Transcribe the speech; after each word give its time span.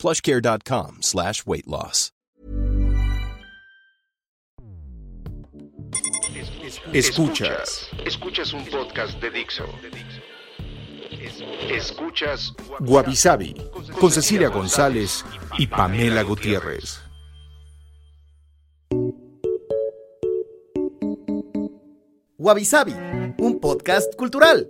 plushcare.com 0.00 0.98
slash 1.02 1.44
weight 1.46 1.66
loss. 1.66 2.10
Escuchas. 6.92 7.88
Escuchas 8.04 8.52
un 8.52 8.64
podcast 8.66 9.20
de 9.20 9.30
Dixo. 9.30 9.66
Escuchas 11.68 12.52
Guavisabi 12.80 13.54
con 13.98 14.10
Cecilia 14.10 14.48
González 14.48 15.24
y 15.58 15.66
Pamela 15.66 16.22
Gutiérrez. 16.22 17.00
Guavisabi, 22.38 22.94
un 23.38 23.60
podcast 23.60 24.14
cultural. 24.16 24.66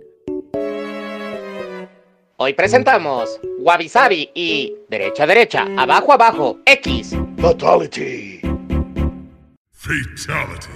Hoy 2.43 2.53
presentamos 2.53 3.39
Wabi 3.59 3.87
Sabi 3.87 4.31
y 4.33 4.73
Derecha 4.89 5.27
Derecha, 5.27 5.67
Abajo 5.77 6.11
Abajo, 6.11 6.57
X. 6.65 7.15
Fatality. 7.37 8.41
Fatality. 9.71 10.67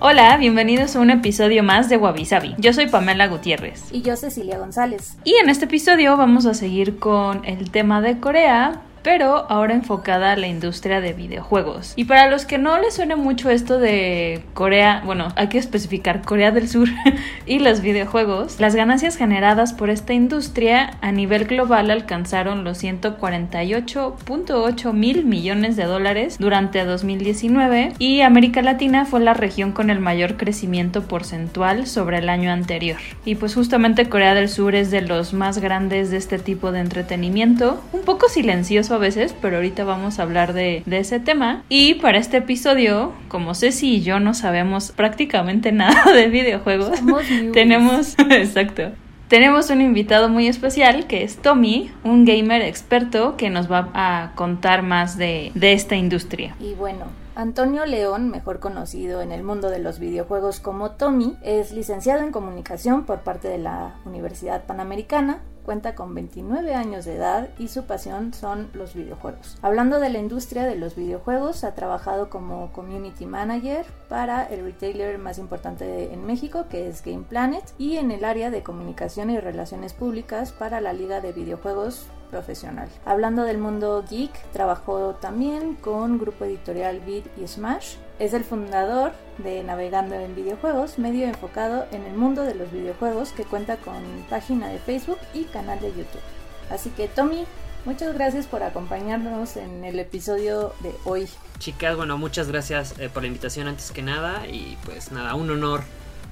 Hola, 0.00 0.36
bienvenidos 0.38 0.96
a 0.96 0.98
un 0.98 1.10
episodio 1.10 1.62
más 1.62 1.88
de 1.88 1.98
Wabi 1.98 2.24
Sabi. 2.24 2.56
Yo 2.58 2.72
soy 2.72 2.88
Pamela 2.88 3.28
Gutiérrez. 3.28 3.84
Y 3.92 4.02
yo 4.02 4.16
Cecilia 4.16 4.58
González. 4.58 5.18
Y 5.22 5.36
en 5.36 5.50
este 5.50 5.66
episodio 5.66 6.16
vamos 6.16 6.46
a 6.46 6.54
seguir 6.54 6.98
con 6.98 7.44
el 7.44 7.70
tema 7.70 8.00
de 8.00 8.18
Corea, 8.18 8.82
pero 9.02 9.50
ahora 9.50 9.74
enfocada 9.74 10.32
a 10.32 10.36
la 10.36 10.46
industria 10.46 11.00
de 11.00 11.12
videojuegos. 11.12 11.94
Y 11.96 12.04
para 12.04 12.30
los 12.30 12.44
que 12.44 12.58
no 12.58 12.78
les 12.78 12.94
suene 12.94 13.16
mucho 13.16 13.50
esto 13.50 13.78
de 13.78 14.42
Corea, 14.54 15.02
bueno, 15.04 15.28
hay 15.36 15.48
que 15.48 15.58
especificar 15.58 16.22
Corea 16.22 16.50
del 16.50 16.68
Sur 16.68 16.88
y 17.46 17.58
los 17.58 17.80
videojuegos, 17.80 18.60
las 18.60 18.74
ganancias 18.74 19.16
generadas 19.16 19.72
por 19.72 19.90
esta 19.90 20.12
industria 20.12 20.98
a 21.00 21.12
nivel 21.12 21.46
global 21.46 21.90
alcanzaron 21.90 22.64
los 22.64 22.82
148.8 22.82 24.92
mil 24.92 25.24
millones 25.24 25.76
de 25.76 25.84
dólares 25.84 26.36
durante 26.38 26.84
2019 26.84 27.94
y 27.98 28.20
América 28.22 28.62
Latina 28.62 29.04
fue 29.04 29.20
la 29.20 29.34
región 29.34 29.72
con 29.72 29.90
el 29.90 30.00
mayor 30.00 30.36
crecimiento 30.36 31.02
porcentual 31.02 31.86
sobre 31.86 32.18
el 32.18 32.28
año 32.28 32.50
anterior. 32.50 32.98
Y 33.24 33.36
pues 33.36 33.54
justamente 33.54 34.08
Corea 34.08 34.34
del 34.34 34.48
Sur 34.48 34.74
es 34.74 34.90
de 34.90 35.02
los 35.02 35.32
más 35.32 35.58
grandes 35.58 36.10
de 36.10 36.16
este 36.16 36.38
tipo 36.38 36.72
de 36.72 36.80
entretenimiento, 36.80 37.80
un 37.92 38.02
poco 38.02 38.28
silencioso 38.28 38.89
a 38.94 38.98
veces, 38.98 39.34
pero 39.40 39.56
ahorita 39.56 39.84
vamos 39.84 40.18
a 40.18 40.22
hablar 40.22 40.52
de, 40.52 40.82
de, 40.86 40.98
ese 40.98 41.20
tema. 41.20 41.62
Y 41.68 41.94
para 41.94 42.18
este 42.18 42.38
episodio, 42.38 43.12
como 43.28 43.54
Ceci 43.54 43.96
y 43.96 44.02
yo 44.02 44.20
no 44.20 44.34
sabemos 44.34 44.92
prácticamente 44.92 45.72
nada 45.72 46.12
de 46.12 46.28
videojuegos, 46.28 46.98
tenemos, 47.52 48.16
exacto, 48.30 48.92
tenemos 49.28 49.70
un 49.70 49.80
invitado 49.80 50.28
muy 50.28 50.48
especial 50.48 51.06
que 51.06 51.22
es 51.22 51.36
Tommy, 51.36 51.90
un 52.02 52.24
gamer 52.24 52.62
experto 52.62 53.36
que 53.36 53.48
nos 53.48 53.70
va 53.70 53.88
a 53.94 54.32
contar 54.34 54.82
más 54.82 55.16
de, 55.16 55.52
de 55.54 55.72
esta 55.72 55.94
industria. 55.96 56.56
Y 56.58 56.74
bueno, 56.74 57.04
Antonio 57.36 57.86
León, 57.86 58.28
mejor 58.28 58.60
conocido 58.60 59.22
en 59.22 59.32
el 59.32 59.42
mundo 59.42 59.70
de 59.70 59.78
los 59.78 59.98
videojuegos 59.98 60.60
como 60.60 60.90
Tommy, 60.90 61.38
es 61.42 61.72
licenciado 61.72 62.22
en 62.22 62.32
comunicación 62.32 63.04
por 63.04 63.20
parte 63.20 63.48
de 63.48 63.58
la 63.58 63.94
Universidad 64.04 64.64
Panamericana, 64.64 65.38
cuenta 65.64 65.94
con 65.94 66.14
29 66.14 66.74
años 66.74 67.04
de 67.04 67.16
edad 67.16 67.48
y 67.58 67.68
su 67.68 67.84
pasión 67.84 68.32
son 68.34 68.70
los 68.72 68.94
videojuegos. 68.94 69.58
Hablando 69.62 70.00
de 70.00 70.10
la 70.10 70.18
industria 70.18 70.64
de 70.64 70.76
los 70.76 70.96
videojuegos, 70.96 71.64
ha 71.64 71.74
trabajado 71.74 72.30
como 72.30 72.72
community 72.72 73.26
manager 73.26 73.86
para 74.08 74.44
el 74.44 74.64
retailer 74.64 75.18
más 75.18 75.38
importante 75.38 76.12
en 76.12 76.24
México, 76.24 76.66
que 76.68 76.88
es 76.88 77.02
Game 77.02 77.24
Planet, 77.28 77.64
y 77.78 77.96
en 77.96 78.10
el 78.10 78.24
área 78.24 78.50
de 78.50 78.62
comunicación 78.62 79.30
y 79.30 79.38
relaciones 79.38 79.92
públicas 79.92 80.52
para 80.52 80.80
la 80.80 80.92
Liga 80.92 81.20
de 81.20 81.32
Videojuegos 81.32 82.06
profesional. 82.30 82.88
Hablando 83.04 83.42
del 83.42 83.58
mundo 83.58 84.04
geek, 84.08 84.32
trabajó 84.52 85.16
también 85.16 85.74
con 85.74 86.18
grupo 86.18 86.44
editorial 86.44 87.00
Beat 87.00 87.26
y 87.38 87.46
Smash. 87.46 87.96
Es 88.20 88.34
el 88.34 88.44
fundador 88.44 89.12
de 89.38 89.64
Navegando 89.64 90.14
en 90.14 90.36
Videojuegos, 90.36 90.98
medio 90.98 91.26
enfocado 91.26 91.86
en 91.90 92.04
el 92.04 92.12
mundo 92.12 92.42
de 92.42 92.54
los 92.54 92.70
videojuegos 92.70 93.30
que 93.30 93.44
cuenta 93.44 93.78
con 93.78 93.94
página 94.28 94.68
de 94.68 94.78
Facebook 94.78 95.16
y 95.32 95.44
canal 95.44 95.80
de 95.80 95.88
YouTube. 95.88 96.20
Así 96.68 96.90
que 96.90 97.08
Tommy, 97.08 97.46
muchas 97.86 98.12
gracias 98.12 98.46
por 98.46 98.62
acompañarnos 98.62 99.56
en 99.56 99.86
el 99.86 99.98
episodio 99.98 100.74
de 100.80 100.92
hoy. 101.06 101.28
Chicas, 101.60 101.96
bueno, 101.96 102.18
muchas 102.18 102.48
gracias 102.48 102.94
eh, 102.98 103.08
por 103.08 103.22
la 103.22 103.28
invitación 103.28 103.68
antes 103.68 103.90
que 103.90 104.02
nada 104.02 104.46
y 104.46 104.76
pues 104.84 105.12
nada, 105.12 105.34
un 105.34 105.50
honor 105.50 105.80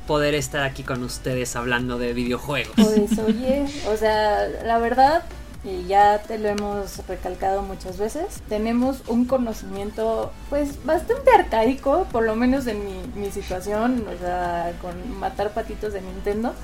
poder 0.06 0.34
estar 0.34 0.64
aquí 0.64 0.82
con 0.82 1.02
ustedes 1.02 1.56
hablando 1.56 1.98
de 1.98 2.12
videojuegos. 2.12 2.74
Pues 2.76 3.18
oye, 3.18 3.64
o 3.88 3.96
sea, 3.96 4.46
la 4.62 4.76
verdad 4.76 5.22
y 5.64 5.84
ya 5.86 6.22
te 6.22 6.38
lo 6.38 6.48
hemos 6.48 7.06
recalcado 7.06 7.62
muchas 7.62 7.98
veces, 7.98 8.42
tenemos 8.48 9.02
un 9.08 9.24
conocimiento 9.24 10.32
pues 10.50 10.84
bastante 10.84 11.30
arcaico, 11.30 12.06
por 12.12 12.24
lo 12.24 12.36
menos 12.36 12.66
en 12.66 12.84
mi, 12.84 13.20
mi 13.20 13.30
situación, 13.30 14.04
o 14.08 14.18
sea, 14.18 14.72
con 14.80 15.18
matar 15.18 15.50
patitos 15.52 15.92
de 15.92 16.00
Nintendo 16.00 16.54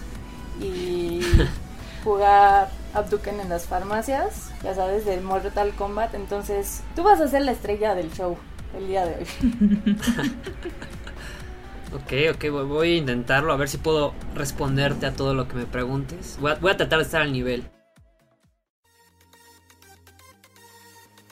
y 0.60 1.20
jugar 2.04 2.68
Abduken 2.94 3.40
en 3.40 3.48
las 3.48 3.66
farmacias, 3.66 4.50
ya 4.62 4.74
sabes, 4.74 5.04
del 5.04 5.22
Mortal 5.22 5.72
Kombat, 5.74 6.14
entonces 6.14 6.82
tú 6.94 7.02
vas 7.02 7.20
a 7.20 7.26
ser 7.28 7.42
la 7.42 7.52
estrella 7.52 7.94
del 7.94 8.12
show 8.12 8.36
el 8.76 8.86
día 8.86 9.04
de 9.06 9.16
hoy. 9.16 9.96
Ok, 11.94 12.12
ok, 12.34 12.50
voy 12.50 12.94
a 12.94 12.96
intentarlo, 12.96 13.52
a 13.52 13.56
ver 13.56 13.68
si 13.68 13.78
puedo 13.78 14.14
responderte 14.34 15.06
a 15.06 15.12
todo 15.12 15.32
lo 15.32 15.46
que 15.46 15.54
me 15.54 15.64
preguntes. 15.64 16.38
Voy 16.40 16.50
a, 16.50 16.56
voy 16.56 16.72
a 16.72 16.76
tratar 16.76 16.98
de 16.98 17.04
estar 17.04 17.22
al 17.22 17.32
nivel. 17.32 17.70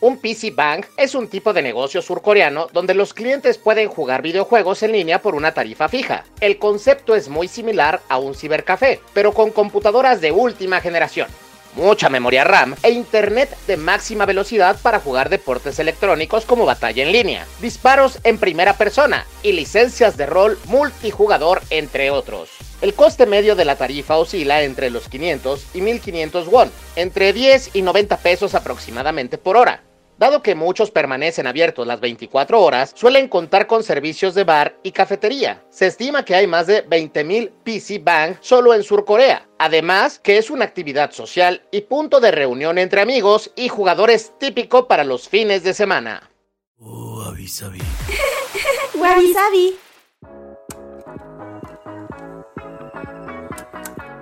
Un 0.03 0.17
PC 0.17 0.51
Bank 0.51 0.87
es 0.97 1.15
un 1.15 1.29
tipo 1.29 1.53
de 1.53 1.63
negocio 1.63 2.03
surcoreano 2.03 2.67
donde 2.73 2.93
los 2.93 3.15
clientes 3.15 3.57
pueden 3.57 3.89
jugar 3.89 4.21
videojuegos 4.21 4.83
en 4.83 4.91
línea 4.91 5.23
por 5.23 5.37
una 5.37 5.55
tarifa 5.55 5.89
fija. 5.89 6.25
El 6.41 6.59
concepto 6.59 7.15
es 7.15 7.29
muy 7.29 7.47
similar 7.47 8.01
a 8.09 8.19
un 8.19 8.35
cibercafé, 8.35 9.01
pero 9.15 9.33
con 9.33 9.53
computadoras 9.53 10.21
de 10.21 10.33
última 10.33 10.81
generación 10.81 11.29
mucha 11.77 12.09
memoria 12.09 12.45
RAM 12.45 12.75
e 12.83 12.91
internet 12.91 13.57
de 13.67 13.77
máxima 13.77 14.27
velocidad 14.27 14.77
para 14.83 15.01
jugar 15.01 15.31
deportes 15.31 15.79
electrónicos 15.79 16.45
como 16.45 16.67
batalla 16.67 17.03
en 17.03 17.13
línea, 17.13 17.47
disparos 17.61 18.19
en 18.25 18.39
primera 18.39 18.77
persona 18.77 19.25
y 19.43 19.53
licencias 19.53 20.17
de 20.17 20.27
rol 20.27 20.59
multijugador 20.67 21.63
entre 21.71 22.11
otros. 22.11 22.51
El 22.81 22.95
coste 22.95 23.27
medio 23.27 23.55
de 23.55 23.65
la 23.65 23.77
tarifa 23.77 24.17
oscila 24.17 24.63
entre 24.63 24.91
los 24.91 25.09
500 25.09 25.67
y 25.75 25.81
1500 25.81 26.49
won, 26.49 26.71
entre 26.97 27.33
10 27.33 27.71
y 27.75 27.83
90 27.83 28.17
pesos 28.19 28.55
aproximadamente 28.55 29.39
por 29.39 29.57
hora. 29.57 29.83
Dado 30.19 30.43
que 30.43 30.55
muchos 30.55 30.91
permanecen 30.91 31.47
abiertos 31.47 31.87
las 31.87 32.01
24 32.01 32.61
horas, 32.61 32.93
suelen 32.95 33.29
contar 33.29 33.67
con 33.67 33.83
servicios 33.83 34.35
de 34.35 34.45
bar 34.45 34.77
y 34.83 34.93
cafetería. 34.93 35.65
Se 35.71 35.87
estima 35.87 36.25
que 36.25 36.35
hay 36.35 36.47
más 36.47 36.67
de 36.67 36.87
20.000 36.87 37.51
PC 37.65 37.99
Bank 37.99 38.37
solo 38.41 38.75
en 38.75 38.83
Surcorea. 38.83 39.49
Además, 39.59 40.19
que 40.19 40.39
es 40.39 40.51
una 40.51 40.65
actividad 40.65 41.13
social 41.13 41.63
y 41.73 41.83
punto 41.83 42.21
de 42.21 42.31
reunión 42.31 42.79
entre 42.79 43.01
amigos 43.01 43.51
y 43.57 43.69
jugadores 43.69 44.33
típico 44.39 44.87
para 44.87 45.03
los 45.03 45.29
fines 45.29 45.65
de 45.65 45.75
semana. 45.75 46.31
Oh, 46.79 47.25
avisabi. 47.27 47.79
Wabi-sabi. 48.95 49.77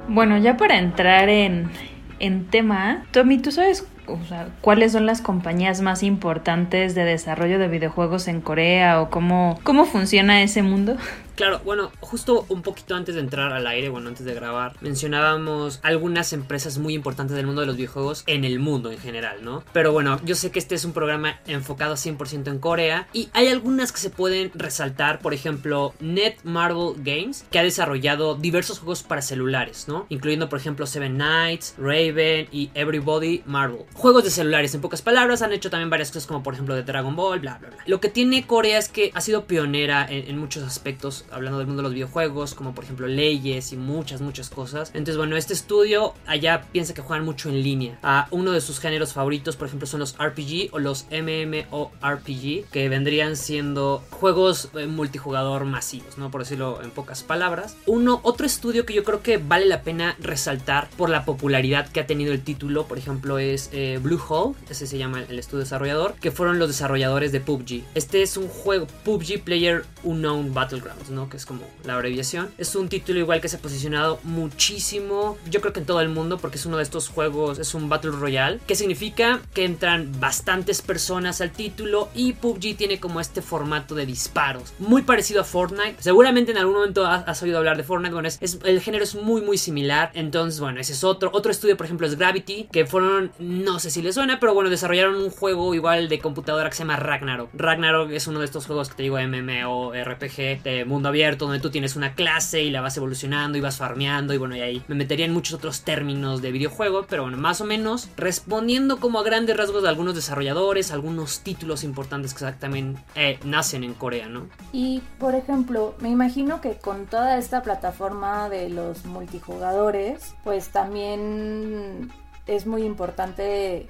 Bueno, 0.09 0.38
ya 0.38 0.56
para 0.56 0.79
entrar 0.79 1.29
en, 1.29 1.70
en 2.19 2.49
tema, 2.49 3.06
Tommy, 3.12 3.38
¿tú 3.38 3.53
sabes 3.53 3.87
o 4.12 4.27
sea, 4.27 4.49
cuáles 4.61 4.93
son 4.93 5.07
las 5.07 5.21
compañías 5.21 5.81
más 5.81 6.03
importantes 6.03 6.95
de 6.95 7.05
desarrollo 7.05 7.59
de 7.59 7.69
videojuegos 7.69 8.29
en 8.29 8.41
Corea 8.41 9.01
o 9.01 9.11
cómo, 9.11 9.59
cómo 9.62 9.85
funciona 9.85 10.43
ese 10.43 10.62
mundo? 10.62 10.97
Claro, 11.40 11.62
bueno, 11.64 11.90
justo 12.00 12.44
un 12.50 12.60
poquito 12.60 12.94
antes 12.94 13.14
de 13.14 13.22
entrar 13.22 13.50
al 13.54 13.66
aire, 13.66 13.88
bueno, 13.88 14.08
antes 14.08 14.26
de 14.26 14.34
grabar, 14.34 14.76
mencionábamos 14.82 15.81
algunas 15.82 16.34
empresas 16.34 16.76
muy 16.76 16.92
importantes 16.92 17.34
del 17.34 17.46
mundo 17.46 17.62
de 17.62 17.66
los 17.66 17.76
videojuegos 17.76 18.25
en 18.26 18.44
el 18.44 18.58
mundo 18.58 18.92
en 18.92 18.98
general, 18.98 19.42
¿no? 19.42 19.64
Pero 19.72 19.90
bueno, 19.90 20.20
yo 20.22 20.34
sé 20.34 20.50
que 20.50 20.58
este 20.58 20.75
es 20.75 20.84
un 20.84 20.92
programa 20.92 21.40
enfocado 21.46 21.94
100% 21.94 22.48
en 22.48 22.58
Corea 22.58 23.08
y 23.14 23.31
hay 23.32 23.48
algunas 23.48 23.90
que 23.90 24.00
se 24.00 24.10
pueden 24.10 24.50
resaltar, 24.54 25.20
por 25.20 25.32
ejemplo, 25.32 25.94
Netmarble 25.98 26.92
Games, 26.98 27.46
que 27.50 27.58
ha 27.58 27.62
desarrollado 27.62 28.34
diversos 28.34 28.78
juegos 28.78 29.02
para 29.02 29.22
celulares, 29.22 29.88
¿no? 29.88 30.04
Incluyendo, 30.10 30.50
por 30.50 30.58
ejemplo, 30.58 30.84
Seven 30.87 31.16
Nights, 31.16 31.75
Raven 31.78 32.48
y 32.52 32.70
Everybody 32.75 33.44
Marvel. 33.46 33.87
Juegos 33.94 34.25
de 34.25 34.31
celulares, 34.31 34.75
en 34.75 34.82
pocas 34.82 35.00
palabras, 35.00 35.40
han 35.40 35.54
hecho 35.54 35.70
también 35.70 35.88
varias 35.88 36.10
cosas 36.10 36.26
como, 36.26 36.42
por 36.42 36.52
ejemplo, 36.52 36.75
de 36.75 36.82
Dragon 36.82 37.16
Ball, 37.16 37.40
bla, 37.40 37.56
bla, 37.56 37.70
bla. 37.70 37.78
Lo 37.87 37.98
que 37.98 38.10
tiene 38.10 38.46
Corea 38.46 38.76
es 38.76 38.90
que 38.90 39.10
ha 39.14 39.22
sido 39.22 39.46
pionera 39.46 40.06
en, 40.06 40.28
en 40.28 40.37
muchos 40.37 40.64
aspectos, 40.64 41.25
hablando 41.32 41.59
del 41.59 41.67
mundo 41.67 41.82
de 41.82 41.88
los 41.88 41.94
videojuegos, 41.94 42.55
como 42.55 42.75
por 42.75 42.85
ejemplo 42.85 43.06
leyes 43.06 43.73
y 43.73 43.77
muchas, 43.77 44.21
muchas 44.21 44.50
cosas. 44.50 44.91
Entonces, 44.94 45.17
bueno, 45.17 45.37
este 45.37 45.53
estudio 45.53 46.15
allá 46.27 46.67
piensa 46.73 46.94
que 46.94 47.03
juegan 47.03 47.25
mucho 47.25 47.49
en 47.49 47.62
línea. 47.62 47.99
A 48.03 48.29
uno 48.31 48.53
de 48.53 48.61
sus 48.61 48.81
géneros 48.81 49.12
favoritos, 49.12 49.56
por 49.56 49.69
ejemplo, 49.69 49.87
son 49.87 50.00
los 50.00 50.17
RPG 50.19 50.73
o 50.73 50.79
los 50.79 51.06
MMORPG, 51.11 52.71
que 52.71 52.88
vendrían 52.88 53.37
siendo 53.37 54.03
juegos 54.11 54.71
eh, 54.75 54.87
multijugador 54.87 55.65
masivos, 55.65 56.19
¿no? 56.19 56.31
Por 56.31 56.43
decirlo 56.43 56.82
en 56.82 56.91
pocas 56.91 57.23
palabras. 57.23 57.76
Uno, 57.87 58.21
otro 58.23 58.47
estudio 58.47 58.87
que 58.87 58.94
yo 58.94 59.05
creo 59.05 59.23
que 59.23 59.38
vale 59.38 59.67
la 59.67 59.83
pena 59.83 60.17
resaltar 60.21 60.88
por 60.97 61.11
la 61.11 61.25
popularidad 61.25 61.88
que 61.88 62.00
ha 62.00 62.06
tenido 62.06 62.33
el 62.33 62.43
título, 62.43 62.87
por 62.87 62.99
ejemplo, 62.99 63.38
es 63.38 63.71
eh, 63.73 63.99
Blue 64.03 64.21
Hole, 64.29 64.56
ese 64.69 64.87
se 64.87 64.99
llama 64.99 65.23
el 65.29 65.38
estudio 65.38 65.61
desarrollador, 65.61 66.15
que 66.15 66.31
fueron 66.31 66.59
los 66.59 66.69
desarrolladores 66.69 67.33
de 67.33 67.41
PUBG. 67.41 67.85
Este 67.94 68.23
es 68.23 68.37
un 68.37 68.49
juego 68.49 68.87
PUBG 69.05 69.43
Player 69.44 69.85
Unknown 70.03 70.55
Battlegrounds, 70.55 71.11
¿no? 71.11 71.19
Que 71.28 71.37
es 71.37 71.46
como 71.46 71.62
la 71.84 71.94
abreviación. 71.94 72.50
Es 72.58 72.75
un 72.75 72.88
título 72.88 73.19
igual 73.19 73.40
que 73.40 73.49
se 73.49 73.56
ha 73.56 73.61
posicionado 73.61 74.19
muchísimo, 74.22 75.37
yo 75.50 75.61
creo 75.61 75.72
que 75.72 75.81
en 75.81 75.87
todo 75.87 76.00
el 76.00 76.08
mundo, 76.08 76.38
porque 76.38 76.56
es 76.56 76.67
uno 76.67 76.76
de 76.76 76.82
estos 76.82 77.08
juegos, 77.08 77.58
es 77.58 77.75
un 77.75 77.88
Battle 77.88 78.12
Royale, 78.12 78.61
que 78.67 78.75
significa 78.75 79.40
que 79.55 79.64
entran 79.64 80.20
bastantes 80.20 80.82
personas 80.82 81.40
al 81.40 81.50
título 81.50 82.08
y 82.14 82.32
PUBG 82.34 82.76
tiene 82.76 83.00
como 83.00 83.20
este 83.20 83.43
formato 83.43 83.94
de 83.94 84.06
disparos, 84.06 84.72
muy 84.78 85.02
parecido 85.02 85.40
a 85.40 85.44
Fortnite. 85.44 85.96
Seguramente 85.99 86.52
en 86.52 86.58
algún 86.58 86.75
momento 86.75 87.06
has, 87.06 87.43
oído 87.43 87.58
hablar 87.58 87.76
de 87.76 87.82
Fortnite, 87.82 88.14
bueno, 88.14 88.28
es, 88.28 88.58
el 88.64 88.81
género 88.81 89.05
es 89.05 89.14
muy 89.14 89.43
muy 89.43 89.58
similar, 89.58 90.11
entonces 90.14 90.61
bueno, 90.61 90.81
ese 90.81 90.93
es 90.93 91.05
otro. 91.05 91.31
Otro 91.32 91.50
estudio, 91.50 91.76
por 91.76 91.87
ejemplo, 91.87 92.06
es 92.06 92.16
Gravity, 92.16 92.69
que 92.73 92.87
fueron, 92.87 93.32
no 93.38 93.78
sé 93.78 93.90
si 93.90 94.02
les 94.02 94.14
suena, 94.14 94.40
pero 94.40 94.55
bueno, 94.55 94.70
desarrollaron 94.70 95.16
un 95.16 95.31
juego 95.31 95.75
igual 95.75 96.08
de 96.08 96.19
computadora 96.19 96.69
que 96.69 96.76
se 96.76 96.82
llama 96.82 96.96
Ragnarok. 96.96 97.50
Ragnarok 97.55 98.11
es 98.11 98.26
uno 98.26 98.38
de 98.40 98.44
estos 98.44 98.66
juegos 98.66 98.88
que 98.88 98.94
te 98.96 99.02
digo 99.02 99.19
MMO, 99.19 99.93
RPG, 99.93 100.62
de 100.62 100.84
mundo 100.84 101.00
abierto, 101.08 101.47
donde 101.47 101.61
tú 101.61 101.70
tienes 101.70 101.97
una 101.97 102.14
clase 102.14 102.62
y 102.62 102.70
la 102.70 102.81
vas 102.81 102.97
evolucionando 102.97 103.58
y 103.58 103.61
vas 103.61 103.79
farmeando 103.79 104.35
y 104.35 104.38
bueno, 104.38 104.56
y 104.56 104.61
ahí 104.61 104.82
me 104.88 104.94
metería 104.94 105.26
en 105.26 105.32
muchos 105.32 105.55
otros 105.55 105.82
términos 105.82 106.43
de 106.43 106.52
videojuego, 106.52 107.06
pero 107.08 107.23
bueno, 107.23 107.38
más 107.38 107.61
o 107.61 107.64
menos 107.64 108.08
respondiendo 108.17 108.99
como 108.99 109.19
a 109.19 109.23
grandes 109.23 109.56
rasgos 109.56 109.82
de 109.82 109.88
algunos 109.88 110.14
desarrolladores, 110.14 110.93
algunos 110.93 111.41
títulos 111.41 111.85
importantes 111.85 112.35
que 112.35 112.50
también 112.52 112.99
eh, 113.14 113.38
nacen 113.44 113.85
en 113.85 113.94
Corea, 113.94 114.29
¿no? 114.29 114.49
Y 114.73 115.02
por 115.19 115.35
ejemplo, 115.35 115.94
me 116.00 116.08
imagino 116.08 116.61
que 116.61 116.76
con 116.76 117.06
toda 117.06 117.38
esta 117.38 117.62
plataforma 117.62 118.49
de 118.49 118.69
los 118.69 119.05
multijugadores, 119.05 120.35
pues 120.44 120.69
también 120.69 122.11
es 122.47 122.67
muy 122.67 122.82
importante 122.82 123.88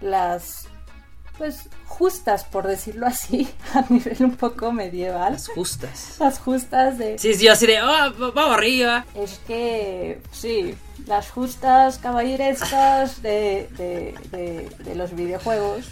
las 0.00 0.68
pues 1.40 1.70
justas, 1.86 2.44
por 2.44 2.66
decirlo 2.66 3.06
así, 3.06 3.48
a 3.74 3.82
nivel 3.88 4.16
un 4.20 4.36
poco 4.36 4.72
medieval. 4.72 5.32
Las 5.32 5.48
justas. 5.48 6.16
Las 6.20 6.38
justas 6.38 6.98
de 6.98 7.18
Sí, 7.18 7.32
sí, 7.32 7.48
así 7.48 7.66
de, 7.66 7.80
oh, 7.80 8.32
vamos 8.34 8.54
arriba. 8.58 9.06
es 9.14 9.40
que 9.46 10.20
sí, 10.32 10.74
las 11.06 11.30
justas 11.30 11.96
caballerescas 11.96 13.22
de, 13.22 13.68
de, 13.78 14.14
de- 14.36 14.68
de 14.84 14.94
los 14.94 15.14
videojuegos, 15.16 15.86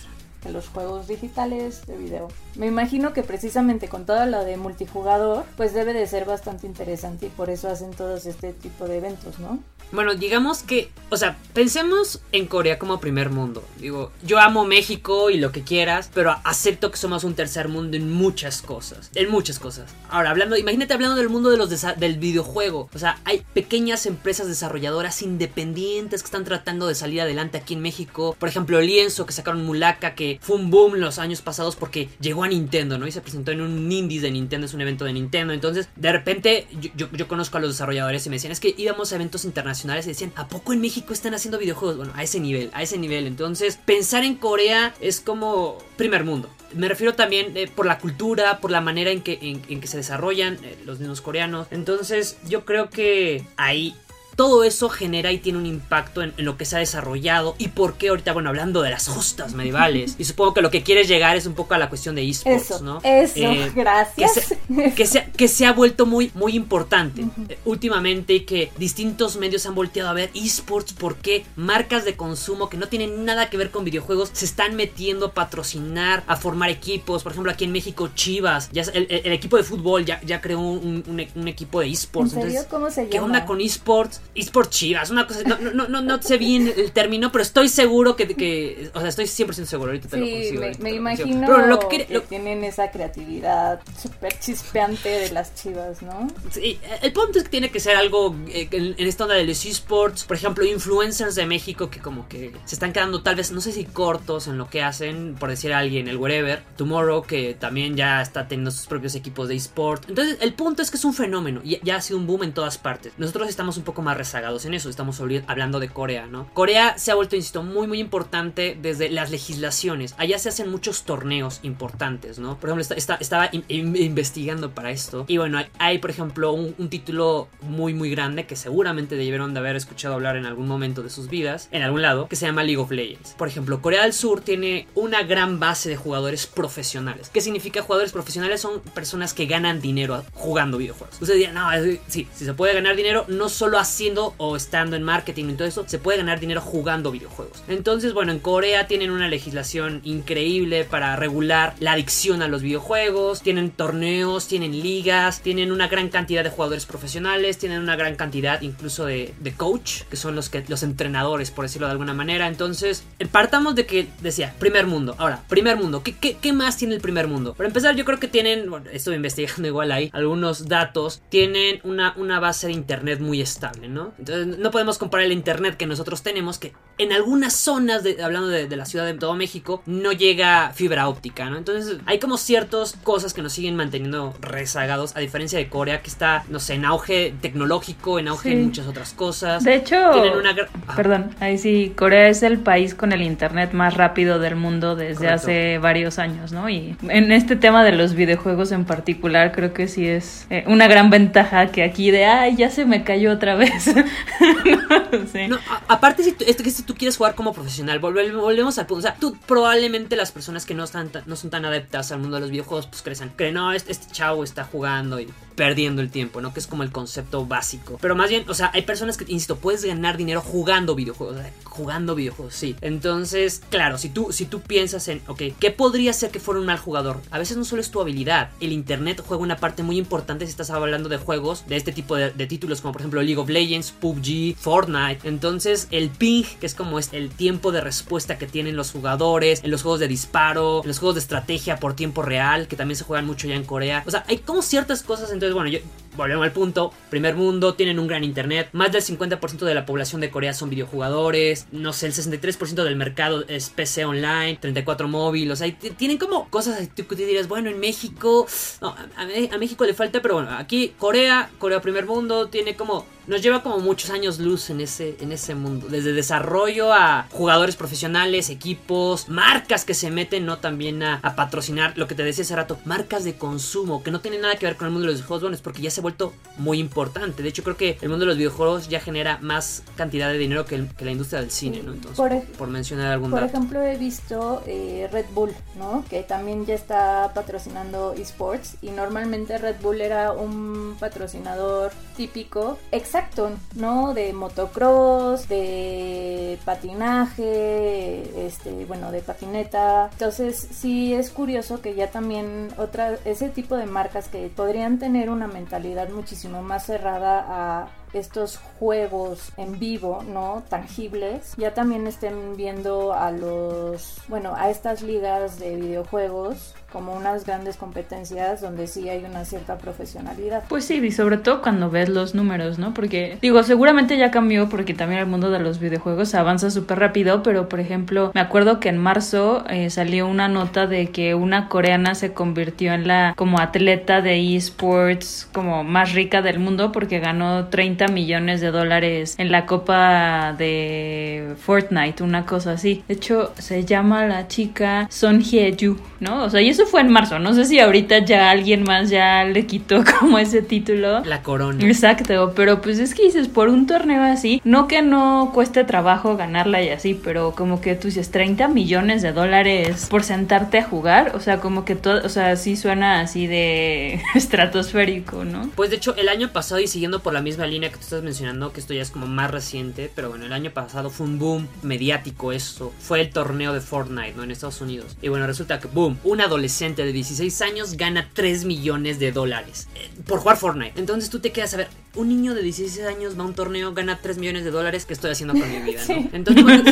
de 0.44 0.52
los 0.52 0.68
juegos 0.68 1.08
digitales 1.08 1.86
de 1.86 1.96
video. 1.96 2.28
Me 2.58 2.66
imagino 2.66 3.12
que 3.12 3.22
precisamente 3.22 3.88
con 3.88 4.04
todo 4.04 4.26
lo 4.26 4.44
de 4.44 4.56
multijugador, 4.56 5.44
pues 5.56 5.72
debe 5.72 5.94
de 5.94 6.08
ser 6.08 6.24
bastante 6.24 6.66
interesante 6.66 7.26
y 7.26 7.28
por 7.28 7.50
eso 7.50 7.68
hacen 7.68 7.92
todos 7.92 8.26
este 8.26 8.52
tipo 8.52 8.86
de 8.88 8.98
eventos, 8.98 9.38
¿no? 9.38 9.60
Bueno, 9.90 10.14
digamos 10.14 10.62
que, 10.62 10.90
o 11.08 11.16
sea, 11.16 11.38
pensemos 11.54 12.20
en 12.32 12.46
Corea 12.46 12.78
como 12.78 13.00
primer 13.00 13.30
mundo. 13.30 13.64
Digo, 13.78 14.12
yo 14.22 14.38
amo 14.38 14.66
México 14.66 15.30
y 15.30 15.38
lo 15.38 15.50
que 15.50 15.62
quieras, 15.62 16.10
pero 16.12 16.36
acepto 16.44 16.90
que 16.90 16.98
somos 16.98 17.24
un 17.24 17.34
tercer 17.34 17.68
mundo 17.68 17.96
en 17.96 18.12
muchas 18.12 18.60
cosas. 18.60 19.10
En 19.14 19.30
muchas 19.30 19.58
cosas. 19.58 19.90
Ahora, 20.10 20.30
hablando, 20.30 20.58
imagínate 20.58 20.92
hablando 20.92 21.16
del 21.16 21.30
mundo 21.30 21.48
de 21.48 21.56
los 21.56 21.70
del 21.70 22.18
videojuego. 22.18 22.90
O 22.92 22.98
sea, 22.98 23.18
hay 23.24 23.46
pequeñas 23.54 24.04
empresas 24.04 24.46
desarrolladoras 24.46 25.22
independientes 25.22 26.22
que 26.22 26.26
están 26.26 26.44
tratando 26.44 26.86
de 26.86 26.94
salir 26.94 27.22
adelante 27.22 27.56
aquí 27.56 27.72
en 27.72 27.80
México. 27.80 28.36
Por 28.38 28.50
ejemplo, 28.50 28.82
Lienzo, 28.82 29.24
que 29.24 29.32
sacaron 29.32 29.64
Mulaka, 29.64 30.14
que 30.14 30.38
fue 30.42 30.56
un 30.56 30.70
boom 30.70 30.96
los 30.96 31.18
años 31.18 31.40
pasados 31.40 31.76
porque 31.76 32.10
llegó 32.20 32.44
a 32.44 32.47
Nintendo, 32.48 32.98
¿no? 32.98 33.06
Y 33.06 33.12
se 33.12 33.20
presentó 33.20 33.52
en 33.52 33.60
un 33.60 33.90
Indies 33.90 34.22
de 34.22 34.30
Nintendo, 34.30 34.66
es 34.66 34.74
un 34.74 34.80
evento 34.80 35.04
de 35.04 35.12
Nintendo. 35.12 35.52
Entonces, 35.52 35.88
de 35.96 36.12
repente, 36.12 36.66
yo, 36.94 37.28
conozco 37.28 37.58
a 37.58 37.60
los 37.60 37.70
desarrolladores 37.70 38.26
y 38.26 38.30
me 38.30 38.36
decían, 38.36 38.52
es 38.52 38.60
que 38.60 38.74
íbamos 38.76 39.12
a 39.12 39.16
eventos 39.16 39.44
internacionales 39.44 40.06
y 40.06 40.10
decían, 40.10 40.32
¿a 40.36 40.48
poco 40.48 40.72
en 40.72 40.80
México 40.80 41.12
están 41.12 41.34
haciendo 41.34 41.58
videojuegos? 41.58 41.96
Bueno, 41.96 42.12
a 42.16 42.22
ese 42.22 42.40
nivel, 42.40 42.70
a 42.74 42.82
ese 42.82 42.98
nivel. 42.98 43.26
Entonces, 43.26 43.76
pensar 43.76 44.24
en 44.24 44.34
Corea 44.36 44.94
es 45.00 45.20
como 45.20 45.78
primer 45.96 46.24
mundo. 46.24 46.48
Me 46.74 46.88
refiero 46.88 47.14
también 47.14 47.56
eh, 47.56 47.70
por 47.74 47.86
la 47.86 47.98
cultura, 47.98 48.60
por 48.60 48.70
la 48.70 48.80
manera 48.80 49.10
en 49.10 49.22
que, 49.22 49.38
en, 49.40 49.80
que 49.80 49.86
se 49.86 49.96
desarrollan 49.96 50.58
eh, 50.62 50.76
los 50.84 51.00
niños 51.00 51.20
coreanos. 51.20 51.66
Entonces, 51.70 52.38
yo 52.46 52.64
creo 52.64 52.90
que 52.90 53.46
ahí 53.56 53.94
todo 54.38 54.62
eso 54.62 54.88
genera 54.88 55.32
y 55.32 55.38
tiene 55.38 55.58
un 55.58 55.66
impacto 55.66 56.22
en, 56.22 56.32
en 56.36 56.44
lo 56.44 56.56
que 56.56 56.64
se 56.64 56.76
ha 56.76 56.78
desarrollado 56.78 57.56
y 57.58 57.68
por 57.68 57.94
qué 57.94 58.10
ahorita, 58.10 58.32
bueno, 58.32 58.50
hablando 58.50 58.82
de 58.82 58.90
las 58.90 59.08
justas 59.08 59.52
medievales, 59.54 60.14
y 60.16 60.22
supongo 60.24 60.54
que 60.54 60.62
lo 60.62 60.70
que 60.70 60.84
quieres 60.84 61.08
llegar 61.08 61.36
es 61.36 61.44
un 61.46 61.54
poco 61.54 61.74
a 61.74 61.78
la 61.78 61.88
cuestión 61.88 62.14
de 62.14 62.28
esports, 62.28 62.70
Eso, 62.70 62.84
¿no? 62.84 62.98
eso, 63.02 63.34
Eh, 63.40 63.72
gracias. 63.74 64.32
Que 64.34 64.40
se, 64.40 64.94
que, 64.94 65.06
se, 65.06 65.24
que 65.36 65.48
se 65.48 65.66
ha 65.66 65.72
vuelto 65.72 66.06
muy, 66.06 66.30
muy 66.36 66.54
importante 66.54 67.22
eh, 67.48 67.58
últimamente 67.64 68.32
y 68.34 68.40
que 68.44 68.70
distintos 68.78 69.36
medios 69.38 69.66
han 69.66 69.74
volteado 69.74 70.08
a 70.08 70.12
ver 70.12 70.30
esports 70.34 70.92
porque 70.92 71.44
marcas 71.56 72.04
de 72.04 72.14
consumo 72.16 72.68
que 72.68 72.76
no 72.76 72.86
tienen 72.86 73.24
nada 73.24 73.50
que 73.50 73.56
ver 73.56 73.72
con 73.72 73.84
videojuegos 73.84 74.30
se 74.32 74.44
están 74.44 74.76
metiendo 74.76 75.26
a 75.26 75.32
patrocinar, 75.34 76.22
a 76.28 76.36
formar 76.36 76.70
equipos. 76.70 77.24
Por 77.24 77.32
ejemplo, 77.32 77.50
aquí 77.50 77.64
en 77.64 77.72
México, 77.72 78.08
Chivas, 78.14 78.70
ya, 78.70 78.82
el, 78.94 79.08
el- 79.10 79.22
el 79.26 79.32
equipo 79.32 79.56
de 79.56 79.64
fútbol 79.64 80.04
ya, 80.04 80.20
ya 80.24 80.40
creó 80.40 80.60
un, 80.60 81.02
un- 81.08 81.26
un 81.34 81.48
equipo 81.48 81.80
de 81.80 81.86
¿En 81.86 81.92
esports. 81.92 82.30
serio? 82.30 82.46
Entonces, 82.46 82.70
¿Cómo 82.70 82.88
se 82.90 83.00
llama? 83.02 83.10
¿Qué 83.10 83.18
onda 83.20 83.44
con 83.44 83.60
esports? 83.60 84.20
Esports 84.34 84.70
Chivas, 84.70 85.10
una 85.10 85.26
cosa. 85.26 85.42
No, 85.44 85.56
no, 85.58 85.88
no, 85.88 86.00
no 86.00 86.22
sé 86.22 86.38
bien 86.38 86.72
el 86.76 86.92
término, 86.92 87.32
pero 87.32 87.42
estoy 87.42 87.68
seguro 87.68 88.14
que. 88.16 88.26
que 88.36 88.90
o 88.94 89.00
sea, 89.00 89.08
estoy 89.08 89.24
100% 89.24 89.64
seguro. 89.64 89.90
Ahorita 89.90 90.08
te 90.08 90.16
lo 90.16 90.26
Sí, 90.26 90.32
consigo. 90.32 90.60
me, 90.60 90.66
me 90.66 90.70
lo 90.70 90.78
consigo. 90.78 90.96
imagino 90.96 91.46
Pero 91.46 91.66
lo 91.66 91.88
que, 91.88 92.06
lo- 92.10 92.22
tienen 92.22 92.64
esa 92.64 92.90
creatividad 92.90 93.80
súper 94.00 94.38
chispeante 94.38 95.08
de 95.08 95.30
las 95.30 95.54
chivas, 95.54 96.02
¿no? 96.02 96.28
Sí, 96.50 96.78
el 97.02 97.12
punto 97.12 97.38
es 97.38 97.44
que 97.44 97.50
tiene 97.50 97.70
que 97.70 97.80
ser 97.80 97.96
algo 97.96 98.36
eh, 98.48 98.68
en, 98.70 98.94
en 98.98 99.06
esta 99.08 99.24
onda 99.24 99.34
de 99.36 99.44
los 99.44 99.64
esports. 99.64 100.24
Por 100.24 100.36
ejemplo, 100.36 100.64
influencers 100.64 101.34
de 101.34 101.46
México 101.46 101.90
que 101.90 102.00
como 102.00 102.28
que 102.28 102.52
se 102.64 102.74
están 102.74 102.92
quedando 102.92 103.22
tal 103.22 103.36
vez, 103.36 103.50
no 103.52 103.60
sé 103.60 103.72
si 103.72 103.84
cortos 103.84 104.46
en 104.46 104.58
lo 104.58 104.68
que 104.68 104.82
hacen, 104.82 105.34
por 105.38 105.48
decir 105.50 105.72
a 105.72 105.78
alguien, 105.78 106.08
el 106.08 106.16
Wherever. 106.16 106.62
Tomorrow 106.76 107.22
que 107.22 107.54
también 107.54 107.96
ya 107.96 108.20
está 108.22 108.46
teniendo 108.46 108.70
sus 108.70 108.86
propios 108.86 109.14
equipos 109.14 109.48
de 109.48 109.56
esports. 109.56 110.06
Entonces, 110.08 110.36
el 110.40 110.52
punto 110.54 110.82
es 110.82 110.90
que 110.90 110.96
es 110.96 111.04
un 111.04 111.14
fenómeno 111.14 111.60
y 111.64 111.80
ya 111.82 111.96
ha 111.96 112.00
sido 112.00 112.18
un 112.18 112.26
boom 112.26 112.42
en 112.44 112.52
todas 112.52 112.76
partes. 112.78 113.12
Nosotros 113.16 113.48
estamos 113.48 113.76
un 113.78 113.84
poco 113.84 114.02
más 114.02 114.16
rezagados 114.18 114.64
en 114.66 114.74
eso, 114.74 114.90
estamos 114.90 115.20
hablando 115.46 115.80
de 115.80 115.88
Corea, 115.88 116.26
¿no? 116.26 116.52
Corea 116.52 116.98
se 116.98 117.10
ha 117.10 117.14
vuelto, 117.14 117.36
insisto, 117.36 117.62
muy 117.62 117.86
muy 117.86 118.00
importante 118.00 118.76
desde 118.80 119.08
las 119.08 119.30
legislaciones. 119.30 120.14
Allá 120.18 120.38
se 120.38 120.48
hacen 120.50 120.70
muchos 120.70 121.04
torneos 121.04 121.60
importantes, 121.62 122.38
¿no? 122.38 122.58
Por 122.58 122.68
ejemplo, 122.68 122.82
esta- 122.82 122.94
esta- 122.94 123.14
estaba 123.20 123.48
in- 123.52 123.64
in- 123.68 123.96
investigando 123.96 124.72
para 124.72 124.90
esto. 124.90 125.24
Y 125.28 125.38
bueno, 125.38 125.58
hay, 125.78 125.98
por 125.98 126.10
ejemplo, 126.10 126.52
un, 126.52 126.88
título 126.88 127.48
muy 127.62 127.92
muy 127.94 128.10
grande 128.10 128.46
que 128.46 128.56
seguramente 128.56 129.14
debieron 129.14 129.52
de 129.54 129.60
haber 129.60 129.76
escuchado 129.76 130.14
hablar 130.14 130.36
en 130.36 130.46
algún 130.46 130.66
momento 130.66 131.02
de 131.02 131.10
sus 131.10 131.28
vidas, 131.28 131.68
en 131.70 131.82
algún 131.82 132.02
lado, 132.02 132.28
que 132.28 132.36
se 132.36 132.46
llama 132.46 132.62
League 132.62 132.78
of 132.80 132.90
Legends. 132.90 133.34
Por 133.38 133.46
ejemplo, 133.48 133.80
Corea 133.82 134.02
del 134.02 134.12
Sur 134.12 134.40
tiene 134.40 134.88
una 134.94 135.22
gran 135.22 135.60
base 135.60 135.88
de 135.88 135.96
jugadores 135.96 136.46
profesionales. 136.46 137.30
¿Qué 137.32 137.40
significa 137.40 137.82
jugadores 137.82 138.12
profesionales? 138.12 138.60
Son 138.60 138.80
personas 138.94 139.34
que 139.34 139.46
ganan 139.46 139.80
dinero 139.80 140.24
jugando 140.32 140.78
videojuegos. 140.78 141.16
Ustedes 141.20 141.38
dirán, 141.40 141.54
no, 141.54 141.68
sí, 142.08 142.26
si 142.34 142.44
se 142.44 142.54
puede 142.54 142.74
ganar 142.74 142.96
dinero, 142.96 143.24
no 143.28 143.48
solo 143.48 143.78
haciendo 143.98 144.34
o 144.36 144.54
estando 144.54 144.94
en 144.94 145.02
marketing 145.02 145.46
y 145.48 145.52
todo 145.54 145.66
eso, 145.66 145.82
se 145.88 145.98
puede 145.98 146.18
ganar 146.18 146.38
dinero 146.38 146.60
jugando 146.60 147.10
videojuegos. 147.10 147.64
Entonces, 147.66 148.14
bueno, 148.14 148.30
en 148.30 148.38
Corea 148.38 148.86
tienen 148.86 149.10
una 149.10 149.26
legislación 149.26 150.02
increíble 150.04 150.84
para 150.84 151.16
regular 151.16 151.74
la 151.80 151.94
adicción 151.94 152.40
a 152.42 152.46
los 152.46 152.62
videojuegos, 152.62 153.42
tienen 153.42 153.72
torneos, 153.72 154.46
tienen 154.46 154.80
ligas, 154.80 155.40
tienen 155.40 155.72
una 155.72 155.88
gran 155.88 156.10
cantidad 156.10 156.44
de 156.44 156.50
jugadores 156.50 156.86
profesionales, 156.86 157.58
tienen 157.58 157.80
una 157.80 157.96
gran 157.96 158.14
cantidad 158.14 158.62
incluso 158.62 159.04
de, 159.04 159.34
de 159.40 159.52
coach, 159.54 160.02
que 160.08 160.16
son 160.16 160.36
los, 160.36 160.48
que, 160.48 160.64
los 160.68 160.84
entrenadores, 160.84 161.50
por 161.50 161.64
decirlo 161.64 161.88
de 161.88 161.92
alguna 161.92 162.14
manera. 162.14 162.46
Entonces, 162.46 163.02
partamos 163.32 163.74
de 163.74 163.84
que 163.84 164.06
decía, 164.22 164.54
primer 164.60 164.86
mundo. 164.86 165.16
Ahora, 165.18 165.42
primer 165.48 165.76
mundo, 165.76 166.04
¿qué, 166.04 166.14
qué, 166.14 166.36
qué 166.40 166.52
más 166.52 166.76
tiene 166.76 166.94
el 166.94 167.00
primer 167.00 167.26
mundo? 167.26 167.54
Para 167.54 167.66
empezar, 167.66 167.96
yo 167.96 168.04
creo 168.04 168.20
que 168.20 168.28
tienen, 168.28 168.70
bueno, 168.70 168.88
estuve 168.92 169.16
investigando 169.16 169.66
igual 169.66 169.90
ahí, 169.90 170.08
algunos 170.12 170.68
datos, 170.68 171.20
tienen 171.30 171.80
una, 171.82 172.14
una 172.16 172.38
base 172.38 172.68
de 172.68 172.74
internet 172.74 173.18
muy 173.18 173.40
estable, 173.40 173.87
¿no? 173.94 174.12
Entonces, 174.18 174.58
no 174.58 174.70
podemos 174.70 174.98
comparar 174.98 175.26
el 175.26 175.32
internet 175.32 175.76
que 175.76 175.86
nosotros 175.86 176.22
tenemos, 176.22 176.58
que 176.58 176.72
en 176.98 177.12
algunas 177.12 177.54
zonas, 177.54 178.02
de, 178.02 178.22
hablando 178.22 178.48
de, 178.48 178.66
de 178.68 178.76
la 178.76 178.84
ciudad 178.86 179.06
de 179.06 179.14
todo 179.14 179.34
México, 179.34 179.82
no 179.86 180.12
llega 180.12 180.70
fibra 180.74 181.08
óptica, 181.08 181.48
¿no? 181.50 181.56
Entonces, 181.56 181.98
hay 182.06 182.18
como 182.18 182.36
ciertas 182.36 182.94
cosas 183.02 183.34
que 183.34 183.42
nos 183.42 183.52
siguen 183.52 183.76
manteniendo 183.76 184.34
rezagados, 184.40 185.16
a 185.16 185.20
diferencia 185.20 185.58
de 185.58 185.68
Corea, 185.68 186.02
que 186.02 186.08
está, 186.10 186.44
no 186.48 186.58
sé, 186.60 186.74
en 186.74 186.84
auge 186.84 187.34
tecnológico, 187.40 188.18
en 188.18 188.28
auge 188.28 188.48
Sí. 188.50 188.54
en 188.54 188.64
muchas 188.66 188.86
otras 188.86 189.12
cosas. 189.12 189.64
De 189.64 189.74
hecho, 189.74 189.96
Tienen 190.12 190.34
una 190.36 190.54
Ah. 190.86 190.94
perdón, 190.96 191.30
ahí 191.40 191.58
sí, 191.58 191.92
Corea 191.96 192.28
es 192.28 192.42
el 192.42 192.58
país 192.58 192.94
con 192.94 193.12
el 193.12 193.22
internet 193.22 193.72
más 193.72 193.94
rápido 193.94 194.38
del 194.38 194.56
mundo 194.56 194.96
desde 194.96 195.14
Correcto. 195.16 195.34
hace 195.34 195.78
varios 195.78 196.18
años, 196.18 196.52
¿no? 196.52 196.68
Y 196.68 196.96
en 197.08 197.30
este 197.32 197.56
tema 197.56 197.84
de 197.84 197.92
los 197.92 198.14
videojuegos 198.14 198.72
en 198.72 198.84
particular, 198.84 199.52
creo 199.52 199.72
que 199.74 199.88
sí 199.88 200.06
es 200.08 200.46
eh, 200.50 200.64
una 200.66 200.88
gran 200.88 201.10
ventaja 201.10 201.68
que 201.68 201.82
aquí 201.82 202.10
de, 202.10 202.24
ay, 202.26 202.56
ya 202.56 202.70
se 202.70 202.84
me 202.86 203.04
cayó 203.04 203.32
otra 203.32 203.54
vez. 203.54 203.77
No, 205.48 205.58
aparte, 205.88 206.22
si 206.22 206.32
tú, 206.32 206.44
que 206.44 206.70
si 206.70 206.82
tú 206.82 206.94
quieres 206.94 207.16
jugar 207.16 207.34
como 207.34 207.52
profesional, 207.52 208.00
volve- 208.00 208.32
volvemos 208.34 208.78
al 208.78 208.86
punto. 208.86 208.98
O 208.98 209.02
sea, 209.02 209.14
tú 209.18 209.36
probablemente 209.46 210.16
las 210.16 210.32
personas 210.32 210.64
que 210.66 210.74
no, 210.74 210.84
están 210.84 211.10
no 211.26 211.36
son 211.36 211.50
tan 211.50 211.64
adeptas 211.64 212.12
al 212.12 212.20
mundo 212.20 212.36
de 212.36 212.40
los 212.42 212.50
videojuegos, 212.50 212.86
pues 212.86 213.02
crecen. 213.02 213.32
Creen, 213.36 213.54
no, 213.54 213.72
este, 213.72 213.92
este 213.92 214.12
chavo 214.12 214.44
está 214.44 214.64
jugando 214.64 215.18
y 215.20 215.28
perdiendo 215.58 216.00
el 216.02 216.10
tiempo, 216.10 216.40
¿no? 216.40 216.54
Que 216.54 216.60
es 216.60 216.68
como 216.68 216.84
el 216.84 216.92
concepto 216.92 217.44
básico. 217.44 217.98
Pero 218.00 218.14
más 218.14 218.30
bien, 218.30 218.44
o 218.48 218.54
sea, 218.54 218.70
hay 218.72 218.82
personas 218.82 219.16
que, 219.16 219.24
insisto, 219.24 219.56
puedes 219.56 219.84
ganar 219.84 220.16
dinero 220.16 220.40
jugando 220.40 220.94
videojuegos. 220.94 221.36
jugando 221.64 222.14
videojuegos, 222.14 222.54
sí. 222.54 222.76
Entonces, 222.80 223.60
claro, 223.68 223.98
si 223.98 224.08
tú, 224.08 224.32
si 224.32 224.44
tú 224.44 224.60
piensas 224.60 225.08
en, 225.08 225.20
ok, 225.26 225.42
¿qué 225.58 225.72
podría 225.72 226.12
ser 226.12 226.30
que 226.30 226.38
fuera 226.38 226.60
un 226.60 226.66
mal 226.66 226.78
jugador? 226.78 227.20
A 227.32 227.38
veces 227.38 227.56
no 227.56 227.64
solo 227.64 227.82
es 227.82 227.90
tu 227.90 228.00
habilidad. 228.00 228.50
El 228.60 228.70
internet 228.70 229.20
juega 229.26 229.42
una 229.42 229.56
parte 229.56 229.82
muy 229.82 229.98
importante 229.98 230.44
si 230.46 230.50
estás 230.50 230.70
hablando 230.70 231.08
de 231.08 231.16
juegos 231.16 231.64
de 231.66 231.76
este 231.76 231.90
tipo 231.90 232.14
de, 232.14 232.30
de 232.30 232.46
títulos, 232.46 232.80
como 232.80 232.92
por 232.92 233.00
ejemplo 233.00 233.20
League 233.20 233.40
of 233.40 233.48
Legends, 233.48 233.90
PUBG, 233.90 234.56
Fortnite. 234.56 235.26
Entonces, 235.28 235.88
el 235.90 236.10
ping, 236.10 236.44
que 236.60 236.66
es 236.66 236.76
como 236.76 237.00
es 237.00 237.12
el 237.12 237.30
tiempo 237.30 237.72
de 237.72 237.80
respuesta 237.80 238.38
que 238.38 238.46
tienen 238.46 238.76
los 238.76 238.92
jugadores 238.92 239.64
en 239.64 239.72
los 239.72 239.82
juegos 239.82 239.98
de 239.98 240.06
disparo, 240.06 240.82
en 240.82 240.88
los 240.88 241.00
juegos 241.00 241.16
de 241.16 241.20
estrategia 241.20 241.80
por 241.80 241.94
tiempo 241.94 242.22
real, 242.22 242.68
que 242.68 242.76
también 242.76 242.96
se 242.96 243.02
juegan 243.02 243.26
mucho 243.26 243.48
ya 243.48 243.56
en 243.56 243.64
Corea. 243.64 244.04
O 244.06 244.10
sea, 244.12 244.24
hay 244.28 244.38
como 244.38 244.62
ciertas 244.62 245.02
cosas. 245.02 245.32
Entonces, 245.32 245.47
bueno, 245.54 245.68
yo 245.70 245.78
volvemos 246.18 246.44
al 246.44 246.52
punto. 246.52 246.92
Primer 247.08 247.34
mundo, 247.34 247.74
tienen 247.74 247.98
un 247.98 248.06
gran 248.06 248.24
internet. 248.24 248.68
Más 248.72 248.92
del 248.92 249.02
50% 249.02 249.64
de 249.64 249.74
la 249.74 249.86
población 249.86 250.20
de 250.20 250.30
Corea 250.30 250.52
son 250.52 250.68
videojugadores. 250.68 251.66
No 251.72 251.94
sé, 251.94 252.06
el 252.06 252.12
63% 252.12 252.84
del 252.84 252.96
mercado 252.96 253.44
es 253.48 253.70
PC 253.70 254.04
online, 254.04 254.58
34 254.60 255.08
móvil. 255.08 255.50
O 255.50 255.56
sea, 255.56 255.72
tienen 255.96 256.18
como 256.18 256.50
cosas 256.50 256.88
que 256.94 257.02
tú 257.02 257.14
dirías, 257.14 257.48
bueno, 257.48 257.70
en 257.70 257.80
México. 257.80 258.46
No, 258.82 258.94
a, 259.16 259.58
México 259.58 259.86
le 259.86 259.94
falta, 259.94 260.20
pero 260.20 260.34
bueno, 260.34 260.50
aquí 260.50 260.92
Corea, 260.98 261.50
Corea 261.58 261.80
primer 261.80 262.04
mundo, 262.04 262.48
tiene 262.48 262.76
como. 262.76 263.06
Nos 263.26 263.42
lleva 263.42 263.62
como 263.62 263.78
muchos 263.78 264.08
años 264.08 264.38
luz 264.38 264.70
en 264.70 264.80
ese, 264.80 265.16
en 265.20 265.32
ese 265.32 265.54
mundo. 265.54 265.88
Desde 265.90 266.14
desarrollo 266.14 266.94
a 266.94 267.26
jugadores 267.30 267.76
profesionales, 267.76 268.48
equipos, 268.48 269.28
marcas 269.28 269.84
que 269.84 269.92
se 269.92 270.10
meten, 270.10 270.46
¿no? 270.46 270.58
También 270.58 271.02
a, 271.02 271.20
patrocinar 271.36 271.92
lo 271.98 272.08
que 272.08 272.14
te 272.14 272.24
decía 272.24 272.42
hace 272.42 272.56
rato, 272.56 272.78
marcas 272.86 273.24
de 273.24 273.36
consumo, 273.36 274.02
que 274.02 274.10
no 274.10 274.20
tienen 274.20 274.40
nada 274.40 274.56
que 274.56 274.64
ver 274.64 274.76
con 274.76 274.86
el 274.86 274.92
mundo 274.94 275.08
de 275.08 275.12
los 275.12 275.52
es 275.52 275.60
porque 275.60 275.82
ya 275.82 275.90
se 275.90 276.00
vuelto 276.08 276.32
muy 276.56 276.80
importante. 276.80 277.42
De 277.42 277.48
hecho, 277.50 277.62
creo 277.62 277.76
que 277.76 277.98
el 278.00 278.08
mundo 278.08 278.24
de 278.24 278.30
los 278.30 278.36
videojuegos 278.36 278.88
ya 278.88 278.98
genera 278.98 279.38
más 279.40 279.84
cantidad 279.96 280.28
de 280.32 280.38
dinero 280.38 280.64
que, 280.64 280.74
el- 280.74 280.88
que 280.96 281.04
la 281.04 281.12
industria 281.12 281.40
del 281.40 281.50
cine, 281.52 281.82
¿no? 281.84 281.92
Entonces, 281.92 282.44
Por 282.58 282.68
mencionar 282.68 283.12
algún 283.12 283.30
Por 283.30 283.40
dato. 283.40 283.52
ejemplo, 283.56 283.82
he 283.82 283.96
visto 283.96 284.62
eh, 284.66 285.08
Red 285.12 285.26
Bull, 285.34 285.52
¿no? 285.78 286.04
Que 286.10 286.22
también 286.24 286.66
ya 286.66 286.74
está 286.74 287.30
patrocinando 287.34 288.12
esports 288.14 288.76
y 288.82 288.90
normalmente 288.90 289.56
Red 289.58 289.76
Bull 289.82 290.00
era 290.00 290.32
un 290.32 290.96
patrocinador 290.98 291.92
típico, 292.16 292.78
exacto, 292.90 293.50
¿no? 293.76 294.12
De 294.14 294.32
motocross, 294.32 295.48
de 295.48 296.58
patinaje, 296.64 298.46
este, 298.46 298.84
bueno, 298.86 299.10
de 299.12 299.20
patineta. 299.20 300.08
Entonces, 300.12 300.68
sí 300.72 301.14
es 301.14 301.30
curioso 301.30 301.80
que 301.80 301.94
ya 301.94 302.10
también 302.10 302.68
otra 302.78 303.16
ese 303.24 303.48
tipo 303.48 303.76
de 303.76 303.86
marcas 303.86 304.28
que 304.28 304.48
podrían 304.54 304.98
tener 304.98 305.30
una 305.30 305.46
mentalidad 305.46 305.97
muchísimo 306.06 306.62
más 306.62 306.86
cerrada 306.86 307.44
a 307.48 307.88
estos 308.12 308.58
juegos 308.78 309.52
en 309.56 309.78
vivo, 309.78 310.24
¿no? 310.26 310.62
Tangibles, 310.68 311.54
ya 311.56 311.74
también 311.74 312.06
estén 312.06 312.56
viendo 312.56 313.12
a 313.12 313.30
los, 313.30 314.20
bueno, 314.28 314.54
a 314.56 314.70
estas 314.70 315.02
ligas 315.02 315.58
de 315.58 315.76
videojuegos 315.76 316.74
como 316.92 317.12
unas 317.12 317.44
grandes 317.44 317.76
competencias 317.76 318.62
donde 318.62 318.86
sí 318.86 319.08
hay 319.10 319.24
una 319.24 319.44
cierta 319.44 319.76
profesionalidad. 319.76 320.64
Pues 320.68 320.86
sí, 320.86 320.94
y 320.94 321.12
sobre 321.12 321.36
todo 321.36 321.60
cuando 321.60 321.90
ves 321.90 322.08
los 322.08 322.34
números, 322.34 322.78
¿no? 322.78 322.94
Porque, 322.94 323.36
digo, 323.42 323.62
seguramente 323.62 324.16
ya 324.16 324.30
cambió 324.30 324.68
porque 324.68 324.94
también 324.94 325.20
el 325.20 325.26
mundo 325.26 325.50
de 325.50 325.58
los 325.58 325.80
videojuegos 325.80 326.34
avanza 326.34 326.70
súper 326.70 326.98
rápido, 326.98 327.42
pero 327.42 327.68
por 327.68 327.80
ejemplo, 327.80 328.30
me 328.34 328.40
acuerdo 328.40 328.80
que 328.80 328.88
en 328.88 328.96
marzo 328.96 329.64
eh, 329.68 329.90
salió 329.90 330.26
una 330.26 330.48
nota 330.48 330.86
de 330.86 331.10
que 331.10 331.34
una 331.34 331.68
coreana 331.68 332.14
se 332.14 332.32
convirtió 332.32 332.92
en 332.94 333.06
la 333.06 333.34
como 333.36 333.58
atleta 333.60 334.22
de 334.22 334.56
esports 334.56 335.48
como 335.52 335.84
más 335.84 336.14
rica 336.14 336.40
del 336.40 336.58
mundo 336.58 336.90
porque 336.92 337.20
ganó 337.20 337.66
30 337.66 337.97
millones 338.06 338.60
de 338.60 338.70
dólares 338.70 339.34
en 339.38 339.50
la 339.50 339.66
copa 339.66 340.54
de 340.56 341.54
Fortnite, 341.60 342.22
una 342.22 342.46
cosa 342.46 342.72
así. 342.72 343.02
De 343.08 343.14
hecho, 343.14 343.52
se 343.58 343.84
llama 343.84 344.26
la 344.26 344.46
chica 344.46 345.08
Son 345.10 345.42
Hye-ju, 345.42 345.96
¿no? 346.20 346.44
O 346.44 346.50
sea, 346.50 346.60
y 346.60 346.68
eso 346.68 346.86
fue 346.86 347.00
en 347.00 347.10
marzo. 347.10 347.38
No 347.40 347.54
sé 347.54 347.64
si 347.64 347.80
ahorita 347.80 348.20
ya 348.20 348.50
alguien 348.50 348.84
más 348.84 349.10
ya 349.10 349.44
le 349.44 349.66
quitó 349.66 350.04
como 350.20 350.38
ese 350.38 350.62
título. 350.62 351.24
La 351.24 351.42
corona. 351.42 351.84
Exacto, 351.84 352.52
pero 352.54 352.80
pues 352.80 352.98
es 352.98 353.14
que 353.14 353.24
dices, 353.24 353.48
por 353.48 353.68
un 353.68 353.86
torneo 353.86 354.22
así, 354.22 354.60
no 354.64 354.86
que 354.86 355.02
no 355.02 355.50
cueste 355.54 355.84
trabajo 355.84 356.36
ganarla 356.36 356.82
y 356.82 356.90
así, 356.90 357.14
pero 357.14 357.52
como 357.52 357.80
que 357.80 357.94
tú 357.94 358.08
dices 358.08 358.30
30 358.30 358.68
millones 358.68 359.22
de 359.22 359.32
dólares 359.32 360.06
por 360.10 360.22
sentarte 360.22 360.78
a 360.78 360.84
jugar, 360.84 361.32
o 361.34 361.40
sea, 361.40 361.60
como 361.60 361.84
que 361.84 361.94
todo, 361.94 362.24
o 362.24 362.28
sea, 362.28 362.56
sí 362.56 362.76
suena 362.76 363.20
así 363.20 363.46
de 363.46 364.20
estratosférico, 364.34 365.44
¿no? 365.44 365.70
Pues 365.74 365.90
de 365.90 365.96
hecho, 365.96 366.14
el 366.16 366.28
año 366.28 366.50
pasado, 366.50 366.80
y 366.80 366.86
siguiendo 366.86 367.20
por 367.20 367.32
la 367.32 367.40
misma 367.40 367.66
línea 367.66 367.87
que 367.90 367.96
tú 367.96 368.02
estás 368.02 368.22
mencionando, 368.22 368.72
que 368.72 368.80
esto 368.80 368.94
ya 368.94 369.02
es 369.02 369.10
como 369.10 369.26
más 369.26 369.50
reciente, 369.50 370.10
pero 370.14 370.30
bueno, 370.30 370.46
el 370.46 370.52
año 370.52 370.70
pasado 370.70 371.10
fue 371.10 371.26
un 371.26 371.38
boom 371.38 371.68
mediático 371.82 372.52
eso. 372.52 372.92
Fue 372.98 373.20
el 373.20 373.30
torneo 373.30 373.72
de 373.72 373.80
Fortnite, 373.80 374.34
¿no? 374.36 374.42
En 374.42 374.50
Estados 374.50 374.80
Unidos. 374.80 375.16
Y 375.22 375.28
bueno, 375.28 375.46
resulta 375.46 375.80
que, 375.80 375.88
boom, 375.88 376.18
un 376.24 376.40
adolescente 376.40 377.04
de 377.04 377.12
16 377.12 377.62
años 377.62 377.96
gana 377.96 378.28
3 378.32 378.64
millones 378.64 379.18
de 379.18 379.32
dólares 379.32 379.88
eh, 379.94 380.10
por 380.26 380.40
jugar 380.40 380.56
Fortnite. 380.56 380.98
Entonces 380.98 381.30
tú 381.30 381.40
te 381.40 381.52
quedas 381.52 381.74
a 381.74 381.78
ver, 381.78 381.88
un 382.14 382.28
niño 382.28 382.54
de 382.54 382.62
16 382.62 383.06
años 383.06 383.38
va 383.38 383.44
a 383.44 383.46
un 383.46 383.54
torneo, 383.54 383.92
gana 383.94 384.18
3 384.20 384.38
millones 384.38 384.64
de 384.64 384.70
dólares, 384.70 385.04
¿qué 385.06 385.12
estoy 385.12 385.30
haciendo 385.30 385.54
con 385.54 385.70
mi 385.70 385.80
vida, 385.80 386.00
no? 386.08 386.28
Entonces, 386.32 386.62
bueno, 386.62 386.82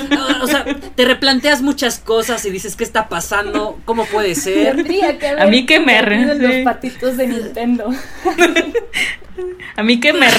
o 0.43 0.47
sea, 0.47 0.65
te 0.65 1.05
replanteas 1.05 1.63
muchas 1.63 1.99
cosas 1.99 2.45
y 2.45 2.51
dices, 2.51 2.77
¿qué 2.77 2.85
está 2.85 3.09
pasando? 3.09 3.79
¿Cómo 3.85 4.05
puede 4.07 4.35
ser? 4.35 4.85
Que 4.85 4.97
A 5.39 5.47
mí 5.47 5.67
que 5.67 5.81
me 5.81 5.99
sí. 5.99 6.41
los 6.41 6.55
patitos 6.65 7.17
de 7.17 7.27
Nintendo. 7.27 7.91
A 9.77 9.83
mí 9.83 10.01
que 10.01 10.13
me 10.13 10.31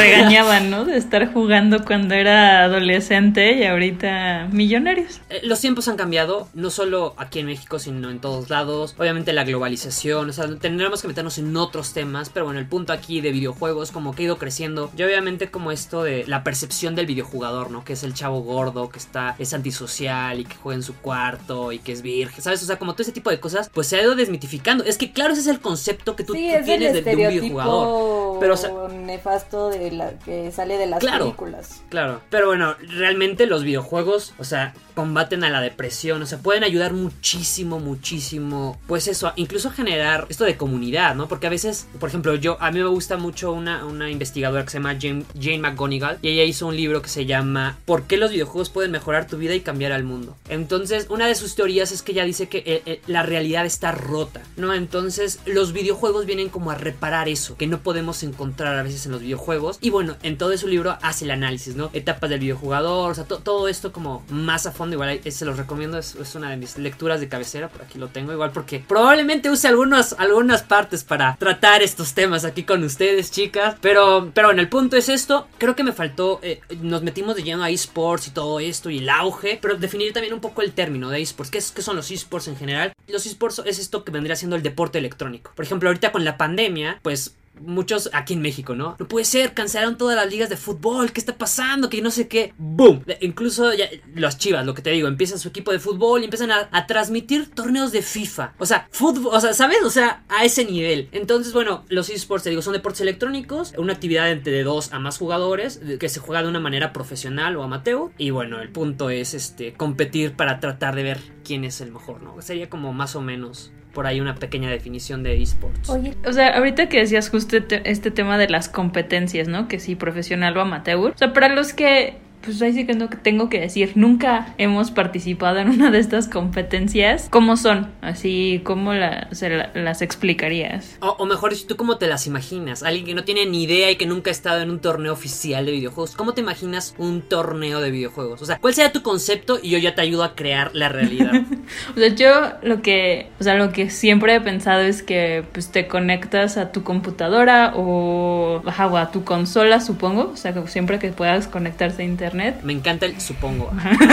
¿no? 0.48 0.86
De 0.86 0.98
estar 0.98 1.32
jugando 1.34 1.84
cuando 1.84 2.16
era 2.16 2.63
adolescente 2.63 3.54
y 3.54 3.66
ahorita 3.66 4.48
millonarios. 4.51 5.20
Eh, 5.30 5.42
Los 5.44 5.60
tiempos 5.60 5.88
han 5.88 5.98
cambiado, 5.98 6.48
no 6.54 6.70
solo 6.70 7.13
aquí 7.18 7.39
en 7.39 7.48
México, 7.48 7.80
sino 7.80 8.10
en 8.10 8.20
todos 8.20 8.50
lados. 8.50 8.96
Obviamente 8.98 9.34
la 9.34 9.44
globalización, 9.44 10.30
o 10.30 10.34
sea, 10.34 10.48
tendremos 10.60 11.01
que 11.01 11.10
meternos 11.10 11.38
en 11.38 11.56
otros 11.58 11.94
temas, 11.94 12.30
pero 12.30 12.46
bueno, 12.46 12.60
el 12.60 12.68
punto 12.68 12.94
aquí 12.94 13.20
de 13.22 13.32
videojuegos 13.32 13.92
como 13.92 14.16
que 14.16 14.24
ha 14.24 14.25
ido 14.25 14.38
creciendo. 14.38 14.89
Y 14.98 15.04
obviamente 15.04 15.51
como 15.51 15.72
esto 15.72 16.04
de 16.04 16.25
la 16.27 16.44
percepción 16.44 16.96
del 16.96 17.06
videojugador, 17.06 17.70
¿no? 17.70 17.84
Que 17.84 17.94
es 17.94 18.04
el 18.04 18.13
chavo 18.13 18.42
gordo, 18.42 18.89
que 18.89 19.00
está, 19.00 19.36
es 19.39 19.54
antisocial 19.54 20.39
y 20.39 20.46
que 20.46 20.56
juega 20.56 20.77
en 20.77 20.84
su 20.84 20.96
cuarto 20.96 21.72
y 21.72 21.80
que 21.80 21.92
es 21.92 22.01
virgen, 22.01 22.42
¿sabes? 22.42 22.63
O 22.63 22.66
sea, 22.66 22.80
como 22.80 22.94
todo 22.94 23.04
ese 23.04 23.12
tipo 23.12 23.30
de 23.30 23.39
cosas, 23.39 23.70
pues 23.74 23.88
se 23.88 23.98
ha 23.98 24.01
ido 24.01 24.16
desmitificando. 24.16 24.84
Es 24.86 24.98
que 24.98 25.12
claro, 25.12 25.34
ese 25.34 25.42
es 25.42 25.48
el 25.48 25.60
concepto 25.60 26.16
que 26.16 26.24
tú, 26.24 26.34
sí, 26.34 26.50
tienes 26.63 26.94
de, 26.94 27.01
de 27.01 27.12
un 27.16 27.30
videojugador. 27.30 28.39
Pero, 28.39 28.54
o 28.54 28.58
sea, 28.58 28.72
nefasto 28.89 29.70
de 29.70 29.92
la 29.92 30.12
que 30.20 30.37
sale 30.51 30.77
de 30.77 30.88
las 30.88 31.00
Claro. 31.00 31.25
películas. 31.25 31.82
Claro, 31.89 32.22
pero 32.29 32.48
bueno, 32.48 32.75
realmente 32.98 33.46
los 33.46 33.63
videojuegos, 33.63 34.34
o 34.39 34.44
sea, 34.44 34.74
combaten 34.96 35.44
a 35.44 35.50
la 35.50 35.62
depresión, 35.62 36.22
o 36.22 36.25
sea, 36.25 36.39
pueden 36.39 36.63
ayudar 36.63 36.94
muchísimo, 36.94 37.79
muchísimo, 37.79 38.79
pues 38.88 39.08
eso, 39.08 39.32
incluso 39.36 39.70
generar 39.70 40.25
esto 40.29 40.44
de 40.44 40.58
comunidad, 40.58 41.13
¿no? 41.15 41.27
Porque 41.27 41.48
a 41.48 41.50
veces, 41.51 41.88
por 42.00 42.10
ejemplo, 42.10 42.36
yo, 42.36 42.58
a 42.60 42.72
mí 42.72 42.79
me 42.79 42.88
gusta 42.88 43.17
mucho 43.17 43.51
una, 43.51 43.86
una 43.86 44.10
investigadora 44.10 44.63
que 44.63 44.72
se 44.72 44.77
llama 44.79 44.98
Jane, 45.00 45.24
Jane 45.39 45.60
McGonigal 45.60 46.17
y 46.22 46.29
ella 46.29 46.44
hizo 46.44 46.67
un 46.67 46.75
libro 46.75 47.01
que 47.01 47.10
se 47.10 47.25
llama 47.25 47.77
¿Por 47.86 48.03
qué 48.03 48.17
los 48.17 48.32
videojuegos 48.32 48.70
pueden 48.70 48.91
mejorar 48.91 49.27
tu 49.27 49.38
vida 49.38 49.53
y 49.53 49.60
cambiar 49.62 49.91
al 49.91 50.03
mundo? 50.03 50.36
Entonces, 50.50 51.06
una 51.10 51.27
de 51.27 51.36
sus 51.36 51.56
teorías 51.56 51.91
es 51.91 52.01
que 52.01 52.13
ella 52.13 52.24
dice 52.25 52.50
que 52.50 52.60
eh, 52.65 52.82
eh, 52.86 53.01
la 53.08 53.24
realidad 53.24 53.65
está 53.65 53.91
rota, 53.91 54.41
¿no? 54.56 54.74
Entonces, 54.74 55.39
los 55.46 55.74
videojuegos 55.74 56.25
vienen 56.25 56.50
como 56.50 56.72
a 56.72 56.75
reparar 56.75 57.29
eso, 57.29 57.56
que 57.58 57.67
no 57.67 57.79
podemos 57.79 58.24
encontrar 58.24 58.75
a 58.75 58.84
veces 58.84 59.06
en 59.06 59.12
los 59.12 59.22
videojuegos. 59.22 59.77
Y 59.82 59.89
bueno, 59.91 60.15
en 60.27 60.38
todo 60.38 60.55
su 60.57 60.67
libro 60.67 60.98
hace 61.01 61.25
el 61.25 61.31
análisis, 61.31 61.75
¿no? 61.75 61.89
Etapas 61.93 62.29
del 62.29 62.39
videojugador, 62.39 63.12
o 63.12 63.15
sea, 63.15 63.24
todo 63.25 63.67
esto 63.67 63.91
como 63.91 64.24
más 64.29 64.65
a 64.65 64.72
fondo, 64.72 64.96
igual 64.96 65.19
se 65.29 65.46
los 65.46 65.57
recomiendo, 65.57 65.98
es, 65.98 66.15
una 66.36 66.50
de 66.50 66.57
mis 66.57 66.77
lecturas 66.77 67.19
de 67.19 67.29
cabecera, 67.29 67.69
por 67.69 67.81
aquí 67.81 67.98
lo 67.98 68.10
tengo, 68.10 68.31
igual 68.34 68.51
porque 68.51 68.84
probablemente 68.86 69.50
use 69.50 69.67
algunas 69.67 70.63
partes 70.63 71.03
para 71.03 71.36
tratar 71.38 71.81
estos 71.81 72.13
temas 72.13 72.46
aquí 72.46 72.63
con 72.63 72.84
ustedes, 72.84 73.31
chicas. 73.31 73.75
Pero, 73.81 74.31
pero 74.34 74.50
bueno, 74.50 74.62
el 74.62 74.69
punto 74.69 74.98
es 74.98 75.10
esto, 75.10 75.48
creo 75.57 75.75
que 75.75 75.84
me 75.84 75.93
faltó, 75.93 76.39
eh, 76.43 76.62
nos 76.81 77.01
metimos 77.01 77.36
de 77.36 77.43
lleno 77.43 77.63
a 77.63 77.69
esports 77.69 78.27
y 78.27 78.31
todo 78.31 78.60
esto 78.60 78.89
y 78.89 79.00
el 79.00 79.10
auge, 79.10 79.57
pero 79.62 79.75
definir 79.75 80.13
también 80.13 80.34
un 80.34 80.41
poco 80.41 80.62
el 80.62 80.74
término 80.74 81.10
de 81.10 81.22
esports, 81.22 81.51
¿qué, 81.51 81.57
es, 81.57 81.72
qué 81.72 81.81
son 81.81 81.96
los 81.96 82.12
esports 82.12 82.48
en 82.48 82.57
general? 82.57 82.93
Los 83.07 83.25
esports 83.25 83.62
es 83.65 83.79
esto 83.79 84.03
que 84.03 84.12
vendría 84.12 84.36
siendo 84.36 84.55
el 84.55 84.63
deporte 84.63 84.98
electrónico. 84.98 85.51
Por 85.55 85.65
ejemplo, 85.65 85.89
ahorita 85.89 86.12
con 86.12 86.25
la 86.25 86.38
pandemia, 86.38 87.00
pues 87.01 87.36
muchos 87.61 88.09
aquí 88.13 88.33
en 88.33 88.41
México, 88.41 88.75
¿no? 88.75 88.95
No 88.99 89.07
puede 89.07 89.25
ser, 89.25 89.53
cancelaron 89.53 89.97
todas 89.97 90.15
las 90.15 90.29
ligas 90.29 90.49
de 90.49 90.57
fútbol, 90.57 91.11
¿qué 91.11 91.19
está 91.19 91.37
pasando? 91.37 91.89
Que 91.89 92.01
no 92.01 92.11
sé 92.11 92.27
qué. 92.27 92.53
¡Boom! 92.57 93.03
Incluso 93.21 93.73
ya, 93.73 93.89
los 94.15 94.37
chivas, 94.37 94.65
lo 94.65 94.73
que 94.73 94.81
te 94.81 94.91
digo, 94.91 95.07
empiezan 95.07 95.39
su 95.39 95.49
equipo 95.49 95.71
de 95.71 95.79
fútbol 95.79 96.21
y 96.21 96.25
empiezan 96.25 96.51
a, 96.51 96.69
a, 96.71 96.87
transmitir 96.87 97.49
torneos 97.51 97.91
de 97.91 98.01
FIFA. 98.01 98.53
O 98.57 98.65
sea, 98.65 98.87
fútbol, 98.91 99.33
o 99.33 99.39
sea, 99.39 99.53
¿sabes? 99.53 99.79
O 99.83 99.89
sea, 99.89 100.23
a 100.29 100.45
ese 100.45 100.65
nivel. 100.65 101.09
Entonces, 101.11 101.53
bueno, 101.53 101.85
los 101.89 102.09
esports, 102.09 102.43
te 102.43 102.49
digo, 102.49 102.61
son 102.61 102.73
deportes 102.73 103.01
electrónicos, 103.01 103.73
una 103.77 103.93
actividad 103.93 104.31
entre 104.31 104.63
dos 104.63 104.93
a 104.93 104.99
más 104.99 105.17
jugadores, 105.17 105.79
que 105.99 106.09
se 106.09 106.19
juega 106.19 106.43
de 106.43 106.49
una 106.49 106.59
manera 106.59 106.93
profesional 106.93 107.55
o 107.55 107.63
amateur. 107.63 108.11
Y 108.17 108.29
bueno, 108.29 108.61
el 108.61 108.69
punto 108.69 109.09
es 109.09 109.33
este 109.33 109.73
competir 109.73 110.33
para 110.33 110.59
tratar 110.59 110.95
de 110.95 111.03
ver 111.03 111.19
quién 111.43 111.63
es 111.63 111.81
el 111.81 111.91
mejor, 111.91 112.21
¿no? 112.21 112.41
Sería 112.41 112.69
como 112.69 112.93
más 112.93 113.15
o 113.15 113.21
menos 113.21 113.71
por 113.98 114.06
ahí 114.06 114.22
una 114.22 114.36
pequeña 114.36 114.70
definición 114.70 115.24
de 115.24 115.42
esports. 115.42 115.89
Oye, 115.89 116.13
o 116.24 116.32
sea, 116.32 116.50
ahorita 116.50 116.88
que 116.88 117.00
decías 117.00 117.32
justo 117.32 117.58
este 117.58 118.12
tema 118.12 118.38
de 118.38 118.48
las 118.48 118.70
competencias, 118.70 119.48
¿no? 119.48 119.68
Que 119.68 119.80
sí, 119.80 119.96
profesional 119.96 120.56
o 120.56 120.62
amateur. 120.62 121.13
O 121.16 121.18
sea, 121.18 121.34
para 121.34 121.50
los 121.50 121.74
que 121.74 122.16
pues 122.41 122.62
ahí 122.62 122.74
sí 122.74 122.86
que 122.86 122.94
no 122.94 123.10
tengo 123.10 123.50
que 123.50 123.60
decir, 123.60 123.94
nunca 123.96 124.53
hemos 124.58 124.91
participado 124.91 125.60
en 125.60 125.70
una 125.70 125.91
de 125.91 126.00
estas 126.00 126.27
competencias. 126.27 127.27
¿Cómo 127.29 127.58
son? 127.58 127.91
Así, 128.01 128.62
¿cómo 128.63 128.94
la, 128.94 129.27
se 129.32 129.50
las 129.74 130.01
explicarías? 130.01 130.98
O, 131.01 131.10
o, 131.10 131.25
mejor, 131.25 131.53
¿tú 131.67 131.75
cómo 131.75 131.98
te 131.98 132.08
las 132.08 132.27
imaginas? 132.27 132.84
Alguien 132.84 133.06
que 133.06 133.13
no 133.15 133.24
tiene 133.24 133.46
ni 133.46 133.63
idea 133.63 133.91
y 133.91 133.96
que 133.96 134.06
nunca 134.06 134.29
ha 134.29 134.32
estado 134.32 134.62
en 134.62 134.70
un 134.70 134.79
torneo 134.79 135.13
oficial 135.13 135.65
de 135.65 135.72
videojuegos. 135.72 136.15
¿Cómo 136.15 136.34
te 136.34 136.41
imaginas 136.41 136.96
un 136.98 137.22
torneo 137.22 137.82
de 137.82 137.91
videojuegos? 137.91 138.41
O 138.41 138.46
sea, 138.46 138.60
¿cuál 138.60 138.74
sería 138.74 138.91
tu 138.91 139.01
concepto? 139.01 139.60
Y 139.62 139.72
yo 139.72 139.77
ya 139.77 139.96
te 139.96 140.01
ayudo 140.01 140.24
a 140.24 140.36
crear 140.36 140.72
la 140.74 140.89
realidad. 140.89 141.34
o 141.96 142.00
sea, 142.00 142.08
yo 142.10 142.53
lo 142.62 142.82
que, 142.82 143.29
o 143.39 143.44
sea, 143.44 143.56
lo 143.56 143.72
que 143.72 143.89
siempre 143.89 144.36
he 144.36 144.41
pensado 144.41 144.82
es 144.82 145.03
que 145.03 145.44
pues 145.51 145.72
te 145.72 145.88
conectas 145.88 146.58
a 146.58 146.72
tu 146.72 146.84
computadora 146.84 147.74
o, 147.75 148.62
o 148.63 148.98
a 148.98 149.12
tu 149.12 149.24
consola, 149.24 149.82
supongo. 149.82 150.32
O 150.34 150.38
sea, 150.38 150.53
siempre 150.67 151.00
que 151.00 151.10
puedas 151.10 151.48
conectarse 151.48 152.03
a 152.03 152.06
internet 152.06 152.26
me 152.34 152.74
encanta 152.74 153.05
el 153.05 153.19
supongo. 153.19 153.72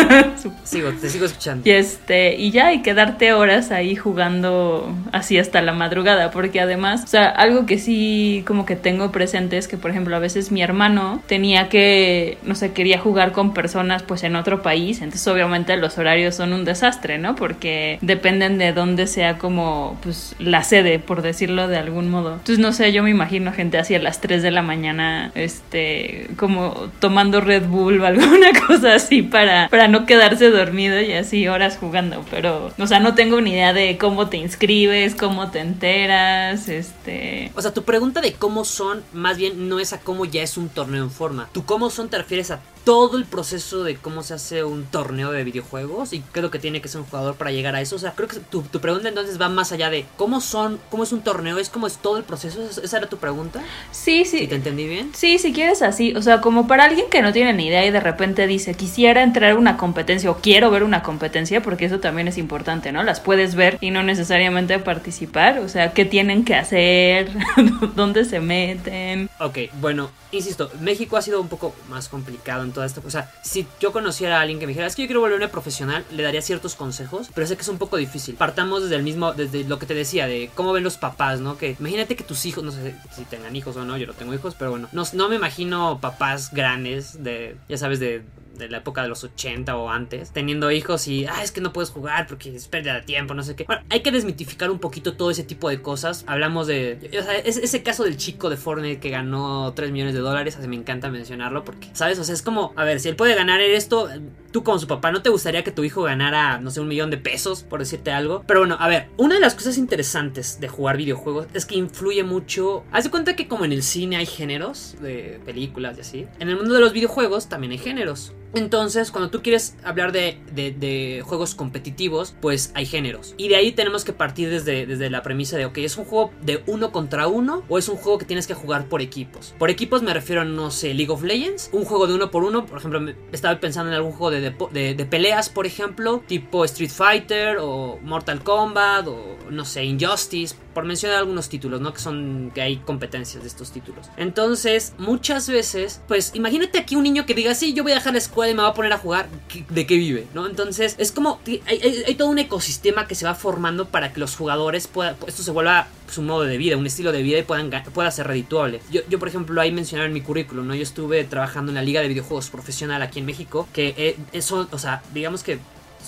sigo, 0.64 0.90
te 0.92 1.09
sigo 1.09 1.26
escuchando. 1.26 1.68
Y 1.68 1.73
este, 1.73 2.37
y 2.37 2.50
ya, 2.50 2.73
y 2.73 2.83
quedarte 2.83 3.33
horas 3.33 3.71
ahí 3.71 3.97
jugando 3.97 4.94
así 5.12 5.38
hasta 5.38 5.62
la 5.62 5.73
madrugada, 5.73 6.30
porque 6.30 6.61
además, 6.61 7.04
o 7.04 7.06
sea, 7.06 7.28
algo 7.28 7.66
que 7.66 7.78
sí 7.78 8.42
como 8.47 8.66
que 8.66 8.76
tengo 8.76 9.12
presente 9.12 9.59
es 9.59 9.68
que, 9.68 9.76
por 9.76 9.90
ejemplo, 9.90 10.16
a 10.16 10.18
veces 10.18 10.50
mi 10.50 10.62
hermano 10.62 11.23
tenía 11.26 11.68
que, 11.68 12.38
no 12.44 12.54
sé, 12.54 12.73
quería 12.73 12.99
jugar 12.99 13.33
con 13.33 13.54
personas 13.54 14.02
pues 14.02 14.23
en 14.25 14.37
otro 14.37 14.62
país, 14.62 15.00
entonces 15.00 15.26
obviamente 15.28 15.76
los 15.76 15.99
horarios 15.99 16.35
son 16.35 16.52
un 16.52 16.64
desastre, 16.64 17.18
¿no? 17.18 17.35
Porque 17.35 17.99
dependen 18.00 18.59
de 18.59 18.73
dónde 18.73 19.06
sea 19.06 19.38
como, 19.38 19.99
pues, 20.02 20.35
la 20.38 20.62
sede, 20.62 20.99
por 20.99 21.23
decirlo 21.23 21.68
de 21.68 21.78
algún 21.78 22.11
modo. 22.11 22.33
Entonces, 22.35 22.59
no 22.59 22.73
sé, 22.73 22.92
yo 22.92 23.02
me 23.02 23.11
imagino 23.11 23.52
gente 23.52 23.78
así 23.78 23.94
a 23.94 23.99
las 23.99 24.21
3 24.21 24.42
de 24.42 24.50
la 24.50 24.62
mañana, 24.62 25.30
este, 25.35 26.28
como 26.37 26.90
tomando 27.00 27.40
Red 27.40 27.66
Bull 27.66 27.99
alguna 28.08 28.50
cosa 28.66 28.94
así 28.94 29.23
para, 29.23 29.68
para 29.68 29.88
no 29.88 30.06
quedarse 30.06 30.50
dormido 30.50 31.00
y 31.00 31.12
así 31.12 31.49
horas 31.49 31.76
jugando. 31.78 32.25
Pero, 32.30 32.73
o 32.78 32.87
sea, 32.87 33.00
no 33.00 33.14
tengo 33.14 33.40
ni 33.40 33.52
idea 33.52 33.73
de 33.73 33.99
cómo 33.99 34.28
te 34.28 34.37
inscribes, 34.37 35.14
cómo 35.14 35.50
te 35.50 35.61
enteras, 35.61 36.68
este... 36.68 37.50
O 37.54 37.62
sea, 37.62 37.73
tu 37.73 37.82
pregunta 37.84 38.20
de 38.20 38.32
cómo 38.32 38.64
son, 38.64 39.02
más 39.12 39.37
bien 39.37 39.68
no 39.68 39.80
es 39.80 39.92
a 39.92 40.00
cómo 40.00 40.25
ya 40.25 40.42
es 40.42 40.56
un 40.56 40.68
torneo 40.68 41.02
en 41.02 41.11
forma. 41.11 41.49
Tu 41.52 41.64
cómo 41.64 41.90
son 41.90 42.08
te 42.08 42.18
refieres 42.18 42.50
a 42.50 42.61
todo 42.85 43.17
el 43.17 43.25
proceso 43.25 43.83
de 43.83 43.97
cómo 43.97 44.23
se 44.23 44.35
hace 44.35 44.62
un 44.62 44.85
torneo 44.85 45.33
de 45.33 45.43
videojuegos 45.43 46.12
y 46.12 46.21
qué 46.21 46.41
es 46.41 46.43
lo 46.43 46.50
que 46.50 46.59
tiene 46.59 46.81
que 46.81 46.88
ser 46.88 47.00
un 47.00 47.07
jugador 47.07 47.35
para 47.35 47.50
llegar 47.50 47.75
a 47.75 47.81
eso. 47.81 47.97
O 47.97 47.99
sea, 47.99 48.12
creo 48.12 48.29
que 48.29 48.38
tu, 48.38 48.62
tu 48.62 48.81
pregunta 48.81 49.09
entonces 49.09 49.41
va 49.41 49.49
más 49.49 49.73
allá 49.73 49.91
de 49.91 50.05
cómo 50.17 50.41
son, 50.41 50.79
cómo 50.91 51.03
es 51.03 51.12
un 51.12 51.23
torneo, 51.23 51.59
es 51.59 51.71
cómo 51.71 51.87
es 51.87 51.97
todo 51.97 52.19
el 52.19 52.25
proceso. 52.25 52.62
¿Esa 52.83 52.99
era 52.99 53.09
tu 53.09 53.17
pregunta? 53.17 53.62
Sí, 53.91 54.25
sí. 54.25 54.41
¿Sí 54.41 54.47
te 54.47 54.57
entendí 54.57 54.87
bien? 54.87 55.11
Sí, 55.14 55.38
si 55.38 55.53
quieres 55.53 55.83
así. 55.83 56.14
O 56.14 56.23
sea, 56.23 56.41
como 56.41 56.67
para 56.67 56.85
alguien 56.85 57.07
que 57.11 57.23
no 57.23 57.33
tiene 57.33 57.55
ni 57.55 57.67
idea 57.67 57.87
y 57.87 57.91
de 57.91 58.00
repente 58.00 58.47
dice, 58.47 58.75
quisiera 58.75 59.23
entrar 59.23 59.53
a 59.53 59.57
una 59.57 59.76
competencia 59.76 60.31
o 60.31 60.37
quiero 60.37 60.71
ver 60.71 60.83
una 60.83 61.03
competencia, 61.03 61.62
porque 61.62 61.87
eso 61.87 62.00
también 62.00 62.29
es 62.29 62.37
importante, 62.37 62.93
¿no? 62.93 63.03
Las 63.03 63.21
puedes 63.21 63.55
ver 63.55 63.79
y 63.81 63.91
no 63.91 64.03
necesariamente 64.03 64.79
participar. 64.79 65.61
O 65.61 65.68
sea, 65.68 65.92
¿qué 65.92 66.05
tienen 66.05 66.44
que 66.44 66.55
hacer? 66.55 67.31
¿Dónde 67.97 68.25
se 68.25 68.40
meten? 68.40 69.31
Ok, 69.40 69.59
bueno, 69.81 70.11
insisto, 70.33 70.70
México 70.81 71.16
ha 71.16 71.23
sido 71.23 71.40
un 71.40 71.49
poco 71.49 71.75
más 71.88 72.09
complicado 72.09 72.62
en 72.64 72.73
toda 72.74 72.84
esta. 72.84 73.00
O 73.04 73.10
sea, 73.10 73.32
si 73.42 73.66
yo 73.80 73.92
conociera 73.92 74.38
a 74.38 74.40
alguien 74.42 74.58
que 74.58 74.66
me 74.66 74.72
dijera, 74.72 74.87
es 74.87 74.94
que 74.94 75.02
yo 75.02 75.08
quiero 75.08 75.20
volverme 75.20 75.48
profesional, 75.48 76.04
le 76.10 76.22
daría 76.22 76.42
ciertos 76.42 76.74
consejos, 76.74 77.30
pero 77.34 77.46
sé 77.46 77.56
que 77.56 77.62
es 77.62 77.68
un 77.68 77.78
poco 77.78 77.96
difícil. 77.96 78.34
Partamos 78.34 78.82
desde 78.82 78.96
el 78.96 79.02
mismo, 79.02 79.32
desde 79.32 79.64
lo 79.64 79.78
que 79.78 79.87
te 79.87 79.94
decía, 79.94 80.26
de 80.26 80.50
cómo 80.54 80.74
ven 80.74 80.84
los 80.84 80.98
papás, 80.98 81.40
¿no? 81.40 81.56
Que 81.56 81.76
imagínate 81.80 82.16
que 82.16 82.24
tus 82.24 82.44
hijos, 82.44 82.62
no 82.62 82.72
sé 82.72 82.94
si 83.16 83.24
tengan 83.24 83.56
hijos 83.56 83.76
o 83.76 83.84
no, 83.87 83.96
yo 83.96 84.06
no 84.06 84.12
tengo 84.12 84.34
hijos, 84.34 84.54
pero 84.58 84.70
bueno, 84.70 84.88
no, 84.92 85.04
no 85.14 85.28
me 85.30 85.37
imagino 85.37 86.00
papás 86.00 86.52
grandes 86.52 87.22
de, 87.22 87.56
ya 87.68 87.78
sabes, 87.78 88.00
de 88.00 88.22
de 88.57 88.69
la 88.69 88.79
época 88.79 89.03
de 89.03 89.09
los 89.09 89.25
80 89.25 89.77
o 89.77 89.90
antes, 89.90 90.31
teniendo 90.33 90.71
hijos 90.71 91.09
y, 91.09 91.27
ah, 91.27 91.43
es 91.43 91.53
que 91.53 91.61
no 91.61 91.73
puedes 91.73 91.90
jugar 91.90 92.27
porque 92.27 92.55
es 92.55 92.69
pérdida 92.69 92.95
de 92.95 93.03
tiempo, 93.03 93.35
no 93.35 93.43
sé 93.43 93.55
qué. 93.57 93.64
Bueno, 93.64 93.83
hay 93.90 94.01
que 94.01 94.11
desmitificar 94.11 94.71
un 94.71 94.79
poquito 94.79 95.17
todo 95.17 95.31
ese 95.31 95.45
tipo 95.45 95.69
de 95.69 95.83
cosas. 95.83 96.25
Hablamos 96.27 96.67
de, 96.67 96.99
o 97.19 97.23
sea, 97.23 97.37
ese 97.37 97.83
caso 97.83 98.05
del 98.05 98.17
chico 98.17 98.51
de 98.51 98.57
Fortnite 98.57 99.01
que 99.01 99.11
ganó 99.11 99.73
3 99.75 99.90
millones 99.90 100.14
de 100.14 100.21
dólares, 100.21 100.57
así 100.57 100.69
me 100.69 100.77
encanta 100.77 101.11
mencionarlo 101.11 101.64
porque, 101.64 101.88
¿sabes? 101.93 102.19
O 102.19 102.25
sea, 102.25 102.35
es 102.35 102.43
como, 102.43 102.73
a 102.77 102.85
ver, 102.85 103.01
si 103.01 103.09
él 103.09 103.17
puede 103.17 103.35
ganar 103.35 103.61
esto, 103.61 104.09
tú 104.53 104.62
como 104.62 104.79
su 104.79 104.87
papá, 104.87 105.11
¿no 105.11 105.23
te 105.23 105.31
gustaría 105.31 105.64
que 105.64 105.73
tu 105.73 105.85
hijo 105.85 106.03
ganara, 106.03 106.59
no 106.59 106.71
sé, 106.71 106.81
un 106.81 106.88
millón 106.88 107.11
de 107.11 107.19
pesos, 107.19 107.62
por 107.62 107.81
decirte 107.81 108.12
algo? 108.12 108.45
Pero 108.47 108.61
bueno, 108.61 108.77
a 108.79 108.88
ver, 108.88 109.09
una 109.17 109.35
de 109.35 109.40
las 109.40 109.55
cosas 109.55 109.79
interesantes 109.79 110.61
de 110.61 110.69
jugar 110.69 110.97
videojuegos 110.97 111.47
es 111.55 111.67
que 111.67 111.77
influye 111.77 112.23
mucho. 112.23 112.85
Haz 112.93 113.05
de 113.05 113.11
cuenta 113.11 113.37
que 113.37 113.49
como 113.49 113.64
en 113.64 113.73
el 113.73 113.83
cine 113.83 114.17
hay 114.17 114.27
géneros 114.27 114.97
de 115.01 115.40
películas 115.45 115.99
y 115.99 116.01
así, 116.01 116.27
en 116.38 116.49
el 116.49 116.57
mundo 116.57 116.75
de 116.75 116.81
los 116.81 116.93
videojuegos 116.93 117.49
también 117.49 117.73
hay 117.73 117.79
géneros. 117.79 118.33
Entonces, 118.55 119.11
cuando 119.11 119.31
tú 119.31 119.43
quieres 119.43 119.77
hablar 119.85 120.12
de, 120.12 121.23
juegos 121.25 121.55
competitivos, 121.55 122.35
pues 122.40 122.71
hay 122.75 122.87
géneros. 122.87 123.35
Y 123.37 123.49
de 123.49 123.57
ahí 123.57 123.73
tenemos 123.73 124.05
que 124.05 124.12
partir 124.12 124.51
desde, 124.51 125.11
la 125.11 125.23
premisa 125.23 125.57
de, 125.57 125.67
ok, 125.67 125.79
¿es 125.79 125.97
un 125.97 126.05
juego 126.05 126.31
de 126.43 126.62
uno 126.67 126.93
contra 126.93 127.27
uno 127.27 127.62
o 127.69 127.79
es 127.79 127.88
un 127.88 127.97
juego 127.97 128.19
que 128.19 128.25
tienes 128.25 128.47
que 128.47 128.55
jugar 128.55 128.88
por 128.88 129.01
equipos? 129.01 129.55
Por 129.59 129.71
equipos 129.71 130.03
me 130.03 130.14
refiero 130.14 130.43
a, 130.43 130.45
no 130.45 130.71
sé, 130.71 130.95
League 130.95 131.12
of 131.12 131.23
Legends, 131.23 131.71
un 131.73 131.85
juego 131.85 132.07
de 132.07 132.14
uno 132.14 132.31
por 132.31 132.45
uno, 132.45 132.67
por 132.67 132.79
ejemplo, 132.79 133.14
estaba 133.33 133.59
pensando 133.61 133.90
en 133.90 133.97
algún 133.97 134.12
juego 134.12 134.31
de 134.31 135.07
peleas, 135.11 135.49
por 135.49 135.67
ejemplo, 135.67 136.23
tipo 136.27 136.64
Street 136.64 136.90
Fighter 136.90 137.59
o 137.61 137.99
Mortal 138.03 138.43
Kombat 138.43 139.09
o, 139.09 139.37
no 139.51 139.64
sé, 139.64 139.85
Injustice, 139.85 140.55
por 140.75 140.85
mencionar 140.85 141.19
algunos 141.19 141.49
títulos, 141.49 141.81
¿no? 141.81 141.93
Que 141.93 142.01
son, 142.01 142.51
que 142.55 142.61
hay 142.61 142.79
competencias 142.79 143.43
de 143.43 143.49
estos 143.49 143.71
títulos. 143.71 144.11
Entonces, 144.17 144.95
muchas 144.99 145.49
veces, 145.49 146.03
pues 146.09 146.33
imagínate 146.35 146.79
aquí 146.79 146.97
un 146.97 147.05
niño 147.05 147.25
que 147.27 147.35
diga, 147.35 147.55
sí, 147.55 147.73
yo 147.73 147.83
voy 147.83 147.93
a 147.93 147.97
dejar 147.97 148.12
la 148.12 148.19
escuela 148.19 148.43
y 148.48 148.54
me 148.54 148.62
va 148.62 148.68
a 148.68 148.74
poner 148.74 148.92
a 148.92 148.98
jugar, 148.98 149.28
¿de 149.68 149.87
qué 149.87 149.96
vive? 149.96 150.26
¿No? 150.35 150.46
Entonces, 150.46 150.94
es 150.98 151.12
como, 151.12 151.40
hay, 151.66 152.14
todo 152.14 152.28
un 152.28 152.38
ecosistema 152.38 153.07
que 153.07 153.14
se 153.14 153.24
va 153.24 153.35
formando 153.35 153.87
para 153.88 154.12
que 154.12 154.20
los 154.20 154.37
jugadores 154.37 154.87
puedan, 154.87 155.16
esto 155.26 155.42
se 155.42 155.50
vuelva 155.50 155.88
su 156.11 156.22
modo 156.22 156.42
de 156.42 156.57
vida, 156.57 156.76
un 156.76 156.87
estilo 156.87 157.12
de 157.12 157.22
vida 157.22 157.38
y 157.38 157.42
puedan, 157.42 157.70
pueda 157.92 158.11
ser 158.11 158.26
redituable. 158.26 158.80
Yo, 158.90 159.02
yo, 159.09 159.18
por 159.18 159.28
ejemplo, 159.28 159.61
ahí 159.61 159.72
mencionaba 159.72 160.07
en 160.07 160.12
mi 160.12 160.20
currículum, 160.20 160.66
¿no? 160.66 160.74
Yo 160.74 160.83
estuve 160.83 161.24
trabajando 161.24 161.70
en 161.70 161.76
la 161.76 161.83
Liga 161.83 162.00
de 162.00 162.09
Videojuegos 162.09 162.50
Profesional 162.50 163.02
aquí 163.02 163.20
en 163.20 163.26
México, 163.26 163.68
que 163.72 164.16
eso, 164.33 164.68
o 164.70 164.78
sea, 164.78 165.02
digamos 165.12 165.42
que 165.42 165.59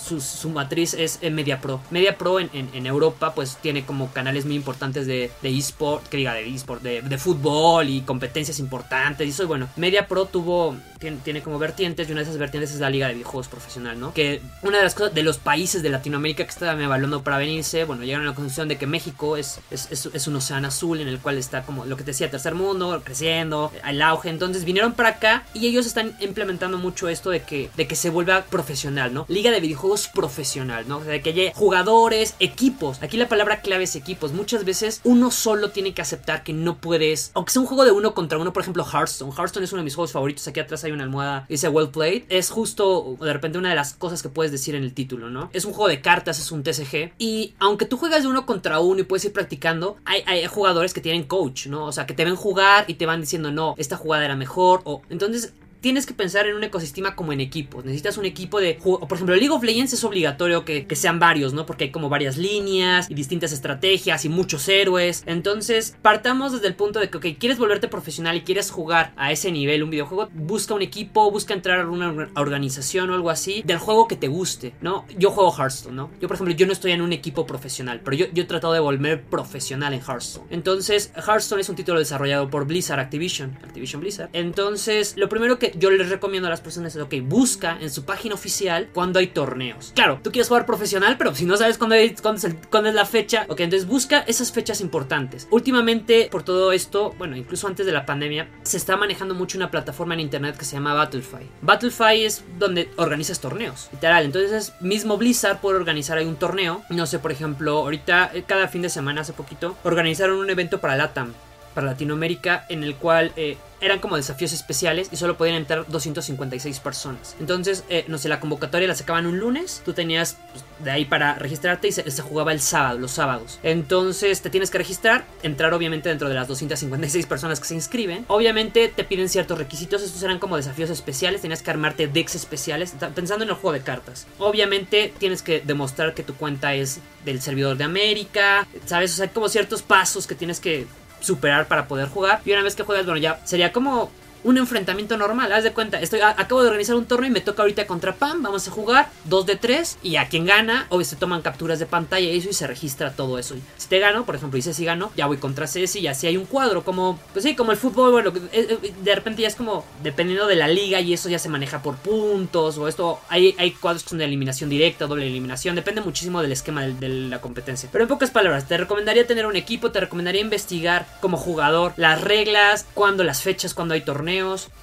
su, 0.07 0.49
matriz 0.49 0.93
es 0.93 1.19
Media 1.31 1.61
Pro. 1.61 1.81
Media 1.91 2.17
Pro 2.17 2.39
en, 2.39 2.85
Europa 2.85 3.33
pues 3.33 3.57
tiene 3.61 3.85
como 3.85 4.11
canales 4.13 4.45
muy 4.45 4.55
importantes 4.55 5.07
de, 5.07 5.31
de 5.41 5.57
eSport, 5.57 6.07
que 6.07 6.17
diga 6.17 6.33
de 6.33 6.47
eSport, 6.47 6.81
de, 6.81 7.01
de, 7.01 7.17
fútbol 7.17 7.89
y 7.89 8.01
competencias 8.01 8.59
importantes. 8.59 9.27
Y 9.27 9.31
eso, 9.31 9.47
bueno, 9.47 9.67
Media 9.75 10.07
Pro 10.07 10.25
tuvo, 10.25 10.75
tiene, 10.99 11.41
como 11.41 11.59
vertientes 11.59 12.07
y 12.07 12.11
una 12.11 12.21
de 12.21 12.25
esas 12.25 12.37
vertientes 12.37 12.71
es 12.71 12.79
la 12.79 12.89
Liga 12.89 13.07
de 13.07 13.13
Videojuegos 13.13 13.47
Profesional, 13.47 13.99
¿no? 13.99 14.13
Que 14.13 14.41
una 14.61 14.77
de 14.77 14.83
las 14.83 14.95
cosas 14.95 15.13
de 15.13 15.23
los 15.23 15.37
países 15.37 15.83
de 15.83 15.89
Latinoamérica 15.89 16.43
que 16.43 16.49
estaban 16.49 16.81
evaluando 16.81 17.23
para 17.23 17.37
venirse, 17.37 17.83
bueno, 17.83 18.03
llegaron 18.03 18.25
a 18.25 18.29
la 18.29 18.35
conclusión 18.35 18.67
de 18.67 18.77
que 18.77 18.87
México 18.87 19.37
es, 19.37 19.59
es, 19.71 20.27
un 20.27 20.35
océano 20.35 20.67
azul 20.67 20.99
en 20.99 21.07
el 21.07 21.19
cual 21.19 21.37
está 21.37 21.63
como 21.63 21.85
lo 21.85 21.97
que 21.97 22.03
te 22.03 22.11
decía, 22.11 22.29
tercer 22.29 22.55
mundo, 22.55 23.01
creciendo, 23.03 23.71
el 23.85 24.01
auge. 24.01 24.29
Entonces 24.29 24.65
vinieron 24.65 24.93
para 24.93 25.09
acá 25.09 25.43
y 25.53 25.67
ellos 25.67 25.85
están 25.85 26.15
implementando 26.19 26.77
mucho 26.77 27.09
esto 27.09 27.29
de 27.29 27.41
que, 27.41 27.69
de 27.75 27.87
que 27.87 27.95
se 27.95 28.09
vuelva 28.09 28.43
profesional, 28.45 29.13
¿no? 29.13 29.25
Liga 29.27 29.51
de 29.51 29.59
Videojuegos 29.59 29.96
Profesional, 30.07 30.85
¿no? 30.87 30.97
O 30.97 31.03
sea, 31.03 31.21
que 31.21 31.29
haya 31.29 31.53
jugadores, 31.55 32.35
equipos. 32.39 33.01
Aquí 33.01 33.17
la 33.17 33.27
palabra 33.27 33.61
clave 33.61 33.85
es 33.85 33.95
equipos. 33.95 34.33
Muchas 34.33 34.65
veces 34.65 35.01
uno 35.03 35.31
solo 35.31 35.71
tiene 35.71 35.93
que 35.93 36.01
aceptar 36.01 36.43
que 36.43 36.53
no 36.53 36.77
puedes, 36.77 37.31
aunque 37.33 37.51
sea 37.51 37.61
un 37.61 37.67
juego 37.67 37.85
de 37.85 37.91
uno 37.91 38.13
contra 38.13 38.37
uno, 38.37 38.53
por 38.53 38.61
ejemplo, 38.61 38.85
Hearthstone. 38.85 39.31
Hearthstone 39.31 39.63
es 39.63 39.71
uno 39.71 39.81
de 39.81 39.85
mis 39.85 39.95
juegos 39.95 40.11
favoritos. 40.11 40.47
Aquí 40.47 40.59
atrás 40.59 40.83
hay 40.83 40.91
una 40.91 41.03
almohada, 41.03 41.45
dice 41.49 41.69
Well 41.69 41.89
Played. 41.89 42.25
Es 42.29 42.49
justo 42.49 43.17
de 43.19 43.33
repente 43.33 43.57
una 43.57 43.69
de 43.69 43.75
las 43.75 43.93
cosas 43.93 44.21
que 44.21 44.29
puedes 44.29 44.51
decir 44.51 44.75
en 44.75 44.83
el 44.83 44.93
título, 44.93 45.29
¿no? 45.29 45.49
Es 45.53 45.65
un 45.65 45.73
juego 45.73 45.89
de 45.89 46.01
cartas, 46.01 46.39
es 46.39 46.51
un 46.51 46.63
TCG. 46.63 47.13
Y 47.17 47.55
aunque 47.59 47.85
tú 47.85 47.97
juegas 47.97 48.23
de 48.23 48.27
uno 48.27 48.45
contra 48.45 48.79
uno 48.79 49.01
y 49.01 49.03
puedes 49.03 49.25
ir 49.25 49.33
practicando, 49.33 49.97
hay, 50.05 50.23
hay 50.25 50.45
jugadores 50.47 50.93
que 50.93 51.01
tienen 51.01 51.23
coach, 51.23 51.67
¿no? 51.67 51.85
O 51.85 51.91
sea, 51.91 52.05
que 52.05 52.13
te 52.13 52.25
ven 52.25 52.35
jugar 52.35 52.85
y 52.87 52.95
te 52.95 53.05
van 53.05 53.21
diciendo, 53.21 53.51
no, 53.51 53.75
esta 53.77 53.97
jugada 53.97 54.25
era 54.25 54.35
mejor. 54.35 54.81
O 54.83 55.01
entonces 55.09 55.53
tienes 55.81 56.05
que 56.05 56.13
pensar 56.13 56.47
en 56.47 56.55
un 56.55 56.63
ecosistema 56.63 57.15
como 57.15 57.33
en 57.33 57.41
equipos. 57.41 57.85
Necesitas 57.85 58.17
un 58.17 58.25
equipo 58.25 58.59
de. 58.59 58.79
Por 58.83 59.13
ejemplo, 59.13 59.35
League 59.35 59.49
of 59.49 59.63
Legends 59.63 59.93
es 59.93 60.03
obligatorio 60.03 60.65
que, 60.65 60.87
sean 60.95 61.19
varios, 61.19 61.53
¿no? 61.53 61.65
Porque 61.65 61.85
hay 61.85 61.91
como 61.91 62.09
varias 62.09 62.37
líneas 62.37 63.09
y 63.09 63.13
distintas 63.13 63.51
estrategias 63.51 64.25
y 64.25 64.29
muchos 64.29 64.67
héroes. 64.67 65.23
Entonces, 65.27 65.95
partamos 66.01 66.53
desde 66.53 66.67
el 66.67 66.75
punto 66.75 66.99
de 66.99 67.09
que, 67.09 67.17
ok, 67.17 67.25
quieres 67.39 67.59
volverte 67.59 67.87
profesional 67.87 68.35
y 68.35 68.41
quieres 68.41 68.71
jugar 68.71 69.13
a 69.15 69.31
ese 69.31 69.51
nivel 69.51 69.83
un 69.83 69.91
videojuego, 69.91 70.29
busca 70.33 70.73
un 70.73 70.81
equipo, 70.81 71.29
busca 71.29 71.53
entrar 71.53 71.81
a 71.81 71.89
una 71.89 72.29
organización 72.35 73.09
o 73.11 73.13
algo 73.13 73.29
así 73.29 73.61
del 73.65 73.77
juego 73.77 74.07
que 74.07 74.15
te 74.15 74.27
guste, 74.27 74.73
¿no? 74.81 75.05
Yo 75.17 75.29
juego 75.29 75.53
Hearthstone, 75.55 75.95
¿no? 75.95 76.09
Yo, 76.19 76.27
por 76.27 76.35
ejemplo, 76.35 76.55
yo 76.55 76.65
no 76.65 76.73
estoy 76.73 76.93
en 76.93 77.01
un 77.01 77.13
equipo 77.13 77.45
profesional, 77.45 78.01
pero 78.03 78.17
yo, 78.17 78.25
yo 78.33 78.43
he 78.43 78.47
tratado 78.47 78.73
de 78.73 78.79
volver 78.79 79.23
profesional 79.23 79.93
en 79.93 80.01
Hearthstone. 80.01 80.47
Entonces, 80.49 81.11
Hearthstone 81.15 81.61
es 81.61 81.69
un 81.69 81.75
título 81.75 81.99
desarrollado 81.99 82.49
por 82.49 82.65
Blizzard 82.65 82.99
Activision, 82.99 83.57
Activision 83.63 84.01
Blizzard. 84.01 84.29
Entonces, 84.33 85.15
lo 85.17 85.29
primero 85.29 85.59
que 85.59 85.66
yo 85.75 85.91
les 85.91 86.09
recomiendo 86.09 86.47
a 86.47 86.49
las 86.49 86.61
personas 86.61 86.95
es, 86.95 87.01
ok, 87.01 87.15
busca 87.23 87.77
en 87.79 87.89
su 87.89 88.05
página 88.05 88.35
oficial 88.35 88.89
cuando 88.93 89.19
hay 89.19 89.27
torneos. 89.27 89.91
Claro, 89.95 90.19
tú 90.23 90.31
quieres 90.31 90.47
jugar 90.47 90.65
profesional, 90.65 91.17
pero 91.17 91.33
si 91.35 91.45
no 91.45 91.57
sabes 91.57 91.77
cuándo, 91.77 91.95
es, 91.95 92.13
es, 92.13 92.93
la 92.93 93.05
fecha, 93.05 93.45
ok, 93.49 93.59
entonces 93.61 93.87
busca 93.87 94.19
esas 94.21 94.51
fechas 94.51 94.81
importantes. 94.81 95.47
Últimamente, 95.51 96.29
por 96.31 96.43
todo 96.43 96.71
esto, 96.71 97.13
bueno, 97.17 97.35
incluso 97.35 97.67
antes 97.67 97.85
de 97.85 97.91
la 97.91 98.05
pandemia, 98.05 98.49
se 98.63 98.77
está 98.77 98.97
manejando 98.97 99.35
mucho 99.35 99.57
una 99.57 99.71
plataforma 99.71 100.13
en 100.13 100.21
internet 100.21 100.57
que 100.57 100.65
se 100.65 100.75
llama 100.75 100.93
Battlefy. 100.93 101.47
Battlefy 101.61 102.23
es 102.23 102.43
donde 102.57 102.89
organizas 102.97 103.39
torneos, 103.39 103.89
literal. 103.91 104.25
Entonces, 104.25 104.73
mismo 104.81 105.17
Blizzard 105.17 105.59
puede 105.59 105.77
organizar 105.77 106.17
ahí 106.17 106.25
un 106.25 106.37
torneo. 106.37 106.83
No 106.89 107.05
sé, 107.05 107.19
por 107.19 107.31
ejemplo, 107.31 107.79
ahorita, 107.79 108.31
eh, 108.33 108.43
cada 108.45 108.67
fin 108.67 108.81
de 108.81 108.89
semana, 108.89 109.21
hace 109.21 109.33
poquito, 109.33 109.77
organizaron 109.83 110.37
un 110.37 110.49
evento 110.49 110.79
para 110.79 110.95
LATAM 110.95 111.33
para 111.77 111.91
Latinoamérica 111.91 112.65
en 112.69 112.83
el 112.83 112.95
cual 112.95 113.31
eh, 113.35 113.55
eran 113.81 113.99
como 113.99 114.15
desafíos 114.15 114.51
especiales 114.51 115.09
y 115.11 115.15
solo 115.15 115.37
podían 115.37 115.57
entrar 115.57 115.85
256 115.87 116.79
personas. 116.79 117.35
Entonces, 117.39 117.83
eh, 117.87 118.03
no 118.07 118.17
sé, 118.17 118.29
la 118.29 118.39
convocatoria 118.39 118.87
la 118.87 118.95
sacaban 118.95 119.27
un 119.27 119.37
lunes, 119.37 119.83
tú 119.85 119.93
tenías 119.93 120.39
pues, 120.51 120.65
de 120.83 120.89
ahí 120.89 121.05
para 121.05 121.35
registrarte 121.35 121.87
y 121.87 121.91
se, 121.91 122.21
jugaba 122.23 122.51
el 122.51 122.61
sábado, 122.61 122.97
los 122.97 123.11
sábados. 123.11 123.59
Entonces, 123.61 124.41
te 124.41 124.49
tienes 124.49 124.71
que 124.71 124.79
registrar, 124.79 125.25
entrar 125.43 125.71
obviamente 125.75 126.09
dentro 126.09 126.29
de 126.29 126.33
las 126.33 126.47
256 126.47 127.27
personas 127.27 127.59
que 127.59 127.67
se 127.67 127.75
inscriben. 127.75 128.25
Obviamente 128.27 128.87
te 128.87 129.03
piden 129.03 129.29
ciertos 129.29 129.59
requisitos, 129.59 130.01
estos 130.01 130.23
eran 130.23 130.39
como 130.39 130.57
desafíos 130.57 130.89
especiales, 130.89 131.41
tenías 131.41 131.61
que 131.61 131.69
armarte 131.69 132.07
decks 132.07 132.33
especiales, 132.33 132.95
pensando 133.13 133.43
en 133.43 133.51
el 133.51 133.55
juego 133.55 133.73
de 133.73 133.81
cartas. 133.81 134.25
Obviamente 134.39 135.13
tienes 135.19 135.43
que 135.43 135.59
demostrar 135.59 136.15
que 136.15 136.23
tu 136.23 136.33
cuenta 136.33 136.73
es 136.73 137.01
del 137.23 137.39
servidor 137.39 137.77
de 137.77 137.83
América, 137.83 138.67
¿sabes? 138.87 139.13
O 139.13 139.17
sea, 139.17 139.25
hay 139.25 139.29
como 139.29 139.47
ciertos 139.47 139.83
pasos 139.83 140.25
que 140.25 140.33
tienes 140.33 140.59
que 140.59 140.87
superar 141.19 141.67
para 141.67 141.87
poder 141.87 142.07
jugar. 142.09 142.41
Y 142.45 142.51
una 142.51 142.63
vez 142.63 142.75
que 142.75 142.83
juegas, 142.83 143.05
bueno, 143.05 143.19
ya 143.19 143.39
sería 143.43 143.71
como 143.71 144.11
un 144.43 144.57
enfrentamiento 144.57 145.17
normal. 145.17 145.51
Haz 145.51 145.63
de 145.63 145.73
cuenta, 145.73 145.99
estoy, 146.01 146.21
acabo 146.21 146.61
de 146.61 146.67
organizar 146.67 146.95
un 146.95 147.05
torneo 147.05 147.29
y 147.29 147.33
me 147.33 147.41
toca 147.41 147.61
ahorita 147.61 147.87
contra 147.87 148.15
Pam. 148.15 148.43
Vamos 148.43 148.67
a 148.67 148.71
jugar 148.71 149.09
2 149.25 149.45
de 149.45 149.55
3 149.55 149.99
y 150.03 150.15
a 150.17 150.27
quien 150.29 150.45
gana, 150.45 150.87
o 150.89 151.03
se 151.03 151.15
toman 151.15 151.41
capturas 151.41 151.79
de 151.79 151.85
pantalla 151.85 152.29
y 152.29 152.37
eso 152.37 152.49
y 152.49 152.53
se 152.53 152.67
registra 152.67 153.13
todo 153.13 153.39
eso. 153.39 153.55
Si 153.77 153.87
te 153.87 153.99
gano, 153.99 154.25
por 154.25 154.35
ejemplo, 154.35 154.57
y 154.57 154.61
si 154.61 154.85
gano, 154.85 155.11
ya 155.15 155.25
voy 155.25 155.37
contra 155.37 155.67
Ceci 155.67 155.99
y 155.99 156.07
así 156.07 156.27
hay 156.27 156.37
un 156.37 156.45
cuadro. 156.45 156.83
Como, 156.83 157.19
pues 157.33 157.43
sí, 157.43 157.55
como 157.55 157.71
el 157.71 157.77
fútbol, 157.77 158.27
eh, 158.51 158.79
eh, 158.81 158.93
de 159.03 159.15
repente 159.15 159.41
ya 159.41 159.47
es 159.47 159.55
como 159.55 159.85
dependiendo 160.03 160.47
de 160.47 160.55
la 160.55 160.67
liga 160.67 160.99
y 161.01 161.13
eso 161.13 161.29
ya 161.29 161.39
se 161.39 161.49
maneja 161.49 161.81
por 161.81 161.95
puntos 161.95 162.77
o 162.77 162.87
esto. 162.87 163.19
Hay, 163.29 163.55
hay 163.57 163.71
cuadros 163.71 164.05
de 164.09 164.23
eliminación 164.23 164.69
directa, 164.69 165.07
doble 165.07 165.27
eliminación, 165.27 165.75
depende 165.75 166.01
muchísimo 166.01 166.41
del 166.41 166.51
esquema 166.51 166.83
de, 166.83 167.07
la 167.07 167.41
competencia. 167.41 167.89
Pero 167.91 168.03
en 168.03 168.07
pocas 168.07 168.31
palabras, 168.31 168.67
te 168.67 168.77
recomendaría 168.77 169.25
tener 169.25 169.45
un 169.45 169.55
equipo, 169.55 169.91
te 169.91 169.99
recomendaría 169.99 170.41
investigar 170.41 171.07
como 171.21 171.37
jugador 171.37 171.93
las 171.97 172.21
reglas, 172.21 172.85
cuándo 172.93 173.23
las 173.23 173.41
fechas, 173.41 173.73
cuando 173.73 173.93
hay 173.93 174.01
torneos 174.01 174.26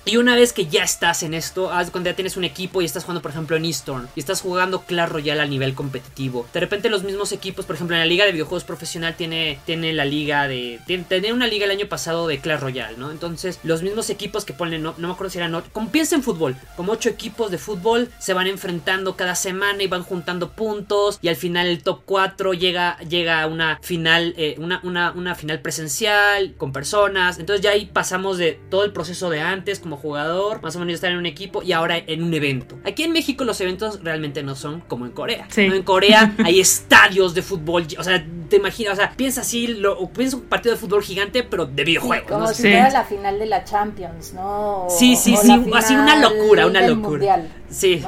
y 0.06 0.16
una 0.16 0.34
vez 0.36 0.52
que 0.52 0.66
ya 0.66 0.84
estás 0.84 1.22
en 1.22 1.34
esto, 1.34 1.70
cuando 1.90 2.10
ya 2.10 2.16
tienes 2.16 2.36
un 2.36 2.44
equipo 2.44 2.82
y 2.82 2.84
estás 2.84 3.04
jugando, 3.04 3.22
por 3.22 3.30
ejemplo, 3.30 3.56
en 3.56 3.64
Eastern 3.64 4.08
y 4.14 4.20
estás 4.20 4.40
jugando 4.40 4.82
Clash 4.82 5.08
Royale 5.08 5.42
a 5.42 5.46
nivel 5.46 5.74
competitivo. 5.74 6.46
De 6.52 6.60
repente, 6.60 6.90
los 6.90 7.02
mismos 7.02 7.32
equipos, 7.32 7.64
por 7.64 7.76
ejemplo, 7.76 7.96
en 7.96 8.00
la 8.00 8.06
liga 8.06 8.24
de 8.24 8.32
videojuegos 8.32 8.64
profesional, 8.64 9.16
tiene, 9.16 9.58
tiene 9.64 9.92
la 9.92 10.04
liga 10.04 10.46
de. 10.48 10.80
Tiene, 10.86 11.32
una 11.32 11.46
liga 11.46 11.64
el 11.64 11.70
año 11.70 11.88
pasado 11.88 12.26
de 12.26 12.38
Clash 12.38 12.60
Royale, 12.60 12.96
¿no? 12.96 13.10
Entonces, 13.10 13.60
los 13.62 13.82
mismos 13.82 14.10
equipos 14.10 14.44
que 14.44 14.52
ponen, 14.52 14.82
no, 14.82 14.94
me 14.96 15.10
acuerdo 15.10 15.30
si 15.30 15.38
eran. 15.38 15.62
Como 15.72 15.90
piensa 15.90 16.14
en 16.14 16.22
fútbol, 16.22 16.56
como 16.76 16.92
ocho 16.92 17.08
equipos 17.08 17.50
de 17.50 17.58
fútbol 17.58 18.10
se 18.18 18.34
van 18.34 18.46
enfrentando 18.46 19.16
cada 19.16 19.34
semana 19.34 19.82
y 19.82 19.86
van 19.86 20.02
juntando 20.02 20.52
puntos. 20.52 21.18
Y 21.22 21.28
al 21.28 21.36
final, 21.36 21.66
el 21.66 21.82
top 21.82 22.02
4 22.04 22.54
llega, 22.54 22.98
llega 22.98 23.42
a 23.42 23.46
una 23.46 23.78
final, 23.82 24.34
eh, 24.36 24.56
una, 24.58 24.80
una, 24.82 25.12
una 25.12 25.34
final 25.34 25.60
presencial 25.60 26.54
con 26.56 26.72
personas. 26.72 27.38
Entonces, 27.38 27.62
ya 27.62 27.70
ahí 27.70 27.86
pasamos 27.86 28.38
de 28.38 28.60
todo 28.70 28.84
el 28.84 28.92
proceso 28.92 29.30
de 29.30 29.33
antes 29.40 29.80
como 29.80 29.96
jugador, 29.96 30.62
más 30.62 30.76
o 30.76 30.78
menos 30.78 30.94
estar 30.94 31.10
en 31.10 31.18
un 31.18 31.26
equipo 31.26 31.62
y 31.62 31.72
ahora 31.72 31.98
en 31.98 32.22
un 32.22 32.32
evento. 32.34 32.78
Aquí 32.84 33.02
en 33.02 33.12
México 33.12 33.44
los 33.44 33.60
eventos 33.60 34.02
realmente 34.02 34.42
no 34.42 34.54
son 34.54 34.80
como 34.80 35.06
en 35.06 35.12
Corea. 35.12 35.48
En 35.56 35.82
Corea 35.82 36.34
hay 36.44 36.60
estadios 36.60 37.34
de 37.34 37.42
fútbol, 37.42 37.86
o 37.98 38.02
sea, 38.02 38.24
te 38.48 38.56
imaginas, 38.56 38.94
o 38.94 38.96
sea, 38.96 39.12
piensa 39.16 39.42
así, 39.42 39.66
lo, 39.66 40.08
piensa 40.10 40.36
un 40.36 40.44
partido 40.44 40.74
de 40.74 40.80
fútbol 40.80 41.02
gigante, 41.02 41.42
pero 41.42 41.66
de 41.66 41.84
videojuegos. 41.84 42.30
como 42.30 42.46
si 42.48 42.62
fuera 42.62 42.90
la 42.90 43.04
final 43.04 43.38
de 43.38 43.46
la 43.46 43.64
Champions, 43.64 44.32
¿no? 44.34 44.86
sí, 44.88 45.16
sí, 45.16 45.36
sí, 45.36 45.64
así 45.74 45.94
una 45.94 46.16
locura, 46.20 46.66
una 46.66 46.86
locura. 46.86 47.42
sí. 47.68 48.02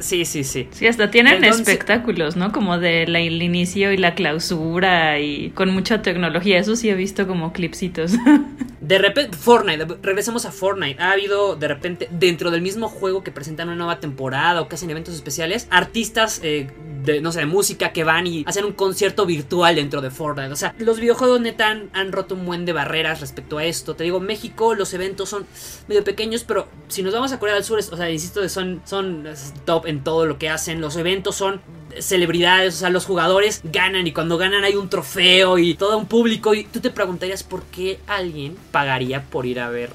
Sí, 0.00 0.24
sí, 0.24 0.44
sí. 0.44 0.68
Sí, 0.72 0.86
hasta 0.86 1.10
tienen 1.10 1.44
espectáculos, 1.44 2.36
¿no? 2.36 2.52
Como 2.52 2.78
de 2.78 3.06
la, 3.06 3.20
el 3.20 3.42
inicio 3.42 3.92
y 3.92 3.96
la 3.96 4.14
clausura 4.14 5.20
y 5.20 5.50
con 5.50 5.70
mucha 5.70 6.02
tecnología. 6.02 6.58
Eso 6.58 6.74
sí 6.76 6.88
he 6.88 6.94
visto 6.94 7.26
como 7.26 7.52
clipsitos. 7.52 8.12
De 8.80 8.98
repente, 8.98 9.36
Fortnite, 9.36 9.86
regresemos 10.02 10.46
a 10.46 10.50
Fortnite. 10.50 11.00
Ha 11.00 11.12
habido 11.12 11.54
de 11.54 11.68
repente, 11.68 12.08
dentro 12.10 12.50
del 12.50 12.60
mismo 12.60 12.88
juego 12.88 13.22
que 13.22 13.30
presentan 13.30 13.68
una 13.68 13.76
nueva 13.76 14.00
temporada 14.00 14.60
o 14.60 14.68
que 14.68 14.74
hacen 14.74 14.90
eventos 14.90 15.14
especiales, 15.14 15.68
artistas 15.70 16.40
eh, 16.42 16.70
de, 17.04 17.20
no 17.20 17.30
sé, 17.30 17.40
de 17.40 17.46
música 17.46 17.92
que 17.92 18.04
van 18.04 18.26
y 18.26 18.42
hacen 18.46 18.64
un 18.64 18.72
concierto 18.72 19.26
virtual 19.26 19.76
dentro 19.76 20.00
de 20.00 20.10
Fortnite. 20.10 20.50
O 20.50 20.56
sea, 20.56 20.74
los 20.78 20.98
videojuegos 20.98 21.40
neta 21.40 21.68
han, 21.92 22.10
roto 22.10 22.34
un 22.34 22.46
buen 22.46 22.64
de 22.64 22.72
barreras 22.72 23.20
respecto 23.20 23.58
a 23.58 23.64
esto. 23.64 23.94
Te 23.94 24.04
digo, 24.04 24.18
México, 24.18 24.74
los 24.74 24.92
eventos 24.94 25.28
son 25.28 25.46
medio 25.86 26.02
pequeños, 26.02 26.44
pero 26.44 26.66
si 26.88 27.02
nos 27.02 27.12
vamos 27.12 27.32
a 27.32 27.38
Corea 27.38 27.54
del 27.54 27.64
Sur, 27.64 27.78
o 27.78 27.96
sea, 27.96 28.10
insisto, 28.10 28.48
son, 28.48 28.80
son 28.86 29.24
top 29.66 29.86
en 29.90 30.02
todo 30.02 30.26
lo 30.26 30.38
que 30.38 30.48
hacen. 30.48 30.80
Los 30.80 30.96
eventos 30.96 31.36
son 31.36 31.60
celebridades, 31.98 32.74
o 32.74 32.78
sea, 32.78 32.90
los 32.90 33.04
jugadores 33.04 33.60
ganan 33.64 34.06
y 34.06 34.12
cuando 34.12 34.38
ganan 34.38 34.64
hay 34.64 34.76
un 34.76 34.88
trofeo 34.88 35.58
y 35.58 35.74
todo 35.74 35.98
un 35.98 36.06
público. 36.06 36.54
Y 36.54 36.64
tú 36.64 36.80
te 36.80 36.90
preguntarías 36.90 37.42
por 37.42 37.64
qué 37.64 38.00
alguien 38.06 38.56
pagaría 38.70 39.22
por 39.22 39.46
ir 39.46 39.60
a 39.60 39.68
ver 39.68 39.90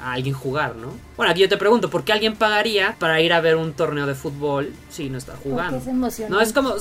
a 0.00 0.12
alguien 0.12 0.34
jugar, 0.34 0.76
¿no? 0.76 0.88
Bueno, 1.16 1.32
aquí 1.32 1.40
yo 1.40 1.48
te 1.48 1.56
pregunto, 1.56 1.88
¿por 1.88 2.04
qué 2.04 2.12
alguien 2.12 2.36
pagaría 2.36 2.96
para 2.98 3.20
ir 3.20 3.32
a 3.32 3.40
ver 3.40 3.56
un 3.56 3.72
torneo 3.72 4.06
de 4.06 4.14
fútbol 4.14 4.72
si 4.90 5.08
no 5.08 5.18
está 5.18 5.34
jugando? 5.36 5.78
es 5.78 6.30
no, 6.30 6.40
es 6.40 6.52
como... 6.52 6.74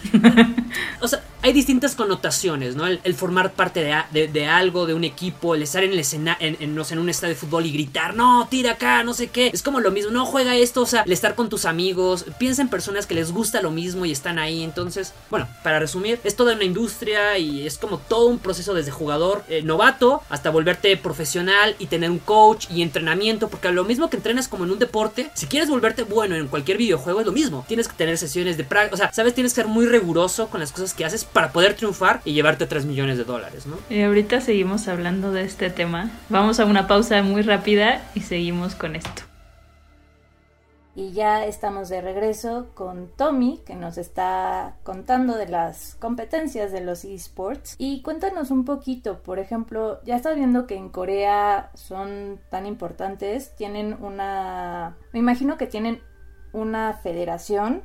o 1.00 1.08
sea, 1.08 1.22
hay 1.42 1.52
distintas 1.52 1.94
connotaciones, 1.94 2.76
¿no? 2.76 2.86
El, 2.86 3.14
formar 3.14 3.52
parte 3.52 3.82
de, 3.82 4.28
de, 4.28 4.46
algo, 4.46 4.86
de 4.86 4.94
un 4.94 5.04
equipo, 5.04 5.54
el 5.54 5.62
estar 5.62 5.82
en 5.82 5.92
el 5.92 5.98
escena, 5.98 6.36
en, 6.38 6.74
no 6.74 6.84
sé, 6.84 6.94
en 6.94 7.00
un 7.00 7.08
estadio 7.08 7.34
de 7.34 7.40
fútbol 7.40 7.66
y 7.66 7.72
gritar, 7.72 8.14
no, 8.14 8.46
tira 8.50 8.72
acá, 8.72 9.02
no 9.04 9.14
sé 9.14 9.28
qué. 9.28 9.50
Es 9.52 9.62
como 9.62 9.80
lo 9.80 9.90
mismo, 9.90 10.10
no 10.10 10.26
juega 10.26 10.56
esto, 10.56 10.82
o 10.82 10.86
sea, 10.86 11.02
el 11.02 11.12
estar 11.12 11.34
con 11.34 11.48
tus 11.48 11.64
amigos, 11.64 12.26
piensa 12.38 12.62
en 12.62 12.68
personas 12.68 13.06
que 13.06 13.14
les 13.14 13.32
gusta 13.32 13.62
lo 13.62 13.70
mismo 13.70 14.04
y 14.04 14.12
están 14.12 14.38
ahí. 14.38 14.62
Entonces, 14.62 15.14
bueno, 15.30 15.48
para 15.62 15.78
resumir, 15.78 16.20
es 16.24 16.36
toda 16.36 16.54
una 16.54 16.64
industria 16.64 17.38
y 17.38 17.66
es 17.66 17.78
como 17.78 17.98
todo 17.98 18.26
un 18.26 18.38
proceso 18.38 18.74
desde 18.74 18.90
jugador 18.90 19.42
eh, 19.48 19.62
novato 19.62 20.22
hasta 20.28 20.50
volverte 20.50 20.96
profesional 20.96 21.74
y 21.78 21.86
tener 21.86 22.10
un 22.10 22.18
coach 22.18 22.66
y 22.70 22.82
entrenamiento, 22.82 23.39
porque 23.48 23.70
lo 23.70 23.84
mismo 23.84 24.10
que 24.10 24.16
entrenas 24.16 24.48
como 24.48 24.64
en 24.64 24.70
un 24.70 24.78
deporte, 24.78 25.30
si 25.34 25.46
quieres 25.46 25.68
volverte 25.68 26.02
bueno 26.02 26.34
en 26.36 26.48
cualquier 26.48 26.78
videojuego 26.78 27.20
es 27.20 27.26
lo 27.26 27.32
mismo. 27.32 27.64
Tienes 27.68 27.88
que 27.88 27.94
tener 27.94 28.18
sesiones 28.18 28.56
de 28.56 28.64
práctica, 28.64 28.94
o 28.94 28.96
sea, 28.96 29.12
sabes, 29.12 29.34
tienes 29.34 29.52
que 29.52 29.62
ser 29.62 29.68
muy 29.68 29.86
riguroso 29.86 30.48
con 30.48 30.60
las 30.60 30.72
cosas 30.72 30.94
que 30.94 31.04
haces 31.04 31.24
para 31.24 31.52
poder 31.52 31.74
triunfar 31.74 32.20
y 32.24 32.32
llevarte 32.32 32.66
3 32.66 32.84
millones 32.84 33.18
de 33.18 33.24
dólares, 33.24 33.66
¿no? 33.66 33.78
Y 33.88 34.02
ahorita 34.02 34.40
seguimos 34.40 34.88
hablando 34.88 35.32
de 35.32 35.44
este 35.44 35.70
tema. 35.70 36.10
Vamos 36.28 36.60
a 36.60 36.64
una 36.64 36.86
pausa 36.86 37.22
muy 37.22 37.42
rápida 37.42 38.02
y 38.14 38.20
seguimos 38.20 38.74
con 38.74 38.96
esto. 38.96 39.29
Y 40.94 41.12
ya 41.12 41.44
estamos 41.44 41.88
de 41.88 42.00
regreso 42.00 42.68
con 42.74 43.10
Tommy, 43.16 43.60
que 43.64 43.76
nos 43.76 43.96
está 43.96 44.76
contando 44.82 45.36
de 45.36 45.48
las 45.48 45.94
competencias 45.94 46.72
de 46.72 46.80
los 46.80 47.04
esports. 47.04 47.76
Y 47.78 48.02
cuéntanos 48.02 48.50
un 48.50 48.64
poquito, 48.64 49.22
por 49.22 49.38
ejemplo, 49.38 50.00
ya 50.04 50.16
estás 50.16 50.36
viendo 50.36 50.66
que 50.66 50.76
en 50.76 50.88
Corea 50.88 51.70
son 51.74 52.40
tan 52.50 52.66
importantes, 52.66 53.54
tienen 53.56 53.96
una... 54.02 54.96
Me 55.12 55.20
imagino 55.20 55.56
que 55.56 55.66
tienen 55.66 56.02
una 56.52 56.94
federación 56.94 57.82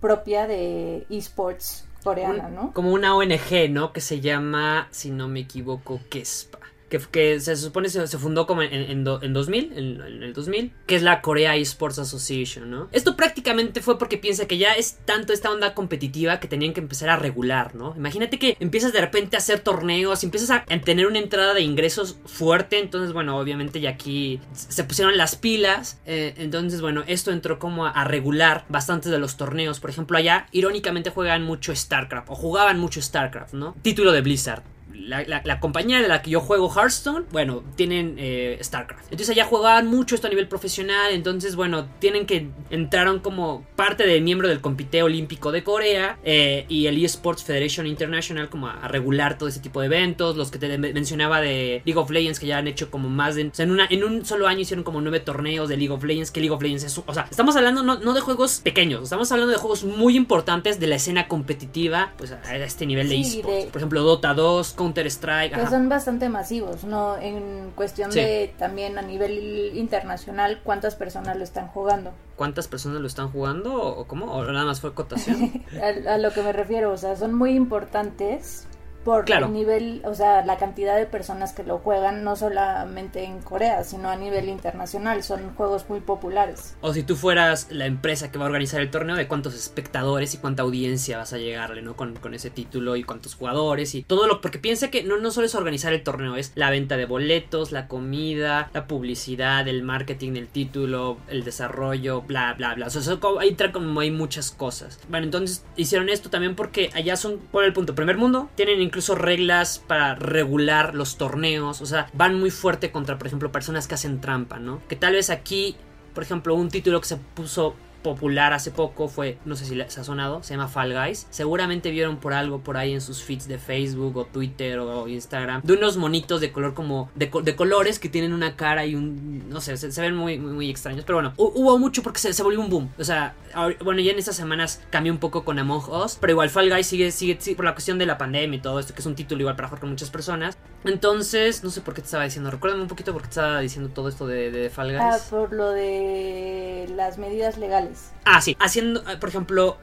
propia 0.00 0.48
de 0.48 1.06
esports 1.10 1.86
coreana, 2.02 2.48
¿no? 2.48 2.72
Como 2.72 2.92
una 2.92 3.14
ONG, 3.14 3.70
¿no? 3.70 3.92
Que 3.92 4.00
se 4.00 4.20
llama, 4.20 4.88
si 4.90 5.10
no 5.10 5.28
me 5.28 5.40
equivoco, 5.40 6.00
KESPA 6.10 6.61
que, 6.98 7.40
se 7.40 7.56
supone 7.56 7.88
se, 7.88 8.06
se 8.06 8.18
fundó 8.18 8.46
como 8.46 8.62
en, 8.62 8.72
en, 8.72 9.04
2000, 9.04 9.72
en, 9.76 10.22
el 10.22 10.32
2000, 10.32 10.72
que 10.86 10.96
es 10.96 11.02
la 11.02 11.22
Korea 11.22 11.56
Esports 11.56 11.98
Association, 11.98 12.70
¿no? 12.70 12.88
Esto 12.92 13.16
prácticamente 13.16 13.80
fue 13.80 13.98
porque 13.98 14.18
piensa 14.18 14.46
que 14.46 14.58
ya 14.58 14.72
es 14.72 14.98
tanto 15.04 15.32
esta 15.32 15.50
onda 15.50 15.74
competitiva 15.74 16.40
que 16.40 16.48
tenían 16.48 16.72
que 16.72 16.80
empezar 16.80 17.08
a 17.08 17.16
regular, 17.16 17.74
¿no? 17.74 17.94
Imagínate 17.96 18.38
que 18.38 18.56
empiezas 18.60 18.92
de 18.92 19.00
repente 19.00 19.36
a 19.36 19.38
hacer 19.38 19.60
torneos, 19.60 20.24
empiezas 20.24 20.50
a 20.50 20.64
tener 20.64 21.06
una 21.06 21.18
entrada 21.18 21.54
de 21.54 21.62
ingresos 21.62 22.18
fuerte, 22.26 22.78
entonces, 22.78 23.12
bueno, 23.12 23.38
obviamente 23.38 23.80
ya 23.80 23.90
aquí 23.90 24.40
se 24.52 24.84
pusieron 24.84 25.16
las 25.16 25.36
pilas, 25.36 26.00
eh, 26.06 26.34
entonces, 26.36 26.80
bueno, 26.80 27.04
esto 27.06 27.30
entró 27.30 27.58
como 27.58 27.86
a, 27.86 28.02
regular 28.04 28.64
bastantes 28.68 29.12
de 29.12 29.18
los 29.18 29.36
torneos, 29.36 29.80
por 29.80 29.90
ejemplo, 29.90 30.18
allá 30.18 30.46
irónicamente 30.52 31.10
juegan 31.10 31.42
mucho 31.44 31.74
StarCraft, 31.74 32.28
o 32.30 32.34
jugaban 32.34 32.78
mucho 32.78 33.00
StarCraft, 33.00 33.54
¿no? 33.54 33.74
Título 33.82 34.12
de 34.12 34.20
Blizzard 34.20 34.62
la, 34.94 35.60
compañía 35.60 36.00
de 36.00 36.08
la 36.08 36.22
que 36.22 36.30
yo 36.30 36.40
juego 36.40 36.72
Hearthstone, 36.74 37.26
bueno, 37.30 37.62
tienen 37.76 38.16
eh, 38.18 38.58
StarCraft. 38.62 39.04
Entonces 39.04 39.30
allá 39.30 39.44
jugaban 39.44 39.86
mucho 39.86 40.14
esto 40.14 40.26
a 40.26 40.30
nivel 40.30 40.48
profesional, 40.48 41.12
entonces 41.12 41.56
bueno, 41.56 41.86
tienen 41.98 42.26
que 42.26 42.48
entraron 42.70 43.20
como 43.20 43.66
parte 43.76 44.06
de 44.06 44.20
miembro 44.20 44.48
del 44.48 44.60
Comité 44.60 45.02
Olímpico 45.02 45.52
de 45.52 45.62
Corea 45.62 46.18
eh, 46.24 46.64
y 46.68 46.86
el 46.86 47.02
eSports 47.02 47.44
Federation 47.44 47.86
International 47.86 48.48
como 48.48 48.68
a, 48.68 48.88
regular 48.88 49.38
todo 49.38 49.48
ese 49.48 49.60
tipo 49.60 49.80
de 49.80 49.86
eventos, 49.86 50.36
los 50.36 50.50
que 50.50 50.58
te 50.58 50.78
mencionaba 50.78 51.40
de 51.40 51.82
League 51.84 52.00
of 52.00 52.10
Legends 52.10 52.38
que 52.38 52.46
ya 52.46 52.58
han 52.58 52.68
hecho 52.68 52.90
como 52.90 53.08
más 53.08 53.34
de... 53.34 53.46
O 53.46 53.54
sea, 53.54 53.64
en, 53.64 53.70
una, 53.70 53.86
en 53.88 54.04
un 54.04 54.24
solo 54.24 54.46
año 54.46 54.60
hicieron 54.60 54.84
como 54.84 55.00
nueve 55.00 55.20
torneos 55.20 55.68
de 55.68 55.76
League 55.76 55.92
of 55.92 56.02
Legends, 56.04 56.30
que 56.30 56.40
League 56.40 56.54
of 56.54 56.62
Legends 56.62 56.84
es... 56.84 56.98
O 56.98 57.14
sea, 57.14 57.26
estamos 57.30 57.56
hablando 57.56 57.82
no, 57.82 57.98
no 57.98 58.14
de 58.14 58.20
juegos 58.20 58.60
pequeños, 58.62 59.04
estamos 59.04 59.30
hablando 59.32 59.52
de 59.52 59.58
juegos 59.58 59.84
muy 59.84 60.16
importantes 60.16 60.80
de 60.80 60.86
la 60.86 60.96
escena 60.96 61.28
competitiva, 61.28 62.12
pues 62.18 62.32
a, 62.32 62.56
este 62.56 62.86
nivel 62.86 63.08
de 63.08 63.20
eSports. 63.20 63.66
Por 63.66 63.76
ejemplo, 63.76 64.02
Dota 64.02 64.34
2, 64.34 64.74
Counter 64.82 65.06
Strike. 65.06 65.54
Que 65.54 65.66
son 65.68 65.88
bastante 65.88 66.28
masivos, 66.28 66.84
¿no? 66.84 67.16
En 67.16 67.70
cuestión 67.74 68.10
de 68.10 68.52
también 68.58 68.98
a 68.98 69.02
nivel 69.02 69.72
internacional, 69.74 70.60
¿cuántas 70.64 70.96
personas 70.96 71.36
lo 71.36 71.44
están 71.44 71.68
jugando? 71.68 72.12
¿Cuántas 72.36 72.66
personas 72.66 73.00
lo 73.00 73.06
están 73.06 73.30
jugando? 73.30 73.80
¿O 73.80 74.06
cómo? 74.06 74.26
¿O 74.32 74.44
nada 74.44 74.64
más 74.64 74.80
fue 74.80 74.92
cotación? 74.92 75.62
a, 76.06 76.14
a 76.14 76.18
lo 76.18 76.32
que 76.32 76.42
me 76.42 76.52
refiero, 76.52 76.92
o 76.92 76.96
sea, 76.96 77.16
son 77.16 77.34
muy 77.34 77.52
importantes 77.52 78.66
por 79.04 79.30
el 79.30 79.52
nivel, 79.52 80.02
o 80.04 80.14
sea, 80.14 80.44
la 80.44 80.58
cantidad 80.58 80.96
de 80.96 81.06
personas 81.06 81.52
que 81.52 81.62
lo 81.62 81.78
juegan, 81.78 82.24
no 82.24 82.36
solamente 82.36 83.24
en 83.24 83.40
Corea, 83.40 83.84
sino 83.84 84.08
a 84.08 84.16
nivel 84.16 84.48
internacional. 84.48 85.22
Son 85.22 85.54
juegos 85.54 85.88
muy 85.88 86.00
populares. 86.00 86.76
O 86.80 86.92
si 86.92 87.02
tú 87.02 87.16
fueras 87.16 87.68
la 87.70 87.86
empresa 87.86 88.30
que 88.30 88.38
va 88.38 88.44
a 88.44 88.48
organizar 88.48 88.80
el 88.80 88.90
torneo, 88.90 89.16
de 89.16 89.28
cuántos 89.28 89.54
espectadores 89.54 90.34
y 90.34 90.38
cuánta 90.38 90.62
audiencia 90.62 91.18
vas 91.18 91.32
a 91.32 91.38
llegarle, 91.38 91.82
¿no? 91.82 91.96
Con, 91.96 92.12
ese 92.32 92.50
título 92.50 92.96
y 92.96 93.02
cuántos 93.02 93.34
jugadores 93.34 93.94
y 93.94 94.02
todo 94.02 94.26
lo. 94.26 94.40
Porque 94.40 94.58
piensa 94.58 94.90
que 94.90 95.02
no, 95.02 95.18
no 95.18 95.30
solo 95.30 95.46
es 95.46 95.54
organizar 95.54 95.92
el 95.92 96.02
torneo, 96.02 96.36
es 96.36 96.52
la 96.54 96.70
venta 96.70 96.96
de 96.96 97.04
boletos, 97.04 97.72
la 97.72 97.88
comida, 97.88 98.70
la 98.72 98.86
publicidad, 98.86 99.66
el 99.68 99.82
marketing 99.82 100.32
del 100.32 100.48
título, 100.48 101.18
el 101.28 101.44
desarrollo, 101.44 102.22
bla, 102.22 102.54
bla, 102.54 102.74
bla. 102.74 102.86
O 102.86 102.90
sea, 102.90 103.02
ahí 103.40 103.48
entra 103.48 103.72
como 103.72 104.00
hay 104.00 104.10
muchas 104.10 104.50
cosas. 104.50 104.98
Bueno, 105.10 105.24
entonces 105.24 105.64
hicieron 105.76 106.08
esto 106.08 106.30
también 106.30 106.54
porque 106.54 106.90
allá 106.94 107.16
son, 107.16 107.38
por 107.38 107.64
el 107.64 107.72
punto, 107.72 107.94
primer 107.94 108.16
mundo, 108.16 108.48
tienen 108.54 108.80
incluso 108.92 109.14
reglas 109.14 109.78
para 109.78 110.14
regular 110.14 110.94
los 110.94 111.16
torneos. 111.16 111.80
O 111.80 111.86
sea, 111.86 112.08
van 112.12 112.38
muy 112.38 112.50
fuerte 112.50 112.92
contra, 112.92 113.16
por 113.16 113.26
ejemplo, 113.26 113.50
personas 113.50 113.88
que 113.88 113.94
hacen 113.94 114.20
trampa, 114.20 114.58
¿no? 114.58 114.86
Que 114.86 114.96
tal 114.96 115.14
vez 115.14 115.30
aquí, 115.30 115.76
por 116.12 116.22
ejemplo, 116.22 116.54
un 116.54 116.68
título 116.68 117.00
que 117.00 117.08
se 117.08 117.16
puso 117.16 117.74
popular 118.02 118.52
hace 118.52 118.70
poco 118.70 119.08
fue, 119.08 119.38
no 119.44 119.56
sé 119.56 119.64
si 119.64 119.80
se 119.88 120.00
ha 120.00 120.04
sonado, 120.04 120.42
se 120.42 120.54
llama 120.54 120.68
Fall 120.68 120.92
Guys. 120.92 121.26
Seguramente 121.30 121.90
vieron 121.90 122.18
por 122.18 122.32
algo 122.32 122.60
por 122.60 122.76
ahí 122.76 122.92
en 122.92 123.00
sus 123.00 123.22
feeds 123.22 123.48
de 123.48 123.58
Facebook 123.58 124.16
o 124.16 124.24
Twitter 124.24 124.78
o 124.78 125.08
Instagram 125.08 125.62
de 125.62 125.72
unos 125.72 125.96
monitos 125.96 126.40
de 126.40 126.52
color 126.52 126.74
como 126.74 127.10
de, 127.14 127.30
colores 127.56 127.98
que 127.98 128.08
tienen 128.08 128.32
una 128.32 128.56
cara 128.56 128.86
y 128.86 128.94
un 128.94 129.48
no 129.48 129.60
sé, 129.60 129.76
se, 129.76 130.00
ven 130.00 130.14
muy, 130.14 130.38
muy, 130.38 130.70
extraños, 130.70 131.04
pero 131.04 131.16
bueno, 131.18 131.32
hubo 131.36 131.78
mucho 131.78 132.02
porque 132.02 132.18
se, 132.18 132.42
volvió 132.42 132.60
un 132.60 132.70
boom. 132.70 132.90
O 132.98 133.04
sea, 133.04 133.34
bueno, 133.82 134.00
ya 134.00 134.12
en 134.12 134.18
estas 134.18 134.36
semanas 134.36 134.80
cambió 134.90 135.12
un 135.12 135.18
poco 135.18 135.44
con 135.44 135.58
Among 135.58 135.88
Us, 135.90 136.16
pero 136.20 136.32
igual 136.32 136.50
Fall 136.50 136.70
Guys 136.70 136.86
sigue 136.86 137.10
sigue, 137.10 137.36
por 137.54 137.64
la 137.64 137.74
cuestión 137.74 137.98
de 137.98 138.06
la 138.06 138.18
pandemia 138.18 138.58
y 138.58 138.60
todo 138.60 138.78
esto 138.78 138.94
que 138.94 139.00
es 139.00 139.06
un 139.06 139.14
título 139.14 139.42
igual 139.42 139.56
para 139.56 139.68
jugar 139.68 139.80
con 139.80 139.90
muchas 139.90 140.10
personas. 140.10 140.56
Entonces, 140.84 141.62
no 141.62 141.70
sé 141.70 141.80
por 141.80 141.94
qué 141.94 142.00
te 142.00 142.06
estaba 142.06 142.24
diciendo, 142.24 142.50
recuérdame 142.50 142.82
un 142.82 142.88
poquito 142.88 143.12
por 143.12 143.22
qué 143.22 143.28
te 143.28 143.32
estaba 143.32 143.60
diciendo 143.60 143.90
todo 143.90 144.08
esto 144.08 144.26
de, 144.26 144.50
de 144.50 144.70
Fall 144.70 144.88
Guys. 144.88 145.00
Ah, 145.00 145.18
por 145.30 145.52
lo 145.52 145.70
de 145.70 146.90
las 146.96 147.18
medidas 147.18 147.56
legales. 147.56 148.10
Ah, 148.24 148.40
sí. 148.40 148.56
Haciendo, 148.58 149.02
por 149.20 149.28
ejemplo, 149.28 149.78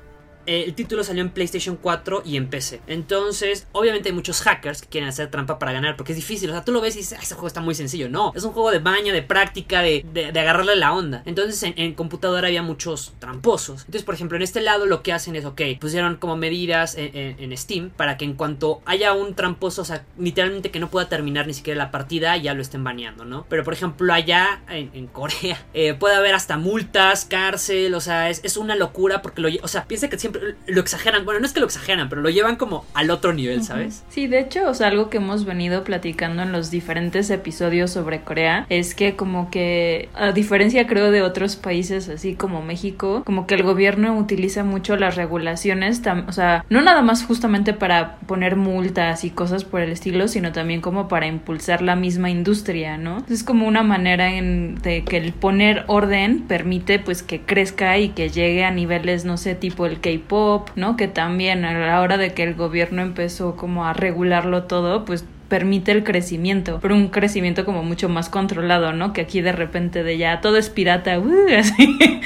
el 0.46 0.74
título 0.74 1.04
salió 1.04 1.22
en 1.22 1.30
PlayStation 1.30 1.76
4 1.76 2.24
y 2.26 2.38
en 2.38 2.48
PC. 2.48 2.82
Entonces, 2.88 3.68
obviamente 3.72 4.10
hay 4.10 4.16
muchos 4.16 4.42
hackers 4.42 4.82
que 4.82 4.88
quieren 4.88 5.10
hacer 5.10 5.30
trampa 5.30 5.60
para 5.60 5.72
ganar, 5.72 5.96
porque 5.96 6.14
es 6.14 6.16
difícil. 6.16 6.50
O 6.50 6.54
sea, 6.54 6.66
tú 6.66 6.72
lo 6.72 6.82
ves 6.82 6.96
y 6.96 7.00
dices, 7.00 7.20
ese 7.22 7.36
juego 7.36 7.48
está 7.48 7.62
muy 7.62 7.76
sencillo. 7.76 8.10
No, 8.10 8.34
es 8.36 8.44
un 8.44 8.54
juego 8.54 8.72
de 8.72 8.80
baña, 8.80 9.14
de 9.14 9.22
práctica, 9.22 9.82
de, 9.82 10.06
agarrarle 10.36 10.76
la 10.76 10.94
onda. 10.94 11.22
Entonces, 11.26 11.72
en, 11.76 11.94
computadora 11.94 12.48
había 12.48 12.64
muchos 12.64 13.14
tramposos. 13.20 13.82
Entonces, 13.82 14.04
por 14.04 14.16
ejemplo, 14.16 14.38
en 14.38 14.44
este 14.44 14.62
lado 14.62 14.86
lo 14.86 15.04
que 15.04 15.14
hacen 15.14 15.36
es, 15.36 15.46
ok, 15.46 15.62
pusieron 15.80 16.16
como 16.18 16.36
medidas 16.36 16.96
en, 16.98 17.50
Steam 17.58 17.90
para 17.90 18.16
que 18.16 18.26
en 18.26 18.36
cuanto 18.36 18.82
haya 18.86 19.14
un 19.14 19.34
tramposo, 19.34 19.82
o 19.82 19.86
sea, 19.86 20.06
literalmente 20.18 20.72
que 20.72 20.80
no 20.80 20.90
pueda 20.90 21.10
terminar 21.10 21.48
ni 21.48 21.54
siquiera 21.54 21.78
la 21.78 21.92
partida, 21.92 22.38
ya 22.38 22.54
lo 22.54 22.62
estén 22.62 22.84
baneando, 22.84 23.26
¿no? 23.26 23.46
Pero, 23.50 23.64
por 23.64 23.74
ejemplo, 23.74 24.14
allá 24.14 24.62
en, 24.70 25.08
Corea 25.08 25.66
eh, 25.74 25.94
puede 25.96 26.16
haber 26.16 26.36
hasta 26.36 26.58
multas, 26.58 27.26
cárcel, 27.26 27.94
o 27.96 28.02
sea, 28.02 28.30
es, 28.30 28.42
es 28.44 28.58
una 28.58 28.76
locura 28.76 29.22
porque 29.22 29.42
lo... 29.42 29.50
O 29.64 29.68
sea, 29.68 29.86
piensa 29.86 30.10
que 30.10 30.20
siempre 30.20 30.39
lo 30.68 30.82
exageran. 30.82 31.26
Bueno, 31.26 31.40
no 31.40 31.46
es 31.46 31.54
que 31.54 31.60
lo 31.60 31.66
exageran, 31.66 32.10
pero 32.10 32.22
lo 32.22 32.30
llevan 32.30 32.56
como 32.56 32.86
al 32.94 33.12
otro 33.12 33.34
nivel, 33.34 33.64
¿sabes? 33.64 34.04
Sí, 34.10 34.28
de 34.28 34.40
hecho, 34.40 34.70
o 34.70 34.74
sea, 34.74 34.88
algo 34.88 35.10
que 35.10 35.18
hemos 35.18 35.46
venido 35.46 35.84
platicando 35.84 36.44
en 36.44 36.52
los 36.52 36.72
diferentes 36.72 37.30
episodios 37.30 37.92
sobre 37.92 38.22
Corea 38.22 38.66
es 38.70 38.96
que 38.96 39.16
como 39.16 39.50
que, 39.50 40.10
a 40.14 40.32
diferencia 40.32 40.88
creo 40.88 41.12
de 41.12 41.22
otros 41.22 41.56
países 41.56 42.10
así 42.10 42.36
como 42.36 42.62
México, 42.62 43.24
como 43.26 43.48
que 43.48 43.56
el 43.56 43.64
gobierno 43.64 44.18
utiliza 44.18 44.64
mucho 44.64 44.96
las 44.96 45.16
regulaciones, 45.16 46.02
o 46.28 46.32
sea, 46.32 46.66
no 46.70 46.82
nada 46.82 47.02
más 47.02 47.24
justamente 47.24 47.74
para 47.74 48.18
poner 48.28 48.56
multas 48.56 49.24
y 49.24 49.30
cosas 49.30 49.64
por 49.64 49.82
el 49.82 49.92
estilo, 49.92 50.28
sino 50.28 50.52
también 50.52 50.82
como 50.82 51.08
para 51.08 51.28
impulsar 51.28 51.82
la 51.82 51.96
misma 51.96 52.30
industria, 52.30 52.98
¿no? 52.98 53.26
Es 53.30 53.44
como 53.44 53.68
una 53.68 53.84
manera 53.84 54.34
en 54.34 54.76
de 54.82 55.04
que 55.04 55.18
el 55.18 55.34
poner 55.34 55.84
orden 55.88 56.42
permite 56.42 57.00
pues 57.00 57.24
que 57.24 57.42
crezca 57.42 57.98
y 57.98 58.10
que 58.10 58.30
llegue 58.30 58.64
a 58.64 58.72
niveles, 58.72 59.26
no 59.26 59.38
sé, 59.38 59.56
tipo 59.56 59.86
el 59.86 60.00
K 60.00 60.10
pop, 60.20 60.70
¿no? 60.76 60.96
Que 60.96 61.08
también 61.08 61.66
a 61.66 61.74
la 61.74 62.02
hora 62.02 62.18
de 62.18 62.34
que 62.34 62.44
el 62.44 62.56
gobierno 62.56 63.02
empezó 63.02 63.56
como 63.56 63.86
a 63.86 63.94
regularlo 63.94 64.64
todo, 64.64 65.06
pues 65.06 65.26
permite 65.50 65.92
el 65.92 66.04
crecimiento, 66.04 66.80
pero 66.82 66.96
un 66.96 67.10
crecimiento 67.10 67.66
como 67.66 67.84
mucho 67.84 68.08
más 68.08 68.30
controlado, 68.30 68.94
¿no? 68.94 69.14
Que 69.14 69.22
aquí 69.22 69.42
de 69.42 69.52
repente 69.52 70.04
de 70.04 70.18
ya 70.18 70.42
todo 70.42 70.58
es 70.58 70.70
pirata, 70.70 71.20
uh, 71.20 71.48
así. 71.58 72.22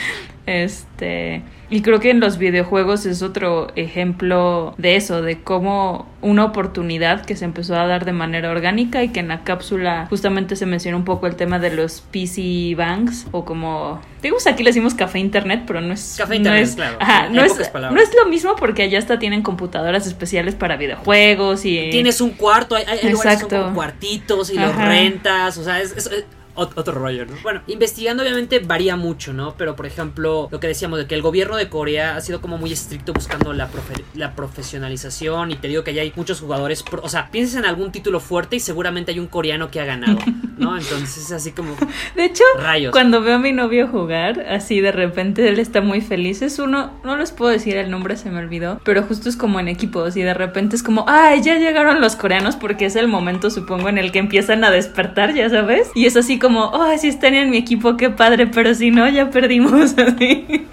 Este, 0.46 1.42
y 1.70 1.82
creo 1.82 2.00
que 2.02 2.10
en 2.10 2.20
los 2.20 2.38
videojuegos 2.38 3.06
es 3.06 3.22
otro 3.22 3.70
ejemplo 3.76 4.76
de 4.78 4.98
eso, 4.98 5.22
de 5.22 5.42
cómo 5.42 6.06
una 6.22 6.44
oportunidad 6.46 7.26
que 7.26 7.36
se 7.36 7.46
empezó 7.46 7.76
a 7.76 7.88
dar 7.88 8.04
de 8.04 8.12
manera 8.12 8.52
orgánica 8.52 9.04
y 9.04 9.10
que 9.10 9.22
en 9.22 9.30
la 9.30 9.44
cápsula 9.44 10.06
justamente 10.10 10.56
se 10.56 10.66
menciona 10.66 10.98
un 10.98 11.06
poco 11.06 11.28
el 11.28 11.36
tema 11.36 11.60
de 11.60 11.74
los 11.74 12.02
PC 12.02 12.76
banks 12.76 13.28
o 13.32 13.46
como 13.46 14.02
digamos 14.22 14.46
aquí 14.48 14.64
le 14.64 14.70
decimos 14.72 14.94
café 14.94 15.20
internet, 15.20 15.64
pero 15.66 15.80
no 15.82 15.94
es 15.94 16.16
Café 16.18 16.32
no 16.34 16.38
internet, 16.38 16.64
es, 16.64 16.76
claro. 16.76 16.98
ajá, 17.00 17.30
no, 17.30 17.44
es, 17.44 17.54
no 17.74 18.02
es 18.02 18.12
lo 18.14 18.30
mismo 18.30 18.56
porque 18.58 18.84
allá 18.84 19.00
hasta 19.00 19.20
tienen 19.20 19.42
computadoras 19.44 20.06
especiales 20.08 20.56
para 20.56 20.76
videojuegos 20.78 21.66
y 21.66 21.90
Tienes 21.90 22.20
un 22.22 22.32
cuarto, 22.32 22.76
hay, 22.76 22.84
hay 22.84 23.10
lugares 23.12 23.14
que 23.14 23.18
son 23.22 23.32
Exacto. 23.32 23.62
como 23.64 23.76
cuartitos 23.76 24.50
y 24.52 24.56
los 24.60 24.76
rentas, 24.76 25.58
o 25.58 25.64
sea, 25.64 25.82
es, 25.82 25.96
es- 25.96 26.26
otro 26.56 26.94
rollo, 26.94 27.26
¿no? 27.26 27.34
Bueno, 27.44 27.62
investigando 27.68 28.24
obviamente 28.24 28.60
varía 28.60 28.96
mucho, 28.96 29.34
¿no? 29.34 29.56
Pero 29.58 29.76
por 29.76 29.86
ejemplo, 29.86 30.48
lo 30.52 30.60
que 30.60 30.68
decíamos 30.68 31.00
de 31.00 31.08
que 31.08 31.16
el 31.16 31.22
gobierno 31.22 31.56
de 31.58 31.70
Corea 31.70 32.16
ha 32.16 32.22
sido 32.22 32.42
como 32.42 32.58
muy 32.58 32.72
estricto 32.72 33.14
buscando 33.14 33.54
la, 33.54 33.68
profe- 33.70 34.04
la 34.16 34.34
profesionalización 34.36 35.52
y 35.52 35.56
te 35.56 35.68
digo 35.68 35.84
que 35.84 35.92
allá 35.92 36.02
hay 36.02 36.14
muchos 36.16 36.40
jugadores, 36.40 36.84
o 37.02 37.10
sea, 37.10 37.30
piensas 37.32 37.60
en 37.60 37.66
algún 37.66 37.92
título 37.92 38.20
fuerte 38.20 38.56
y 38.56 38.60
seguramente 38.60 39.12
hay 39.12 39.20
un 39.20 39.28
coreano 39.28 39.70
que 39.72 39.80
ha 39.80 39.86
ganado, 39.86 40.20
¿no? 40.58 40.78
Entonces 40.84 41.18
es 41.26 41.32
así 41.32 41.52
como 41.52 41.76
De 42.16 42.26
hecho, 42.26 42.44
rayos. 42.60 42.92
cuando 42.92 43.22
veo 43.22 43.36
a 43.36 43.40
mi 43.40 43.52
novio 43.52 43.88
jugar, 43.88 44.42
así 44.50 44.82
de 44.82 44.92
repente 44.92 45.48
él 45.50 45.60
está 45.60 45.82
muy 45.82 46.02
feliz. 46.02 46.42
Es 46.42 46.60
uno, 46.60 47.00
no 47.04 47.18
les 47.18 47.32
puedo 47.32 47.52
decir 47.52 47.78
el 47.78 47.90
nombre, 47.92 48.18
se 48.18 48.30
me 48.30 48.40
olvidó, 48.40 48.80
pero 48.84 49.04
justo 49.04 49.30
es 49.30 49.36
como 49.38 49.60
en 49.60 49.68
equipos 49.68 50.16
y 50.18 50.22
de 50.22 50.34
repente 50.34 50.76
es 50.76 50.84
como, 50.84 51.06
ay, 51.08 51.42
ya 51.42 51.58
llegaron 51.58 52.02
los 52.02 52.16
coreanos 52.16 52.56
porque 52.56 52.86
es 52.86 52.96
el 52.96 53.08
momento, 53.08 53.50
supongo, 53.50 53.90
en 53.90 53.98
el 53.98 54.12
que 54.12 54.20
empiezan 54.20 54.64
a 54.64 54.72
despertar, 54.72 55.34
ya 55.34 55.50
sabes. 55.50 55.90
Y 55.96 56.06
es 56.06 56.16
así 56.18 56.40
como, 56.44 56.66
oh, 56.66 56.98
si 56.98 57.08
están 57.08 57.34
en 57.36 57.50
mi 57.50 57.56
equipo, 57.56 57.96
qué 57.96 58.10
padre, 58.10 58.48
pero 58.48 58.76
si 58.76 58.92
no, 58.92 59.08
ya 59.08 59.30
perdimos. 59.30 59.94
Así. 59.98 60.68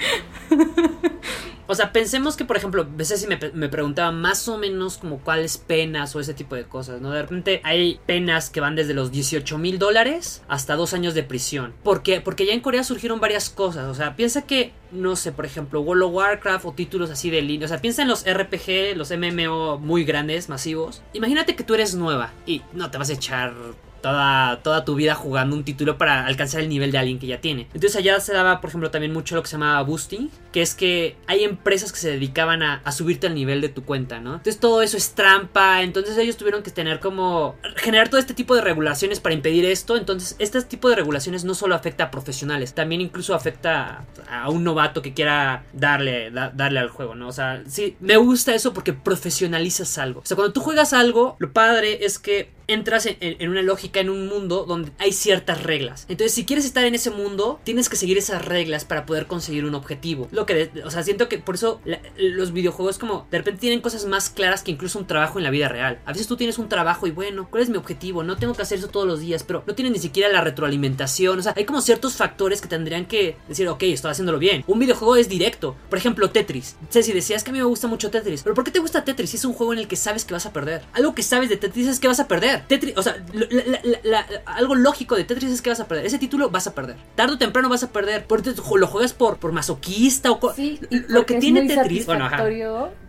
O 1.69 1.77
sea, 1.77 1.93
pensemos 1.93 2.37
que, 2.37 2.45
por 2.45 2.57
ejemplo, 2.57 2.83
a 2.83 2.97
veces 2.97 3.21
si 3.21 3.29
me, 3.29 3.39
me 3.55 3.69
preguntaba 3.69 4.11
más 4.11 4.49
o 4.49 4.59
menos 4.59 4.99
como 4.99 5.21
cuáles 5.21 5.59
penas 5.59 6.17
o 6.17 6.19
ese 6.19 6.35
tipo 6.35 6.57
de 6.57 6.65
cosas, 6.65 7.01
¿no? 7.01 7.13
De 7.13 7.23
repente 7.23 7.61
hay 7.63 8.01
penas 8.07 8.51
que 8.51 8.59
van 8.59 8.75
desde 8.75 8.93
los 8.93 9.13
18 9.13 9.57
mil 9.59 9.79
dólares 9.79 10.43
hasta 10.49 10.75
dos 10.75 10.93
años 10.93 11.15
de 11.15 11.23
prisión. 11.23 11.73
¿Por 11.85 12.03
qué? 12.03 12.21
Porque 12.21 12.45
ya 12.45 12.55
en 12.55 12.61
Corea 12.61 12.83
surgieron 12.83 13.21
varias 13.21 13.49
cosas. 13.49 13.85
O 13.85 13.95
sea, 13.95 14.17
piensa 14.17 14.43
que, 14.43 14.73
no 14.91 15.15
sé, 15.15 15.31
por 15.31 15.47
ejemplo, 15.47 15.81
World 15.83 16.03
of 16.03 16.15
Warcraft 16.15 16.65
o 16.65 16.73
títulos 16.73 17.09
así 17.11 17.31
de 17.31 17.43
línea. 17.43 17.67
O 17.67 17.69
sea, 17.69 17.81
piensa 17.81 18.03
en 18.03 18.09
los 18.09 18.25
RPG, 18.25 18.97
los 18.97 19.13
MMO 19.13 19.79
muy 19.79 20.03
grandes, 20.03 20.49
masivos. 20.49 21.03
Imagínate 21.13 21.55
que 21.55 21.63
tú 21.63 21.75
eres 21.75 21.95
nueva 21.95 22.33
y 22.47 22.63
no 22.73 22.91
te 22.91 22.99
vas 22.99 23.11
a 23.11 23.13
echar 23.13 23.55
toda, 24.03 24.61
toda 24.63 24.85
tu 24.85 24.95
vida 24.95 25.15
jugando 25.15 25.57
un 25.57 25.65
título 25.65 25.99
para 25.99 26.27
alcanzar 26.27 26.61
el 26.61 26.69
nivel 26.69 26.93
de 26.93 26.99
alguien 26.99 27.19
que 27.19 27.27
ya 27.27 27.41
tiene. 27.41 27.63
Entonces 27.75 27.97
allá 27.97 28.19
se 28.21 28.33
daba, 28.33 28.61
por 28.61 28.69
ejemplo, 28.71 28.91
también 28.91 29.13
mucho 29.13 29.35
lo 29.35 29.43
que 29.43 29.49
se 29.49 29.53
llamaba 29.57 29.83
boosting, 29.83 30.31
que 30.53 30.63
es 30.63 30.75
que 30.75 31.17
hay 31.27 31.45
empresas 31.45 31.93
que 31.93 31.99
se 31.99 32.11
dedicaban 32.11 32.63
a, 32.63 32.83
subirte 32.93 33.29
al 33.29 33.35
nivel 33.35 33.61
de 33.61 33.69
tu 33.69 33.85
cuenta, 33.85 34.21
¿no? 34.21 34.31
Entonces 34.35 34.59
todo 34.59 34.83
eso 34.83 34.97
es 34.97 35.13
trampa, 35.15 35.83
entonces 35.83 36.19
ellos 36.19 36.37
tuvieron 36.37 36.63
que 36.63 36.71
tener 36.71 37.01
como 37.01 37.55
generar 37.77 38.09
todo 38.09 38.19
este 38.21 38.35
tipo 38.35 38.55
de 38.55 38.61
regulaciones 38.61 39.21
para 39.21 39.35
impedir 39.35 39.65
esto, 39.65 39.97
entonces 39.97 40.35
este 40.39 40.61
tipo 40.63 40.89
de 40.91 40.97
regulaciones 40.97 41.45
no 41.45 41.55
solo 41.55 41.75
afecta 41.75 42.05
a 42.05 42.11
profesionales, 42.11 42.75
también 42.75 43.01
incluso 43.01 43.35
afecta 43.35 44.05
a, 44.29 44.51
un 44.51 44.65
novato 44.65 45.03
que 45.03 45.15
quiera 45.15 45.65
darle, 45.73 46.31
da- 46.31 46.51
darle 46.55 46.81
al 46.81 46.89
juego, 46.91 47.15
¿no? 47.15 47.29
O 47.29 47.33
sea, 47.33 47.63
sí, 47.69 47.97
me 48.01 48.17
gusta 48.17 48.55
eso 48.55 48.75
porque 48.75 48.93
profesionalizas 48.93 49.97
algo. 49.99 50.21
O 50.21 50.27
sea, 50.27 50.37
cuando 50.37 50.53
tú 50.53 50.61
juegas 50.61 50.93
algo, 50.93 51.37
lo 51.39 51.53
padre 51.53 52.05
es 52.05 52.19
que 52.19 52.51
entras 52.67 53.07
en, 53.07 53.17
en- 53.21 53.37
en 53.41 53.51
una 53.51 53.63
lógica, 53.63 53.90
en 53.99 54.11
un 54.11 54.29
mundo 54.29 54.65
donde 54.67 54.93
hay 54.99 55.13
ciertas 55.13 55.65
reglas. 55.65 56.07
Entonces, 56.09 56.33
si 56.33 56.45
quieres 56.45 56.65
estar 56.65 56.85
en 56.85 56.95
ese 56.95 57.11
mundo, 57.11 57.59
tienes 57.65 57.89
que 57.89 57.97
seguir 57.97 58.17
esas 58.19 58.45
reglas 58.45 58.85
para 58.85 59.07
poder 59.07 59.27
conseguir 59.27 59.65
un 59.65 59.75
objetivo. 59.75 60.29
Lo 60.31 60.47
que, 60.47 60.71
o 60.85 60.91
sea, 60.93 61.03
siento 61.03 61.29
que 61.29 61.39
por 61.39 61.57
eso 61.57 61.81
los 62.17 62.53
videojuegos 62.53 62.99
como 62.99 63.27
de 63.33 63.39
repente 63.39 63.61
tienen 63.61 63.81
cosas 63.81 64.05
más 64.07 64.31
claras 64.31 64.63
que 64.63 64.71
incluso 64.71 64.99
un 65.01 65.07
trabajo 65.09 65.39
en 65.39 65.45
la 65.45 65.51
vida 65.51 65.69
real. 65.69 65.99
A 66.05 66.13
veces 66.13 66.29
tú 66.29 66.37
tienes 66.37 66.59
un 66.59 66.69
trabajo 66.69 67.07
y 67.09 67.11
bueno, 67.11 67.49
¿cuál 67.51 67.63
es 67.65 67.69
mi 67.71 67.77
objetivo? 67.77 68.23
No 68.23 68.37
tengo 68.37 68.55
que 68.55 68.63
hacer 68.63 68.79
eso 68.79 68.89
todos 68.89 69.07
los 69.07 69.21
días, 69.21 69.43
pero 69.43 69.65
no 69.67 69.75
tienes 69.75 69.93
ni 69.93 69.99
siquiera 69.99 70.29
la 70.29 70.41
retroalimentación. 70.43 71.39
O 71.39 71.43
sea, 71.43 71.55
hay 71.57 71.65
como 71.65 71.81
ciertos 71.81 72.15
factores 72.15 72.61
que 72.61 72.69
tendrían 72.69 73.07
que 73.07 73.37
decir, 73.49 73.67
ok, 73.69 73.83
estoy 73.85 74.11
haciéndolo 74.13 74.39
bien. 74.39 74.63
Un 74.67 74.79
videojuego 74.79 75.17
es 75.17 75.29
directo. 75.29 75.77
Por 75.89 75.99
ejemplo, 75.99 76.31
Tetris. 76.31 76.77
Ceci, 76.91 77.13
decías 77.13 77.43
que 77.45 77.51
a 77.51 77.53
mí 77.53 77.59
me 77.59 77.65
gusta 77.65 77.87
mucho 77.89 78.11
Tetris. 78.11 78.43
Pero 78.43 78.55
¿por 78.55 78.65
qué 78.65 78.71
te 78.71 78.79
gusta 78.79 79.05
Tetris? 79.05 79.31
Si 79.31 79.37
es 79.37 79.45
un 79.45 79.53
juego 79.55 79.73
en 79.73 79.79
el 79.79 79.89
que 79.89 79.97
sabes 79.97 80.25
que 80.25 80.35
vas 80.35 80.47
a 80.47 80.53
perder. 80.53 80.83
Algo 80.93 81.15
que 81.15 81.23
sabes 81.23 81.49
de 81.49 81.57
Tetris 81.57 81.87
es 81.87 82.01
que 82.01 82.09
vas 82.09 82.21
a 82.21 82.29
perder. 82.29 82.67
Tetris, 82.67 82.97
o 82.97 83.03
sea, 83.03 83.17
la- 83.33 83.80
la- 83.85 84.01
la- 84.03 84.27
algo 84.47 84.75
lógico 84.75 85.17
de 85.17 85.25
Tetris 85.25 85.51
es 85.51 85.63
que 85.63 85.71
vas 85.71 85.81
a 85.81 85.89
perder. 85.89 86.07
Ese 86.07 86.19
título 86.19 86.51
vas 86.51 86.67
a 86.67 86.75
perder. 86.75 86.97
Tarde 87.15 87.35
o 87.35 87.39
temprano 87.39 87.69
vas 87.69 87.83
a 87.83 87.91
perder. 87.93 88.25
Te- 88.27 88.55
lo 88.79 88.87
juegas 88.87 89.13
por, 89.13 89.39
por 89.39 89.53
masoquista 89.53 90.31
o 90.31 90.55
Sí, 90.55 90.81
lo 91.09 91.27
que 91.27 91.35
tiene 91.39 91.67
Tetris. 91.67 92.07
Bueno, 92.07 92.27
ajá. 92.27 92.45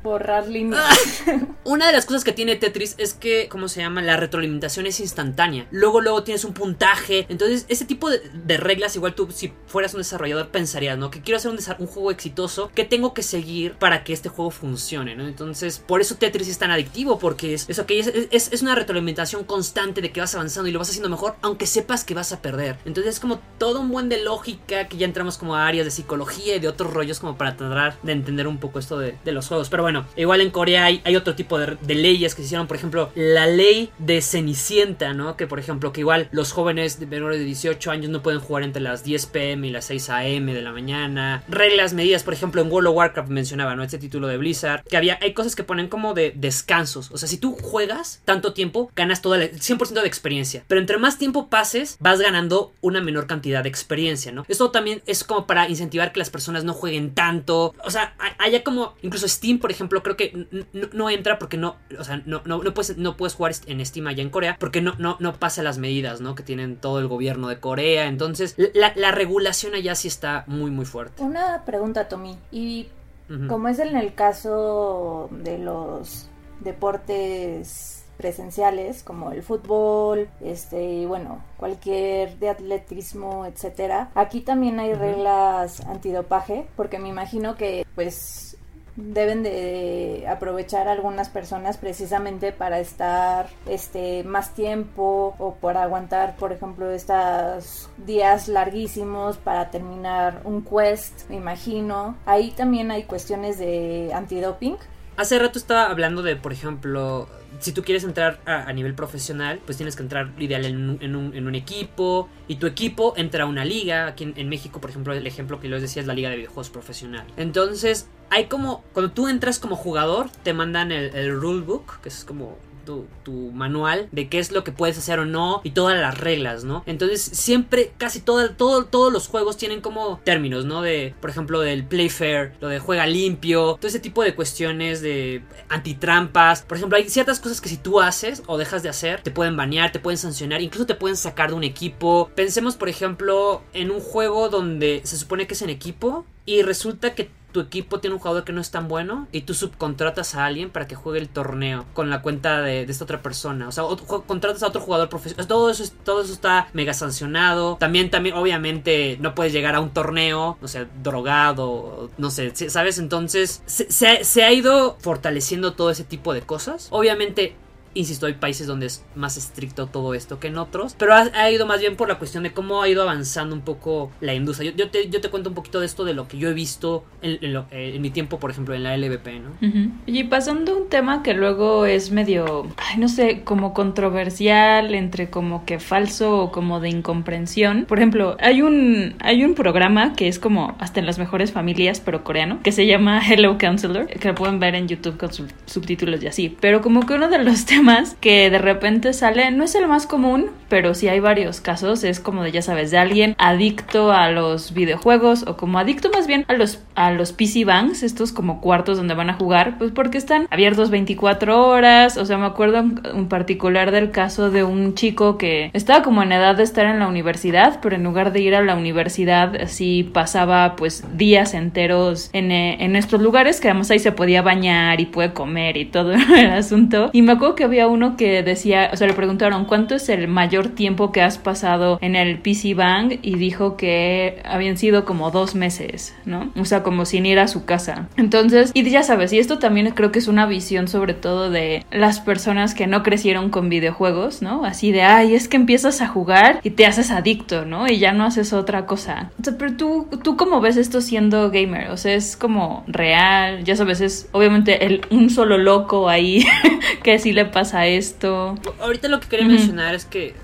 borrar 0.04 0.48
líneas. 0.48 0.84
Una 1.64 1.88
de 1.88 1.94
las 1.94 2.06
cosas 2.06 2.24
que 2.24 2.32
tiene 2.32 2.56
Tetris 2.56 2.96
es 2.98 3.14
que, 3.14 3.48
¿cómo 3.50 3.68
se 3.68 3.82
llama? 3.82 4.02
La 4.02 4.18
retroalimentación 4.18 4.86
es 4.88 5.00
instantánea. 5.00 5.68
Luego, 5.72 6.02
luego 6.02 6.24
tienes 6.24 6.44
un 6.44 6.54
puntaje. 6.54 7.26
Entonces, 7.30 7.66
ese 7.70 7.86
tipo 7.86 8.10
de, 8.10 8.20
de 8.34 8.58
reglas, 8.58 8.96
igual 8.96 9.14
tú, 9.14 9.30
si 9.32 9.54
fueras 9.68 9.94
un 9.94 10.00
desarrollador, 10.00 10.50
pensarías, 10.50 10.98
¿no? 10.98 11.12
Que 11.12 11.22
quiero 11.22 11.38
hacer 11.38 11.52
un, 11.52 11.88
juego 11.88 12.12
exitoso. 12.12 12.72
¿Qué 12.74 12.84
tengo 12.84 13.14
que 13.14 13.24
seguir 13.24 13.74
para 13.76 14.04
que 14.04 14.14
este 14.14 14.30
juego 14.30 14.50
funcione, 14.52 15.16
¿no? 15.16 15.28
Entonces, 15.28 15.80
por 15.80 16.02
eso 16.02 16.16
Tetris 16.16 16.48
es 16.48 16.58
tan 16.58 16.72
adictivo, 16.72 17.20
porque 17.20 17.54
es, 17.54 17.70
es, 17.70 17.80
ok, 17.80 17.92
es, 17.92 18.08
es- 18.32 18.52
es 18.52 18.62
una 18.62 18.76
retroalimentación 18.76 19.44
constante 19.44 20.02
de 20.02 20.12
que 20.12 20.20
vas 20.20 20.34
avanzando 20.36 20.61
y 20.68 20.72
lo 20.72 20.80
vas 20.80 20.90
haciendo 20.90 21.10
mejor, 21.10 21.36
aunque 21.42 21.68
sepas 21.68 22.04
que 22.04 22.14
vas 22.14 22.32
a 22.32 22.42
perder. 22.42 22.78
Entonces, 22.86 23.16
es 23.16 23.20
como 23.20 23.40
todo 23.58 23.82
un 23.82 23.90
buen 23.90 24.10
de 24.10 24.24
lógica 24.24 24.88
que 24.88 24.98
ya 24.98 25.06
entramos 25.06 25.38
como 25.38 25.56
a 25.56 25.68
áreas 25.68 25.86
de 25.86 25.92
psicología 25.92 26.56
y 26.56 26.60
de 26.60 26.68
otros 26.68 26.94
rollos 26.94 27.20
como 27.20 27.38
para 27.38 27.56
tratar 27.56 27.98
de 28.02 28.12
entender 28.12 28.48
un 28.48 28.58
poco 28.58 28.80
esto 28.80 28.98
de, 29.00 29.16
los 29.26 29.48
juegos. 29.48 29.70
Pero 29.70 29.84
bueno, 29.84 30.06
igual 30.18 30.42
en 30.42 30.52
Corea 30.52 30.84
hay, 30.86 31.02
hay 31.06 31.16
otro 31.16 31.36
tipo 31.36 31.58
de, 31.58 31.78
de 31.82 31.96
leyes 31.96 32.36
que 32.36 32.42
se 32.42 32.48
hicieron, 32.48 32.68
por 32.68 32.76
ejemplo, 32.76 33.10
la 33.16 33.48
ley 33.48 33.92
de 33.98 34.22
Cenicienta, 34.22 35.14
¿no? 35.14 35.38
Que 35.38 35.48
por 35.48 35.60
ejemplo, 35.60 35.94
que 35.94 36.02
igual 36.02 36.28
los 36.32 36.52
jóvenes 36.52 37.00
de 37.00 37.06
menores 37.06 37.40
de 37.40 37.46
18 37.46 37.92
años 37.92 38.12
no 38.12 38.22
pueden 38.22 38.40
jugar 38.40 38.64
entre 38.64 38.82
las 38.82 39.04
10 39.04 39.26
pm 39.28 39.68
y 39.68 39.72
las 39.72 39.86
6 39.86 40.10
am 40.10 40.46
de 40.48 40.62
la 40.62 40.72
mañana. 40.72 41.44
Reglas, 41.48 41.94
medidas, 41.94 42.24
por 42.24 42.34
ejemplo, 42.34 42.62
en 42.62 42.72
World 42.72 42.90
of 42.90 42.96
Warcraft 42.96 43.30
mencionaba, 43.30 43.76
¿no? 43.76 43.84
Este 43.84 43.98
título 43.98 44.28
de 44.28 44.38
Blizzard, 44.38 44.84
que 44.84 44.98
había, 44.98 45.18
hay 45.22 45.34
cosas 45.34 45.56
que 45.56 45.64
ponen 45.64 45.88
como 45.88 46.14
de 46.14 46.34
descansos. 46.36 47.12
O 47.12 47.18
sea, 47.18 47.28
si 47.28 47.38
tú 47.38 47.58
juegas 47.62 48.22
tanto 48.26 48.54
tiempo, 48.54 48.92
ganas 48.96 49.22
todo 49.22 49.36
el 49.36 49.52
100% 49.52 50.02
de 50.02 50.08
experiencia. 50.08 50.51
Pero 50.68 50.82
entre 50.82 50.98
más 50.98 51.18
tiempo 51.18 51.48
pases, 51.48 51.98
vas 52.00 52.20
ganando 52.20 52.74
una 52.82 53.02
menor 53.02 53.28
cantidad 53.28 53.64
de 53.64 53.70
experiencia, 53.70 54.32
¿no? 54.32 54.46
Esto 54.48 54.72
también 54.72 55.02
es 55.06 55.24
como 55.24 55.48
para 55.48 55.70
incentivar 55.70 56.12
que 56.12 56.20
las 56.20 56.30
personas 56.30 56.64
no 56.64 56.74
jueguen 56.74 57.14
tanto. 57.14 57.74
O 57.84 57.90
sea, 57.92 58.14
hay- 58.20 58.32
haya 58.40 58.64
como, 58.64 58.96
incluso 59.02 59.28
Steam, 59.28 59.60
por 59.60 59.72
ejemplo, 59.72 60.04
creo 60.04 60.18
que 60.18 60.48
no 60.94 61.10
entra 61.10 61.40
porque 61.40 61.58
no, 61.58 61.76
o 61.98 62.04
sea, 62.04 62.22
no, 62.26 62.42
no, 62.46 62.62
no, 62.64 62.74
puedes, 62.74 62.98
no 62.98 63.18
puedes 63.18 63.36
jugar 63.36 63.54
en 63.68 63.86
Steam 63.86 64.08
allá 64.08 64.22
en 64.24 64.30
Corea 64.30 64.58
porque 64.60 64.82
no, 64.82 64.96
no, 64.98 65.18
no 65.20 65.34
pasa 65.36 65.64
las 65.64 65.78
medidas, 65.78 66.22
¿no? 66.22 66.36
Que 66.36 66.44
tienen 66.44 66.76
todo 66.78 67.00
el 67.00 67.08
gobierno 67.08 67.48
de 67.48 67.60
Corea. 67.60 68.08
Entonces, 68.08 68.56
la, 68.74 68.92
la 68.96 69.12
regulación 69.12 69.74
allá 69.76 69.96
sí 69.96 70.08
está 70.08 70.44
muy, 70.48 70.72
muy 70.72 70.86
fuerte. 70.86 71.22
Una 71.24 71.64
pregunta, 71.66 72.08
Tommy. 72.08 72.38
Y 72.52 72.88
Ujú. 73.30 73.48
como 73.48 73.68
es 73.70 73.80
en 73.80 73.96
el 73.96 74.14
caso 74.14 75.30
de 75.32 75.58
los 75.58 76.28
deportes 76.60 78.01
presenciales 78.22 79.02
como 79.02 79.32
el 79.32 79.42
fútbol, 79.42 80.30
este, 80.42 80.84
y 80.84 81.06
bueno, 81.08 81.44
cualquier 81.58 82.38
de 82.38 82.50
atletismo, 82.50 83.48
etcétera. 83.48 84.12
Aquí 84.14 84.42
también 84.42 84.80
hay 84.80 84.94
reglas 84.94 85.82
antidopaje, 85.88 86.68
porque 86.76 87.00
me 87.00 87.10
imagino 87.10 87.58
que 87.58 87.84
pues 87.96 88.58
deben 88.96 89.42
de 89.42 90.26
aprovechar 90.30 90.88
algunas 90.88 91.30
personas 91.30 91.78
precisamente 91.78 92.52
para 92.52 92.80
estar 92.80 93.48
este 93.66 94.24
más 94.24 94.54
tiempo 94.54 95.34
o 95.40 95.56
para 95.56 95.84
aguantar 95.84 96.36
por 96.36 96.52
ejemplo 96.52 96.92
estos 96.92 97.90
días 98.06 98.50
larguísimos 98.50 99.38
para 99.38 99.72
terminar 99.72 100.42
un 100.44 100.62
quest 100.64 101.30
me 101.30 101.38
imagino 101.38 102.18
ahí 102.26 102.52
también 102.52 102.92
hay 102.92 103.04
cuestiones 103.04 103.58
de 103.58 104.12
antidoping 104.14 104.76
Hace 105.18 105.38
rato 105.38 105.60
estaba 105.60 105.90
hablando 105.90 106.24
de, 106.24 106.36
por 106.36 106.54
ejemplo, 106.54 107.28
si 107.60 107.74
tú 107.74 107.84
quieres 107.84 108.04
entrar 108.04 108.40
a, 108.46 108.72
nivel 108.74 108.96
profesional, 108.96 109.60
pues 109.66 109.78
tienes 109.78 109.96
que 109.96 110.04
entrar 110.04 110.32
ideal 110.40 110.66
en 110.66 110.90
un, 111.16 111.36
un- 111.48 111.56
equipo 111.56 112.30
y 112.48 112.56
tu 112.56 112.66
equipo 112.66 113.14
entra 113.18 113.44
a 113.44 113.48
una 113.48 113.66
liga. 113.66 114.08
Aquí 114.08 114.24
en, 114.24 114.34
en 114.38 114.50
México, 114.50 114.80
por 114.82 114.90
ejemplo, 114.90 115.14
el 115.14 115.28
ejemplo 115.28 115.60
que 115.60 115.68
les 115.68 115.82
decía 115.82 116.02
es 116.02 116.08
la 116.08 116.14
liga 116.14 116.30
de 116.30 116.38
videojuegos 116.38 116.70
profesional. 116.70 117.26
Entonces, 117.38 118.08
hay 118.30 118.46
como, 118.46 118.84
cuando 118.94 119.12
tú 119.12 119.28
entras 119.28 119.60
como 119.60 119.76
jugador, 119.76 120.30
te 120.44 120.54
mandan 120.54 120.92
el, 120.92 121.14
el 121.14 121.40
rulebook, 121.40 122.00
que 122.02 122.10
es 122.10 122.24
como 122.24 122.58
tu, 122.82 123.08
manual 123.54 124.10
de 124.12 124.28
qué 124.28 124.40
es 124.40 124.52
lo 124.52 124.64
que 124.64 124.72
puedes 124.72 124.98
hacer 124.98 125.20
o 125.20 125.26
no 125.26 125.62
y 125.64 125.72
todas 125.72 126.00
las 126.00 126.18
reglas, 126.18 126.64
¿no? 126.64 126.84
Entonces 126.86 127.22
siempre, 127.22 127.92
casi 127.98 128.20
todo, 128.20 128.52
todo, 128.52 128.86
todos 128.86 129.12
los 129.12 129.28
juegos 129.28 129.58
tienen 129.58 129.82
como 129.82 130.20
términos, 130.24 130.66
¿no? 130.66 130.82
De, 130.82 131.14
por 131.22 131.30
ejemplo, 131.30 131.60
del 131.62 131.86
play 131.86 132.10
fair, 132.10 132.54
lo 132.60 132.68
de 132.68 132.80
juega 132.80 133.06
limpio, 133.06 133.78
todo 133.80 133.88
ese 133.88 134.00
tipo 134.00 134.24
de 134.24 134.36
cuestiones 134.36 135.02
de 135.02 135.44
antitrampas. 135.70 136.64
Por 136.64 136.78
ejemplo, 136.78 136.98
hay 136.98 137.10
ciertas 137.10 137.40
cosas 137.40 137.62
que 137.62 137.70
si 137.70 137.78
tú 137.78 138.02
haces 138.02 138.44
o 138.48 138.58
dejas 138.58 138.84
de 138.84 138.90
hacer, 138.90 139.22
te 139.22 139.32
pueden 139.32 139.56
banear, 139.56 139.92
te 139.92 140.00
pueden 140.00 140.18
sancionar, 140.18 140.62
incluso 140.62 140.86
te 140.86 140.96
pueden 140.96 141.18
sacar 141.18 141.50
de 141.50 141.56
un 141.56 141.64
equipo. 141.64 142.30
Pensemos, 142.36 142.76
por 142.76 142.90
ejemplo, 142.90 143.62
en 143.74 143.92
un 143.92 144.00
juego 144.00 144.50
donde 144.50 145.02
se 145.04 145.18
supone 145.18 145.48
que 145.48 145.54
es 145.54 145.62
en 145.62 145.70
equipo 145.70 146.26
y 146.46 146.64
resulta 146.64 147.14
que 147.14 147.30
tu 147.52 147.60
equipo 147.60 148.00
tiene 148.00 148.16
un 148.16 148.20
jugador 148.20 148.44
que 148.44 148.54
no 148.54 148.62
es 148.62 148.72
tan 148.72 148.88
bueno 148.88 149.28
y 149.32 149.42
tú 149.42 149.54
subcontratas 149.54 150.36
a 150.36 150.46
alguien 150.46 150.70
para 150.70 150.88
que 150.88 150.96
juegue 150.96 151.20
el 151.20 151.30
torneo 151.30 151.86
con 151.94 152.10
la 152.10 152.22
cuenta 152.22 152.62
de, 152.62 152.84
esta 152.84 153.04
otra 153.04 153.22
persona. 153.22 153.68
O 153.68 153.72
sea, 153.72 153.84
contratas 154.28 154.64
a 154.64 154.68
otro 154.68 154.82
jugador 154.82 155.10
profesional. 155.10 155.48
Todo 155.48 155.70
eso, 155.70 155.84
todo 156.04 156.22
eso 156.22 156.34
está 156.34 156.68
mega 156.74 156.94
sancionado. 156.94 157.78
También, 157.78 158.10
también, 158.10 158.36
obviamente, 158.36 159.18
no 159.20 159.36
puedes 159.36 159.54
llegar 159.54 159.76
a 159.76 159.80
un 159.80 159.92
torneo, 159.92 160.58
no 160.62 160.68
sé, 160.68 160.88
drogado, 161.04 162.10
no 162.18 162.32
sé, 162.32 162.54
¿sabes? 162.70 162.98
Entonces, 162.98 163.64
se 163.66 164.44
ha 164.44 164.52
ido 164.52 164.98
fortaleciendo 165.00 165.74
todo 165.74 165.90
ese 165.92 166.04
tipo 166.04 166.34
de 166.34 166.42
cosas. 166.42 166.88
Obviamente, 166.92 167.56
Insisto, 167.94 168.26
hay 168.26 168.34
países 168.34 168.68
donde 168.68 168.86
es 168.86 169.04
más 169.16 169.36
estricto 169.36 169.88
todo 169.88 170.14
esto 170.14 170.40
que 170.40 170.48
en 170.48 170.58
otros, 170.58 170.96
pero 170.98 171.14
ha, 171.14 171.52
ido 171.52 171.66
más 171.66 171.82
bien 171.82 171.98
por 171.98 172.08
la 172.08 172.18
cuestión 172.18 172.44
de 172.44 172.54
cómo 172.54 172.82
ha 172.82 172.88
ido 172.88 173.02
avanzando 173.02 173.54
un 173.54 173.62
poco 173.62 174.12
la 174.22 174.34
industria. 174.34 174.72
Yo, 174.76 174.90
te, 174.90 175.10
yo 175.10 175.20
te, 175.20 175.30
cuento 175.30 175.50
un 175.50 175.56
poquito 175.56 175.80
de 175.82 175.86
esto 175.86 176.06
de 176.06 176.14
lo 176.14 176.28
que 176.28 176.38
yo 176.38 176.50
he 176.50 176.54
visto 176.54 177.04
en, 177.22 177.40
en, 177.72 178.02
mi 178.02 178.10
tiempo, 178.10 178.40
por 178.40 178.52
ejemplo, 178.52 178.74
en 178.76 178.84
la 178.84 178.96
LVP, 178.96 179.40
¿no? 179.40 179.92
Y 180.06 180.24
pasando 180.24 180.74
a 180.74 180.78
un 180.78 180.90
tema 180.90 181.22
que 181.22 181.34
luego 181.34 181.86
es 181.86 182.12
medio, 182.12 182.68
ay, 182.78 182.98
no 182.98 183.10
sé, 183.10 183.42
como 183.44 183.74
controversial, 183.74 184.94
entre 184.94 185.30
como 185.30 185.66
que 185.66 185.80
falso 185.80 186.38
o 186.40 186.52
como 186.52 186.80
de 186.80 186.90
incomprensión. 186.90 187.86
Por 187.86 187.98
ejemplo, 187.98 188.38
hay 188.40 188.62
un, 188.62 189.16
hay 189.20 189.44
un 189.44 189.54
programa 189.54 190.14
que 190.14 190.30
es 190.30 190.40
como 190.40 190.76
hasta 190.80 191.02
en 191.02 191.06
las 191.06 191.20
mejores 191.20 191.52
familias, 191.52 192.00
pero 192.00 192.24
coreano, 192.24 192.60
que 192.64 192.72
se 192.72 192.86
llama 192.86 193.22
Hello 193.28 193.58
Counselor, 193.58 194.08
que 194.08 194.30
lo 194.30 194.36
pueden 194.36 194.60
ver 194.60 194.76
en 194.76 194.88
YouTube 194.88 195.18
con 195.18 195.30
subtítulos 195.66 196.24
y 196.24 196.28
así. 196.28 196.58
Pero 196.62 196.82
como 196.82 197.06
que 197.06 197.16
uno 197.16 197.28
de 197.28 197.44
los 197.44 197.66
temas 197.72 197.81
más 197.82 198.16
que 198.20 198.50
de 198.50 198.58
repente 198.58 199.14
sale, 199.14 199.52
no 199.52 199.64
es 199.64 199.76
el 199.76 199.88
más 199.88 200.08
común, 200.08 200.52
pero 200.70 200.94
sí 200.94 201.08
hay 201.08 201.20
varios 201.20 201.62
casos, 201.62 202.04
es 202.04 202.20
como 202.20 202.44
de 202.44 202.52
ya 202.52 202.62
sabes, 202.62 202.92
de 202.92 202.98
alguien 202.98 203.36
adicto 203.38 204.12
a 204.12 204.32
los 204.32 204.74
videojuegos 204.74 205.44
o 205.48 205.58
como 205.58 205.80
adicto 205.80 206.10
más 206.12 206.28
bien 206.28 206.46
a 206.48 206.54
los 206.54 206.80
a 206.96 207.12
los 207.12 207.34
PC 207.34 207.66
banks, 207.66 208.04
estos 208.04 208.32
como 208.32 208.62
cuartos 208.62 208.98
donde 208.98 209.14
van 209.14 209.30
a 209.30 209.34
jugar, 209.34 209.78
pues 209.78 209.92
porque 209.92 210.18
están 210.18 210.48
abiertos 210.50 210.90
24 210.90 211.68
horas, 211.68 212.18
o 212.18 212.26
sea, 212.26 212.38
me 212.38 212.46
acuerdo 212.46 212.78
en 212.80 213.28
particular 213.28 213.92
del 213.92 214.12
caso 214.12 214.52
de 214.52 214.64
un 214.64 214.94
chico 214.94 215.38
que 215.38 215.72
estaba 215.74 216.04
como 216.04 216.24
en 216.24 216.32
edad 216.32 216.56
de 216.56 216.64
estar 216.64 216.86
en 216.86 217.00
la 217.00 217.08
universidad, 217.08 217.80
pero 217.82 217.96
en 217.96 218.04
lugar 218.04 218.32
de 218.32 218.42
ir 218.42 218.56
a 218.56 218.62
la 218.62 218.76
universidad, 218.76 219.68
sí 219.68 220.10
pasaba 220.14 220.76
pues 220.76 221.04
días 221.18 221.54
enteros 221.54 222.30
en, 222.34 222.52
eh, 222.52 222.78
en 222.84 222.96
estos 222.96 223.22
lugares, 223.22 223.60
que 223.60 223.70
además 223.70 223.92
ahí 223.92 224.00
se 224.00 224.12
podía 224.12 224.42
bañar 224.42 225.00
y 225.00 225.06
puede 225.06 225.34
comer 225.34 225.78
y 225.78 225.86
todo 225.86 226.14
el 226.36 226.52
asunto. 226.52 227.10
Y 227.14 227.22
me 227.22 227.34
acuerdo 227.34 227.56
que 227.56 227.64
había 227.72 227.88
uno 227.88 228.18
que 228.18 228.44
decía, 228.44 228.90
o 228.92 228.98
sea, 228.98 229.08
le 229.08 229.14
preguntaron, 229.14 229.64
¿cuánto 229.64 229.96
es 229.96 230.10
el 230.10 230.28
mayor 230.28 230.68
tiempo 230.70 231.14
que 231.14 231.22
has 231.22 231.38
pasado 231.38 231.98
en 232.02 232.18
el 232.18 232.40
PC 232.40 232.74
Bang? 232.74 233.20
Y 233.22 233.36
dijo 233.36 233.78
que 233.78 234.42
habían 234.44 234.78
sido 234.78 235.06
como 235.06 235.32
dos 235.32 235.56
meses, 235.56 236.14
¿no? 236.26 236.52
O 236.60 236.66
sea, 236.66 236.84
como 236.84 237.06
sin 237.06 237.26
ir 237.26 237.40
a 237.40 237.48
su 237.48 237.64
casa. 237.64 238.10
Entonces, 238.18 238.72
y 238.74 238.84
ya 238.90 239.04
sabes, 239.04 239.32
y 239.32 239.40
esto 239.40 239.58
también 239.58 239.92
creo 239.92 240.12
que 240.12 240.20
es 240.20 240.28
una 240.28 240.46
visión 240.46 240.90
sobre 240.90 241.14
todo 241.14 241.50
de 241.50 241.86
las 241.92 242.20
personas 242.20 242.76
que 242.76 242.88
no 242.88 243.04
crecieron 243.04 243.50
con 243.50 243.70
videojuegos, 243.70 244.42
¿no? 244.42 244.66
Así 244.66 244.92
de, 244.92 245.04
ay, 245.04 245.34
es 245.34 245.48
que 245.48 245.56
empiezas 245.56 246.02
a 246.02 246.08
jugar 246.08 246.60
y 246.64 246.72
te 246.72 246.86
haces 246.86 247.10
adicto, 247.10 247.64
¿no? 247.64 247.88
Y 247.88 248.00
ya 248.00 248.12
no 248.12 248.26
haces 248.26 248.52
otra 248.52 248.86
cosa. 248.86 249.32
O 249.40 249.44
sea, 249.46 249.58
pero 249.58 249.78
tú, 249.78 250.08
tú 250.24 250.36
cómo 250.36 250.60
ves 250.60 250.76
esto 250.76 251.00
siendo 251.00 251.52
gamer? 251.52 251.90
O 251.92 251.98
sea, 251.98 252.14
es 252.16 252.36
como 252.36 252.84
real, 252.88 253.64
ya 253.64 253.78
sabes, 253.78 254.02
es 254.02 254.28
obviamente 254.34 254.86
el, 254.86 255.06
un 255.10 255.30
solo 255.30 255.58
loco 255.58 256.10
ahí 256.10 256.44
que 257.04 257.18
sí 257.18 257.32
le 257.32 257.46
pasa 257.46 257.61
a 257.74 257.88
esto. 257.88 258.56
Ahorita 258.80 259.08
lo 259.08 259.20
que 259.20 259.28
quería 259.28 259.48
mencionar 259.48 259.96
es 259.96 260.06
que 260.06 260.36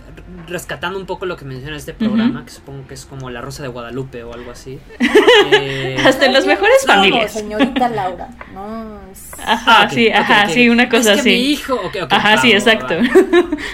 rescatando 0.47 0.99
un 0.99 1.05
poco 1.05 1.26
lo 1.26 1.36
que 1.38 1.45
menciona 1.45 1.76
este 1.78 1.93
programa, 1.93 2.43
que 2.45 2.51
supongo 2.51 2.88
que 2.88 2.93
es 2.93 3.05
como 3.05 3.30
La 3.30 3.41
Rosa 3.41 3.63
de 3.63 3.70
Guadalupe 3.70 4.24
o 4.24 4.34
algo 4.34 4.51
así. 4.51 4.80
Eh, 5.51 5.95
Hasta 6.05 6.26
en 6.26 6.34
las 6.34 6.45
mejores 6.45 6.86
familias. 6.86 7.32
señorita 7.32 7.88
Laura. 7.89 8.30
No, 8.53 8.99
Ajá, 9.39 9.83
ah, 9.83 9.89
sí, 9.89 10.09
ajá, 10.09 10.49
sí, 10.49 10.69
una 10.69 10.89
cosa 10.89 11.13
es 11.13 11.23
que 11.23 11.29
Mi 11.29 11.51
hijo, 11.51 11.79
Ajá, 12.09 12.38
sí, 12.38 12.51
exacto. 12.51 12.95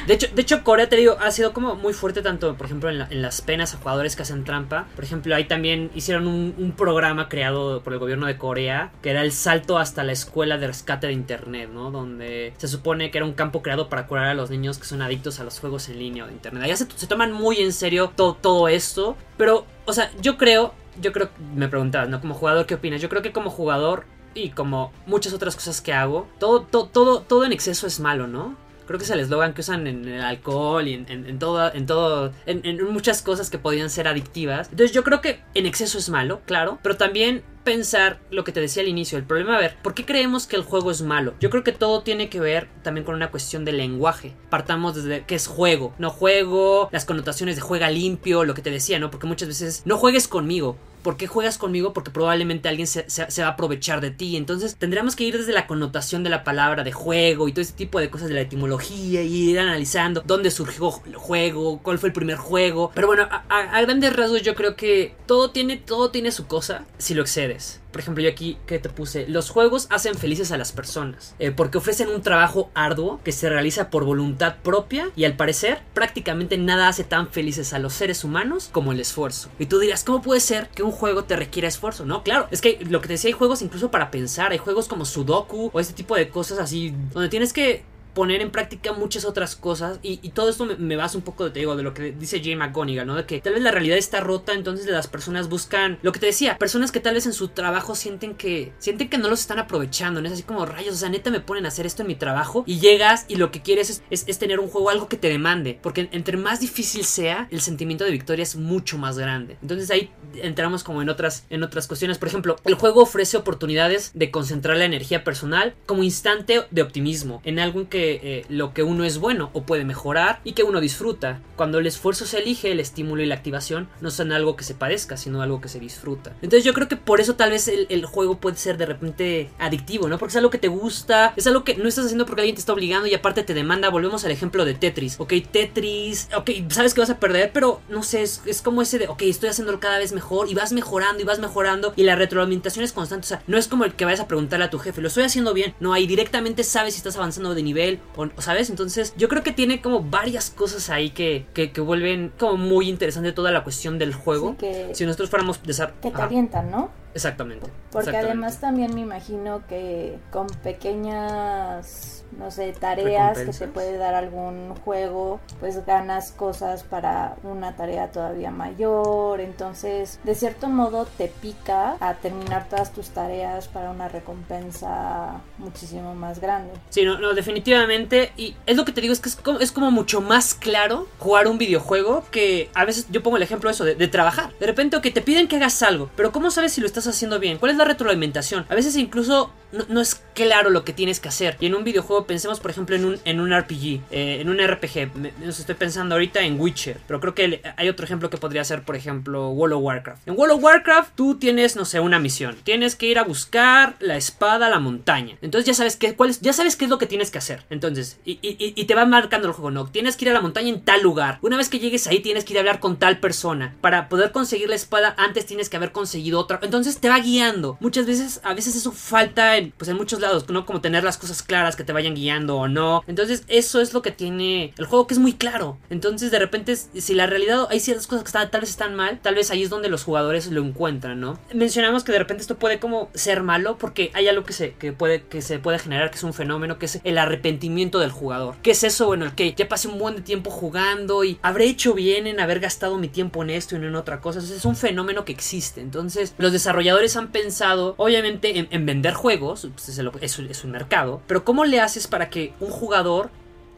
De 0.08 0.14
hecho, 0.14 0.28
de 0.34 0.42
hecho, 0.42 0.64
Corea, 0.64 0.90
te 0.90 0.96
digo, 0.96 1.18
ha 1.22 1.32
sido 1.32 1.54
como 1.54 1.76
muy 1.76 1.94
fuerte 1.94 2.22
tanto, 2.22 2.56
por 2.56 2.66
ejemplo, 2.66 2.90
en, 2.90 3.22
las 3.22 3.42
penas 3.42 3.74
a 3.74 3.78
jugadores 3.78 4.16
que 4.16 4.24
hacen 4.24 4.44
trampa. 4.44 4.88
Por 4.96 5.04
ejemplo, 5.04 5.36
ahí 5.36 5.46
también 5.46 5.92
hicieron 5.96 6.28
un, 6.28 6.54
un, 6.58 6.72
programa 6.74 7.30
creado 7.30 7.82
por 7.84 7.94
el 7.94 8.00
gobierno 8.00 8.26
de 8.28 8.38
Corea, 8.38 8.92
que 9.02 9.12
era 9.12 9.22
el 9.22 9.32
salto 9.32 9.78
hasta 9.78 10.04
la 10.04 10.12
escuela 10.12 10.58
de 10.58 10.68
rescate 10.68 11.08
de 11.08 11.14
Internet, 11.14 11.70
¿no? 11.74 11.92
Donde 11.92 12.54
se 12.58 12.68
supone 12.68 13.12
que 13.12 13.20
era 13.20 13.26
un 13.26 13.34
campo 13.34 13.62
creado 13.62 13.90
para 13.90 14.08
curar 14.08 14.28
a 14.28 14.34
los 14.34 14.50
niños 14.50 14.78
que 14.78 14.86
son 14.86 15.02
adictos 15.02 15.40
a 15.40 15.44
los 15.44 15.60
juegos 15.60 15.90
en 15.90 16.00
línea 16.00 16.26
o 16.26 16.28
de 16.28 16.34
Internet. 16.34 16.64
Allá 16.64 16.76
se, 16.76 16.88
se 16.94 17.08
toman 17.08 17.32
muy 17.32 17.58
en 17.58 17.72
serio 17.72 18.12
todo, 18.16 18.34
todo 18.34 18.68
esto, 18.68 19.16
pero, 19.38 19.66
o 19.86 19.94
sea, 19.94 20.12
yo 20.22 20.38
creo 20.38 20.74
yo 21.02 21.12
creo, 21.12 21.30
me 21.56 21.68
preguntabas, 21.68 22.10
¿no? 22.10 22.22
Como 22.22 22.34
jugador, 22.34 22.66
¿qué 22.66 22.76
opinas? 22.76 23.02
Yo 23.02 23.10
creo 23.10 23.22
que 23.22 23.32
como 23.32 23.50
jugador 23.50 24.06
y 24.34 24.50
como 24.50 24.92
muchas 25.06 25.34
otras 25.34 25.56
cosas 25.56 25.82
que 25.82 25.94
hago, 25.94 26.28
todo, 26.40 26.62
todo, 26.62 26.88
todo, 26.88 27.22
todo 27.22 27.46
en 27.46 27.52
exceso 27.52 27.88
es 27.88 28.00
malo, 28.00 28.28
¿no? 28.28 28.56
Creo 28.86 29.00
que 29.00 29.06
es 29.06 29.12
el 29.12 29.20
eslogan 29.20 29.54
que 29.54 29.62
usan 29.62 29.88
en 29.88 30.08
el 30.08 30.22
alcohol 30.22 30.88
y 30.88 30.94
en, 30.94 31.06
en, 31.08 31.40
todo, 31.40 31.74
en 31.74 31.86
todo, 31.86 32.34
en, 32.46 32.92
muchas 32.92 33.22
cosas 33.22 33.50
que 33.50 33.58
podrían 33.58 33.90
ser 33.90 34.08
adictivas. 34.08 34.68
Entonces 34.70 34.92
yo 34.92 35.04
creo 35.04 35.22
que 35.22 35.40
en 35.54 35.66
exceso 35.66 35.98
es 35.98 36.10
malo, 36.10 36.42
claro, 36.46 36.80
pero 36.82 36.98
también 36.98 37.44
pensar 37.64 38.20
lo 38.30 38.44
que 38.44 38.52
te 38.52 38.60
decía 38.60 38.84
al 38.84 38.90
inicio, 38.90 39.18
el 39.18 39.24
problema, 39.24 39.56
a 39.56 39.60
ver, 39.60 39.78
¿por 39.82 39.94
qué 39.94 40.06
creemos 40.06 40.48
que 40.48 40.58
el 40.58 40.64
juego 40.64 40.92
es 40.92 41.02
malo? 41.02 41.34
Yo 41.40 41.50
creo 41.50 41.64
que 41.64 41.72
todo 41.72 42.02
tiene 42.02 42.28
que 42.28 42.42
ver 42.42 42.68
también 42.84 43.06
con 43.06 43.16
una 43.16 43.32
cuestión 43.32 43.64
de 43.64 43.72
lenguaje. 43.72 44.34
Partamos 44.50 44.96
desde 44.96 45.26
que 45.26 45.36
es 45.36 45.48
juego, 45.48 45.94
no 45.98 46.10
juego, 46.10 46.90
las 46.92 47.06
connotaciones 47.06 47.56
de 47.56 47.62
juega 47.62 47.90
limpio, 47.90 48.44
lo 48.44 48.54
que 48.54 48.62
te 48.62 48.70
decía, 48.70 49.00
¿no? 49.00 49.10
Porque 49.12 49.28
muchas 49.28 49.48
veces 49.48 49.84
no 49.86 49.98
juegues 49.98 50.28
conmigo, 50.28 50.78
¿Por 51.04 51.18
qué 51.18 51.28
juegas 51.28 51.58
conmigo? 51.58 51.94
Porque 51.94 52.12
probablemente 52.12 52.70
alguien 52.70 52.88
se, 52.88 53.06
va 53.42 53.48
a 53.48 53.52
aprovechar 53.52 54.02
de 54.02 54.12
ti. 54.12 54.38
Entonces 54.38 54.76
tendríamos 54.76 55.16
que 55.16 55.26
ir 55.26 55.38
desde 55.38 55.54
la 55.54 55.68
connotación 55.68 56.24
de 56.24 56.30
la 56.30 56.44
palabra 56.44 56.84
de 56.84 56.92
juego 56.92 57.48
y 57.48 57.52
todo 57.52 57.62
ese 57.62 57.74
tipo 57.74 58.00
de 58.00 58.10
cosas 58.10 58.30
de 58.30 58.36
la 58.36 58.42
etimología 58.42 59.22
y 59.22 59.50
ir 59.52 59.60
analizando 59.60 60.24
dónde 60.26 60.50
surgió 60.50 61.02
el 61.06 61.16
juego, 61.16 61.80
cuál 61.84 62.00
fue 62.00 62.10
el 62.10 62.14
primer 62.14 62.38
juego. 62.38 62.92
Pero 62.96 63.08
bueno, 63.08 63.28
a, 63.30 63.82
grandes 63.82 64.16
rasgos 64.16 64.42
yo 64.42 64.56
creo 64.56 64.76
que 64.76 65.16
todo 65.26 65.52
tiene, 65.52 65.78
todo 65.78 66.10
tiene 66.10 66.32
su 66.32 66.48
cosa 66.48 66.86
si 66.98 67.14
lo 67.14 67.22
excedes. 67.22 67.83
Por 67.94 68.02
ejemplo, 68.02 68.24
yo 68.24 68.30
aquí 68.30 68.58
que 68.66 68.80
te 68.80 68.90
puse, 68.90 69.28
los 69.30 69.52
juegos 69.52 69.88
hacen 69.92 70.16
felices 70.16 70.52
a 70.52 70.58
las 70.58 70.72
personas 70.72 71.36
eh, 71.40 71.52
porque 71.52 71.78
ofrecen 71.78 72.10
un 72.10 72.24
trabajo 72.24 72.72
arduo 72.74 73.22
que 73.24 73.32
se 73.32 73.50
realiza 73.50 73.90
por 73.90 74.04
voluntad 74.04 74.56
propia 74.64 75.12
y 75.16 75.26
al 75.26 75.36
parecer 75.36 75.82
prácticamente 75.94 76.58
nada 76.58 76.88
hace 76.88 77.04
tan 77.04 77.30
felices 77.30 77.72
a 77.72 77.80
los 77.80 77.94
seres 77.94 78.24
humanos 78.24 78.70
como 78.72 78.92
el 78.92 79.00
esfuerzo. 79.00 79.50
Y 79.60 79.68
tú 79.68 79.80
dirás, 79.80 80.04
¿cómo 80.04 80.24
puede 80.24 80.42
ser 80.42 80.70
que 80.70 80.84
un 80.84 80.92
juego 80.92 81.24
te 81.24 81.36
requiera 81.36 81.68
esfuerzo? 81.68 82.04
No, 82.04 82.24
claro, 82.24 82.48
es 82.50 82.62
que 82.62 82.80
lo 82.90 83.00
que 83.00 83.08
te 83.08 83.14
decía, 83.14 83.30
hay 83.30 83.34
juegos 83.34 83.62
incluso 83.62 83.92
para 83.92 84.10
pensar, 84.10 84.52
hay 84.52 84.58
juegos 84.58 84.88
como 84.88 85.06
Sudoku 85.06 85.70
o 85.72 85.80
este 85.80 85.94
tipo 85.94 86.16
de 86.16 86.30
cosas 86.30 86.58
así, 86.58 86.96
donde 87.14 87.30
tienes 87.30 87.54
que 87.54 87.86
poner 88.14 88.42
en 88.42 88.52
práctica 88.52 88.94
muchas 88.94 89.26
otras 89.26 89.56
cosas 89.56 90.00
y, 90.02 90.18
todo 90.30 90.50
esto 90.50 90.66
me, 90.66 90.76
me, 90.76 90.96
basa 90.96 91.18
un 91.18 91.24
poco 91.24 91.52
te 91.52 91.60
digo, 91.60 91.76
de 91.76 91.84
lo 91.84 91.94
que 91.94 92.12
dice 92.12 92.42
Jay 92.44 92.56
McGonigal, 92.56 93.06
¿no? 93.06 93.16
De 93.16 93.26
que 93.26 93.40
tal 93.40 93.54
vez 93.54 93.62
la 93.62 93.72
realidad 93.72 93.98
está 93.98 94.20
rota, 94.20 94.54
entonces 94.54 94.86
las 94.88 95.08
personas 95.08 95.50
buscan, 95.50 96.00
lo 96.02 96.12
que 96.12 96.20
te 96.20 96.26
decía, 96.28 96.58
personas 96.58 96.92
que 96.92 97.00
tal 97.00 97.14
vez 97.14 97.26
en 97.26 97.34
su 97.34 97.50
trabajo 97.50 97.96
sienten 97.96 98.36
que, 98.36 98.74
sienten 98.80 99.10
que 99.10 99.18
no 99.18 99.30
los 99.30 99.42
están 99.42 99.60
aprovechando, 99.60 100.22
¿no? 100.22 100.28
Es 100.28 100.34
así 100.34 100.44
como 100.44 100.66
rayos, 100.66 100.96
o 100.96 100.98
sea, 100.98 101.10
neta 101.10 101.30
me 101.30 101.40
ponen 101.40 101.66
a 101.66 101.70
hacer 101.70 101.86
esto 101.86 102.02
en 102.02 102.08
mi 102.08 102.16
trabajo 102.16 102.64
y 102.66 102.80
llegas 102.80 103.26
y 103.28 103.36
lo 103.36 103.52
que 103.52 103.62
quieres 103.62 104.02
es, 104.10 104.26
es, 104.28 104.38
tener 104.40 104.60
un 104.60 104.68
juego, 104.68 104.90
algo 104.90 105.08
que 105.08 105.18
te 105.18 105.30
demande, 105.30 105.80
porque 105.82 106.10
entre 106.12 106.38
más 106.38 106.60
difícil 106.60 107.06
sea, 107.06 107.48
el 107.52 107.62
sentimiento 107.62 108.04
de 108.04 108.12
victoria 108.12 108.44
es 108.44 108.56
mucho 108.56 108.98
más 108.98 109.18
grande. 109.18 109.58
Entonces 109.62 109.90
ahí 109.92 110.12
entramos 110.36 110.84
como 110.84 111.02
en 111.02 111.10
otras, 111.10 111.46
en 111.50 111.64
otras 111.64 111.88
cuestiones, 111.88 112.18
por 112.18 112.28
ejemplo, 112.28 112.56
el 112.66 112.76
juego 112.76 113.02
ofrece 113.02 113.38
oportunidades 113.38 114.12
de 114.14 114.32
concentrar 114.32 114.78
la 114.78 114.86
energía 114.86 115.24
personal 115.24 115.76
como 115.86 116.04
instante 116.04 116.64
de 116.72 116.82
optimismo 116.82 117.42
en 117.46 117.60
algo 117.60 117.80
en 117.80 117.86
que 117.88 118.03
eh, 118.12 118.46
lo 118.50 118.74
que 118.74 118.84
uno 118.84 119.04
es 119.04 119.18
bueno 119.18 119.50
o 119.54 119.64
puede 119.64 119.86
mejorar 119.86 120.40
y 120.44 120.54
que 120.54 120.64
uno 120.64 120.82
disfruta. 120.82 121.42
Cuando 121.56 121.80
el 121.80 121.88
esfuerzo 121.88 122.26
se 122.26 122.40
elige, 122.40 122.72
el 122.72 122.80
estímulo 122.80 123.22
y 123.22 123.26
la 123.26 123.36
activación 123.36 123.90
no 124.02 124.12
son 124.12 124.32
algo 124.32 124.56
que 124.56 124.64
se 124.64 124.74
padezca, 124.74 125.18
sino 125.18 125.42
algo 125.42 125.62
que 125.62 125.70
se 125.70 125.80
disfruta. 125.80 126.34
Entonces 126.42 126.64
yo 126.64 126.74
creo 126.74 126.88
que 126.88 126.98
por 126.98 127.22
eso 127.22 127.36
tal 127.36 127.52
vez 127.52 127.68
el, 127.68 128.06
juego 128.06 128.38
puede 128.38 128.58
ser 128.58 128.78
de 128.78 128.86
repente 128.86 129.50
adictivo, 129.60 130.08
¿no? 130.08 130.18
Porque 130.18 130.32
es 130.32 130.38
algo 130.38 130.50
que 130.50 130.58
te 130.58 130.68
gusta, 130.68 131.34
es 131.36 131.48
algo 131.48 131.64
que 131.64 131.76
no 131.76 131.88
estás 131.88 132.06
haciendo 132.06 132.26
porque 132.26 132.42
alguien 132.42 132.56
te 132.56 132.60
está 132.60 132.74
obligando 132.74 133.08
y 133.08 133.14
aparte 133.14 133.44
te 133.44 133.54
demanda. 133.54 133.90
Volvemos 133.90 134.26
al 134.26 134.32
ejemplo 134.32 134.66
de 134.66 134.74
Tetris. 134.74 135.20
Ok, 135.20 135.34
Tetris, 135.52 136.28
ok, 136.36 136.50
sabes 136.70 136.94
que 136.94 137.00
vas 137.00 137.10
a 137.10 137.20
perder, 137.20 137.52
pero 137.54 137.82
no 137.90 138.04
sé, 138.04 138.22
es, 138.24 138.42
es 138.46 138.62
como 138.62 138.82
ese 138.82 139.00
de, 139.00 139.08
ok, 139.08 139.22
estoy 139.24 139.50
haciéndolo 139.50 139.80
cada 139.80 139.98
vez 139.98 140.12
mejor 140.12 140.50
y 140.50 140.54
vas 140.54 140.74
mejorando 140.74 141.22
y 141.22 141.26
vas 141.26 141.40
mejorando 141.40 141.94
y 141.96 142.04
la 142.04 142.16
retroalimentación 142.16 142.84
es 142.84 142.94
constante. 142.94 143.26
O 143.26 143.28
sea, 143.30 143.44
no 143.48 143.58
es 143.58 143.68
como 143.68 143.86
el 143.86 143.94
que 143.94 144.06
vayas 144.06 144.20
a 144.20 144.28
preguntarle 144.28 144.66
a 144.66 144.70
tu 144.70 144.80
jefe, 144.80 145.02
lo 145.02 145.08
estoy 145.08 145.24
haciendo 145.24 145.54
bien. 145.54 145.74
No, 145.80 145.94
ahí 145.94 146.08
directamente 146.08 146.64
sabes 146.64 146.94
si 146.94 146.98
estás 146.98 147.16
avanzando 147.16 147.56
de 147.56 147.64
nivel 147.64 147.93
¿sabes? 148.40 148.70
Entonces 148.70 149.14
yo 149.18 149.30
creo 149.30 149.44
que 149.44 149.52
tiene 149.52 149.82
como 149.82 150.02
varias 150.02 150.50
cosas 150.50 150.90
ahí 150.90 151.10
que, 151.10 151.46
que, 151.54 151.70
vuelven 151.82 152.32
como 152.38 152.58
muy 152.58 152.90
interesante 152.90 153.32
toda 153.32 153.52
la 153.52 153.64
cuestión 153.64 154.00
del 154.00 154.14
juego. 154.14 154.56
si 154.94 155.06
nosotros 155.06 155.30
fuéramos... 155.30 155.60
Que 156.02 156.12
te 156.12 156.22
alientan, 156.22 156.72
¿no? 156.72 157.03
Exactamente. 157.14 157.68
Porque 157.92 158.10
exactamente. 158.10 158.32
además 158.32 158.60
también 158.60 158.96
me 158.96 159.02
imagino 159.02 159.66
que 159.68 160.18
con 160.32 160.48
pequeñas, 160.48 162.24
no 162.38 162.50
sé, 162.50 162.74
tareas 162.74 163.38
que 163.38 163.52
te 163.52 163.68
puede 163.68 163.98
dar 163.98 164.16
algún 164.16 164.74
juego, 164.84 165.40
pues 165.60 165.86
ganas 165.86 166.32
cosas 166.32 166.84
para 166.84 167.36
una 167.44 167.76
tarea 167.76 168.12
todavía 168.12 168.52
mayor. 168.52 169.42
Entonces, 169.42 170.20
de 170.24 170.36
cierto 170.36 170.68
modo, 170.70 171.06
te 171.06 171.28
pica 171.28 171.98
a 172.00 172.16
terminar 172.16 172.68
todas 172.68 172.92
tus 172.94 173.10
tareas 173.10 173.68
para 173.68 173.92
una 173.92 174.08
recompensa 174.08 175.42
muchísimo 175.58 176.16
más 176.16 176.40
grande. 176.40 176.74
Sí, 176.90 177.06
no, 177.06 177.20
no, 177.20 177.34
definitivamente. 177.34 178.32
Y 178.38 178.56
es 178.66 178.76
lo 178.76 178.86
que 178.86 178.92
te 178.92 179.02
digo, 179.02 179.14
es 179.14 179.20
que 179.20 179.30
es 179.30 179.36
como, 179.36 179.60
es 179.60 179.72
como 179.72 179.92
mucho 179.92 180.22
más 180.22 180.54
claro 180.54 181.08
jugar 181.20 181.48
un 181.48 181.58
videojuego 181.58 182.24
que 182.32 182.70
a 182.74 182.86
veces 182.86 183.08
yo 183.12 183.22
pongo 183.22 183.38
el 183.38 183.44
ejemplo 183.44 183.70
de 183.70 183.74
eso, 183.74 183.86
de, 183.86 183.96
de 183.96 184.08
trabajar. 184.08 184.52
De 184.60 184.66
repente, 184.66 185.00
que 185.02 185.12
te 185.12 185.22
piden 185.22 185.48
que 185.48 185.58
hagas 185.58 185.82
algo, 185.84 186.10
pero 186.16 186.32
¿cómo 186.32 186.52
sabes 186.52 186.74
si 186.74 186.82
lo 186.82 186.88
estás 186.88 187.03
haciendo 187.08 187.40
bien? 187.40 187.58
¿Cuál 187.58 187.72
es 187.72 187.78
la 187.78 187.86
retroalimentación? 187.86 188.66
A 188.70 188.76
veces 188.76 188.96
incluso 188.96 189.52
no, 189.90 190.02
es 190.02 190.22
claro 190.36 190.70
lo 190.70 190.84
que 190.86 190.94
tienes 190.94 191.20
que 191.20 191.30
hacer. 191.30 191.58
Y 191.60 191.66
en 191.66 191.74
un 191.74 191.84
videojuego 191.84 192.26
pensemos, 192.28 192.60
por 192.60 192.70
ejemplo, 192.70 192.96
en 192.96 193.06
un, 193.06 193.20
en 193.26 193.40
un 193.40 193.52
RPG, 193.58 194.02
eh, 194.12 194.38
en 194.42 194.50
un 194.50 194.60
RPG. 194.60 195.16
Me, 195.16 195.34
estoy 195.48 195.74
pensando 195.76 196.14
ahorita 196.14 196.42
en 196.42 196.60
Witcher, 196.60 197.00
pero 197.08 197.20
creo 197.20 197.34
que 197.34 197.62
hay 197.76 197.90
otro 197.90 198.06
ejemplo 198.06 198.30
que 198.30 198.38
podría 198.38 198.64
ser, 198.64 198.84
por 198.84 198.96
ejemplo, 198.96 199.50
World 199.50 199.74
of 199.78 199.84
Warcraft. 199.84 200.28
En 200.28 200.38
World 200.38 200.56
of 200.58 200.64
Warcraft 200.64 201.16
tú 201.16 201.36
tienes, 201.40 201.76
no 201.76 201.86
sé, 201.86 202.00
una 202.00 202.20
misión. 202.20 202.56
Tienes 202.64 202.96
que 202.96 203.08
ir 203.08 203.18
a 203.18 203.24
buscar 203.24 203.96
la 204.00 204.16
espada 204.16 204.68
a 204.68 204.70
la 204.70 204.80
montaña. 204.80 205.38
Entonces 205.42 205.66
ya 205.66 205.74
sabes 205.74 205.96
qué, 205.96 206.14
cuál 206.16 206.30
es, 206.30 206.40
ya 206.42 206.54
sabes 206.54 206.76
qué 206.76 206.86
es 206.86 206.92
lo 206.92 207.00
que 207.00 207.08
tienes 207.08 207.32
que 207.32 207.40
hacer. 207.40 207.64
Entonces, 207.72 208.20
y- 208.26 208.40
y 208.44 208.86
te 208.86 208.94
va 208.96 209.06
marcando 209.06 209.48
el 209.48 209.54
juego, 209.54 209.72
no, 209.72 209.88
tienes 209.88 210.18
que 210.18 210.26
ir 210.26 210.32
a 210.32 210.34
la 210.34 210.42
montaña 210.42 210.70
en 210.70 210.82
tal 210.82 211.02
lugar. 211.02 211.40
Una 211.42 211.58
vez 211.58 211.70
que 211.70 211.80
llegues 211.80 212.06
ahí 212.08 212.20
tienes 212.20 212.46
que 212.46 212.54
ir 212.54 212.58
a 212.58 212.62
hablar 212.62 212.80
con 212.80 212.98
tal 212.98 213.20
persona. 213.20 213.76
Para 213.82 214.08
poder 214.08 214.32
conseguir 214.32 214.70
la 214.70 214.76
espada 214.76 215.16
antes 215.18 215.46
tienes 215.48 215.70
que 215.70 215.78
haber 215.78 215.92
conseguido 215.92 216.40
otra. 216.40 216.60
Entonces 216.62 216.93
te 217.00 217.10
va 217.10 217.20
guiando. 217.20 217.78
Muchas 217.80 218.06
veces, 218.06 218.42
a 218.44 218.54
veces 218.54 218.76
eso 218.76 218.92
falta 218.92 219.58
en, 219.58 219.72
pues 219.72 219.90
en 219.90 219.98
muchos 219.98 220.20
lados, 220.20 220.50
¿no? 220.50 220.66
Como 220.66 220.82
tener 220.82 221.04
las 221.04 221.18
cosas 221.18 221.44
claras 221.44 221.76
que 221.76 221.84
te 221.84 221.94
vayan 221.94 222.16
guiando 222.16 222.58
o 222.58 222.68
no. 222.68 223.04
Entonces 223.08 223.44
eso 223.48 223.82
es 223.82 223.94
lo 223.94 224.02
que 224.02 224.12
tiene 224.12 224.74
el 224.78 224.86
juego 224.86 225.08
que 225.08 225.14
es 225.14 225.20
muy 225.20 225.34
claro. 225.34 225.78
Entonces 225.90 226.32
de 226.32 226.40
repente 226.40 226.76
si 226.76 227.14
la 227.14 227.28
realidad 227.28 227.68
hay 227.70 227.80
ciertas 227.80 228.08
cosas 228.08 228.24
que 228.24 228.30
están, 228.30 228.52
tal 228.52 228.62
vez 228.62 228.70
están 228.70 228.96
mal, 228.96 229.20
tal 229.22 229.36
vez 229.36 229.52
ahí 229.52 229.64
es 229.64 229.70
donde 229.70 229.90
los 229.90 230.04
jugadores 230.04 230.48
lo 230.48 230.64
encuentran, 230.64 231.20
¿no? 231.20 231.40
Mencionamos 231.54 232.04
que 232.04 232.12
de 232.12 232.20
repente 232.20 232.42
esto 232.42 232.58
puede 232.58 232.80
como 232.80 233.10
ser 233.14 233.44
malo 233.44 233.78
porque 233.78 234.12
hay 234.14 234.28
algo 234.28 234.44
que 234.44 234.54
se, 234.54 234.74
que 234.74 234.94
puede, 234.94 235.24
que 235.24 235.42
se 235.42 235.60
puede 235.60 235.80
generar 235.80 236.10
que 236.12 236.18
es 236.18 236.24
un 236.24 236.34
fenómeno 236.34 236.78
que 236.78 236.86
es 236.86 237.00
el 237.04 237.18
arrepentimiento 237.18 238.00
del 238.00 238.12
jugador. 238.12 238.56
¿Qué 238.62 238.72
es 238.72 238.84
eso? 238.84 239.08
Bueno, 239.08 239.26
el 239.26 239.36
que 239.36 239.54
ya 239.54 239.68
pasé 239.68 239.88
un 239.88 240.00
buen 240.00 240.24
tiempo 240.24 240.50
jugando 240.50 241.24
y 241.24 241.40
habré 241.42 241.66
hecho 241.66 241.94
bien 241.94 242.28
en 242.28 242.40
haber 242.40 242.60
gastado 242.60 242.98
mi 242.98 243.08
tiempo 243.08 243.44
en 243.44 243.50
esto 243.50 243.76
y 243.76 243.80
no 243.80 243.88
en 243.88 243.96
otra 243.96 244.22
cosa. 244.22 244.40
Entonces, 244.40 244.60
es 244.60 244.66
un 244.66 244.76
fenómeno 244.76 245.26
que 245.26 245.32
existe. 245.32 245.82
Entonces 245.82 246.34
los 246.38 246.52
desarrolladores 246.52 246.83
han 247.16 247.32
pensado 247.32 247.96
obviamente 247.98 248.58
en, 248.60 248.68
en 248.72 248.86
vender 248.86 249.14
juegos, 249.14 249.68
pues, 249.74 249.90
es 249.90 250.64
un 250.64 250.72
mercado, 250.72 251.22
pero 251.28 251.44
¿cómo 251.44 251.66
le 251.66 251.80
haces 251.80 252.08
para 252.08 252.30
que 252.30 252.54
un 252.60 252.70
jugador 252.70 253.30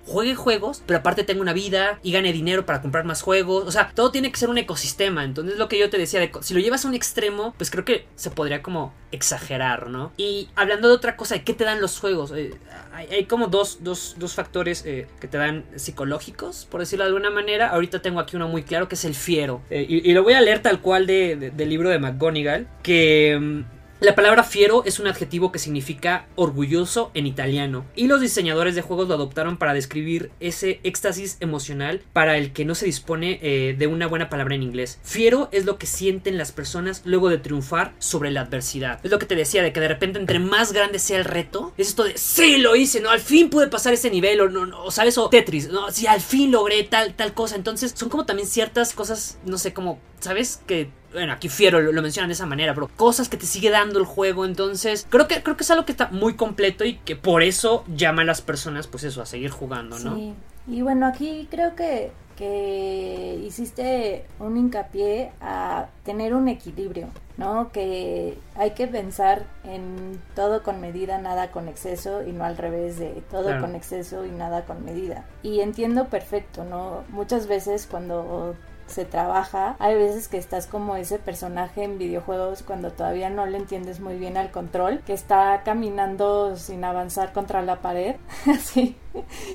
juegue 0.05 0.35
juegos, 0.35 0.83
pero 0.85 0.99
aparte 0.99 1.23
tenga 1.23 1.41
una 1.41 1.53
vida 1.53 1.99
y 2.03 2.11
gane 2.11 2.31
dinero 2.33 2.65
para 2.65 2.81
comprar 2.81 3.05
más 3.05 3.21
juegos. 3.21 3.65
O 3.67 3.71
sea, 3.71 3.91
todo 3.93 4.11
tiene 4.11 4.31
que 4.31 4.37
ser 4.37 4.49
un 4.49 4.57
ecosistema. 4.57 5.23
Entonces, 5.23 5.57
lo 5.57 5.67
que 5.67 5.79
yo 5.79 5.89
te 5.89 5.97
decía, 5.97 6.19
de, 6.19 6.31
si 6.41 6.53
lo 6.53 6.59
llevas 6.59 6.85
a 6.85 6.87
un 6.87 6.93
extremo, 6.93 7.53
pues 7.57 7.71
creo 7.71 7.85
que 7.85 8.05
se 8.15 8.29
podría 8.31 8.61
como 8.61 8.93
exagerar, 9.11 9.89
¿no? 9.89 10.11
Y 10.17 10.49
hablando 10.55 10.87
de 10.89 10.93
otra 10.93 11.15
cosa, 11.15 11.39
¿qué 11.39 11.53
te 11.53 11.63
dan 11.63 11.81
los 11.81 11.99
juegos? 11.99 12.31
Eh, 12.35 12.53
hay, 12.93 13.25
como 13.25 13.47
dos, 13.47 13.79
dos, 13.81 14.15
dos 14.19 14.33
factores 14.35 14.83
eh, 14.85 15.07
que 15.19 15.27
te 15.27 15.37
dan 15.37 15.65
psicológicos, 15.75 16.67
por 16.69 16.81
decirlo 16.81 17.05
de 17.05 17.09
alguna 17.09 17.29
manera. 17.29 17.69
Ahorita 17.69 18.01
tengo 18.01 18.19
aquí 18.19 18.35
uno 18.35 18.47
muy 18.47 18.63
claro 18.63 18.87
que 18.87 18.95
es 18.95 19.05
el 19.05 19.15
fiero. 19.15 19.61
Eh, 19.69 19.85
y, 19.87 20.13
lo 20.13 20.23
voy 20.23 20.33
a 20.33 20.41
leer 20.41 20.61
tal 20.61 20.81
cual 20.81 21.07
de- 21.07 21.35
de- 21.35 21.51
del 21.51 21.69
libro 21.69 21.89
de 21.89 21.99
McGonigal, 21.99 22.67
que... 22.83 23.63
la 24.01 24.13
palabra 24.13 24.43
fiero 24.43 24.83
es 24.83 24.99
un 24.99 25.07
adjetivo 25.07 25.53
que 25.53 25.59
significa 25.59 26.27
orgulloso 26.35 27.11
en 27.13 27.25
italiano 27.25 27.85
y 27.95 28.07
los 28.07 28.19
diseñadores 28.19 28.75
de 28.75 28.81
juegos 28.81 29.07
lo 29.07 29.13
adoptaron 29.13 29.55
para 29.55 29.73
describir 29.73 30.31
ese 30.41 30.81
éxtasis 30.83 31.37
emocional 31.39 32.01
para 32.11 32.37
el 32.37 32.51
que 32.51 32.65
no 32.65 32.75
se 32.75 32.87
dispone 32.87 33.39
eh, 33.41 33.73
de 33.77 33.87
una 33.87 34.07
buena 34.07 34.29
palabra 34.29 34.53
en 34.55 34.63
inglés. 34.63 34.99
Fiero 35.01 35.47
es 35.53 35.63
lo 35.63 35.77
que 35.77 35.87
sienten 35.87 36.37
las 36.37 36.51
personas 36.51 37.03
luego 37.05 37.29
de 37.29 37.37
triunfar 37.37 37.93
sobre 37.97 38.31
la 38.31 38.41
adversidad. 38.41 38.99
Es 39.01 39.11
lo 39.11 39.17
que 39.17 39.27
te 39.27 39.35
decía 39.35 39.63
de 39.63 39.71
que 39.71 39.79
de 39.79 39.87
repente 39.87 40.19
entre 40.19 40.39
más 40.39 40.73
grande 40.73 40.99
sea 40.99 41.17
el 41.17 41.23
reto, 41.23 41.73
es 41.77 41.87
esto 41.87 42.03
de 42.03 42.17
sí 42.17 42.57
lo 42.57 42.75
hice, 42.75 42.99
no, 42.99 43.11
al 43.11 43.21
fin 43.21 43.49
pude 43.49 43.67
pasar 43.67 43.93
ese 43.93 44.09
nivel 44.09 44.41
o 44.41 44.49
no, 44.49 44.65
no, 44.65 44.91
sabes 44.91 45.17
o 45.17 45.29
Tetris, 45.29 45.69
no, 45.69 45.89
sí 45.89 46.05
al 46.05 46.19
fin 46.19 46.51
logré 46.51 46.83
tal 46.83 47.13
tal 47.13 47.33
cosa. 47.33 47.55
Entonces 47.55 47.93
son 47.95 48.09
como 48.09 48.25
también 48.25 48.49
ciertas 48.49 48.91
cosas, 48.91 49.39
no 49.45 49.57
sé, 49.57 49.73
como 49.73 49.99
sabes 50.25 50.61
que 50.67 50.89
bueno, 51.13 51.31
aquí 51.31 51.47
Fiero 51.47 51.79
lo, 51.81 51.93
lo 51.93 52.01
mencionan 52.01 52.27
de 52.27 52.33
esa 52.33 52.45
manera, 52.45 52.73
pero 52.73 52.89
cosas 52.89 53.29
que 53.29 53.37
te 53.37 53.45
sigue 53.45 53.69
dando 53.69 53.99
el 53.99 54.05
juego, 54.05 54.43
entonces 54.45 55.07
creo 55.09 55.29
que 55.29 55.41
creo 55.41 55.55
que 55.55 55.63
es 55.63 55.71
algo 55.71 55.85
que 55.85 55.93
está 55.93 56.09
muy 56.09 56.35
completo 56.35 56.83
y 56.83 56.95
que 56.97 57.15
por 57.15 57.41
eso 57.41 57.85
llama 57.95 58.23
a 58.23 58.25
las 58.25 58.41
personas 58.41 58.87
pues 58.87 59.05
eso 59.05 59.21
a 59.21 59.25
seguir 59.25 59.49
jugando, 59.49 59.97
¿no? 59.99 60.15
Sí. 60.15 60.33
Y 60.67 60.81
bueno, 60.81 61.05
aquí 61.07 61.47
creo 61.49 61.73
que, 61.75 62.11
que 62.35 63.39
hiciste 63.45 64.25
un 64.39 64.57
hincapié 64.57 65.31
a 65.39 65.87
tener 66.03 66.33
un 66.33 66.47
equilibrio, 66.49 67.07
¿no? 67.37 67.71
Que 67.71 68.37
hay 68.55 68.71
que 68.71 68.87
pensar 68.87 69.45
en 69.63 70.19
todo 70.35 70.63
con 70.63 70.81
medida, 70.81 71.17
nada 71.17 71.51
con 71.51 71.67
exceso 71.69 72.23
y 72.27 72.33
no 72.33 72.43
al 72.43 72.57
revés 72.57 72.99
de 72.99 73.23
todo 73.31 73.43
Claro. 73.43 73.61
con 73.61 73.75
exceso 73.75 74.25
y 74.25 74.31
nada 74.31 74.65
con 74.65 74.83
medida. 74.83 75.23
Y 75.43 75.61
entiendo 75.61 76.07
perfecto, 76.09 76.65
¿no? 76.65 77.03
Muchas 77.09 77.47
veces 77.47 77.87
cuando 77.89 78.55
se 78.87 79.05
trabaja, 79.05 79.75
hay 79.79 79.95
veces 79.95 80.27
que 80.27 80.37
estás 80.37 80.67
como 80.67 80.95
ese 80.95 81.17
personaje 81.17 81.83
en 81.83 81.97
videojuegos 81.97 82.63
cuando 82.63 82.91
todavía 82.91 83.29
no 83.29 83.45
le 83.45 83.57
entiendes 83.57 83.99
muy 83.99 84.17
bien 84.17 84.37
al 84.37 84.51
control, 84.51 85.01
que 85.05 85.13
está 85.13 85.61
caminando 85.63 86.55
sin 86.55 86.83
avanzar 86.83 87.33
contra 87.33 87.61
la 87.61 87.81
pared, 87.81 88.15
así, 88.45 88.95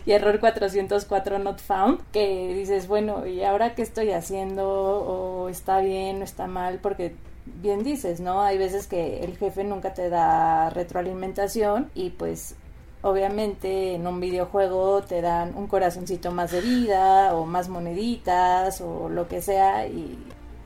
y 0.04 0.12
error 0.12 0.40
404 0.40 1.38
not 1.38 1.60
found, 1.60 2.00
que 2.12 2.54
dices, 2.54 2.88
bueno, 2.88 3.26
¿y 3.26 3.44
ahora 3.44 3.74
qué 3.74 3.82
estoy 3.82 4.10
haciendo? 4.12 4.68
¿O 4.68 5.48
está 5.48 5.80
bien 5.80 6.20
o 6.20 6.24
está 6.24 6.46
mal? 6.46 6.78
Porque 6.82 7.14
bien 7.46 7.82
dices, 7.82 8.20
¿no? 8.20 8.42
Hay 8.42 8.58
veces 8.58 8.86
que 8.86 9.24
el 9.24 9.36
jefe 9.36 9.64
nunca 9.64 9.94
te 9.94 10.08
da 10.08 10.70
retroalimentación 10.70 11.90
y 11.94 12.10
pues 12.10 12.56
obviamente 13.02 13.94
en 13.94 14.06
un 14.06 14.20
videojuego 14.20 15.02
te 15.02 15.20
dan 15.20 15.54
un 15.56 15.66
corazoncito 15.66 16.30
más 16.30 16.50
de 16.52 16.60
vida 16.60 17.34
o 17.34 17.46
más 17.46 17.68
moneditas 17.68 18.80
o 18.80 19.08
lo 19.08 19.28
que 19.28 19.40
sea 19.40 19.86
y 19.86 20.18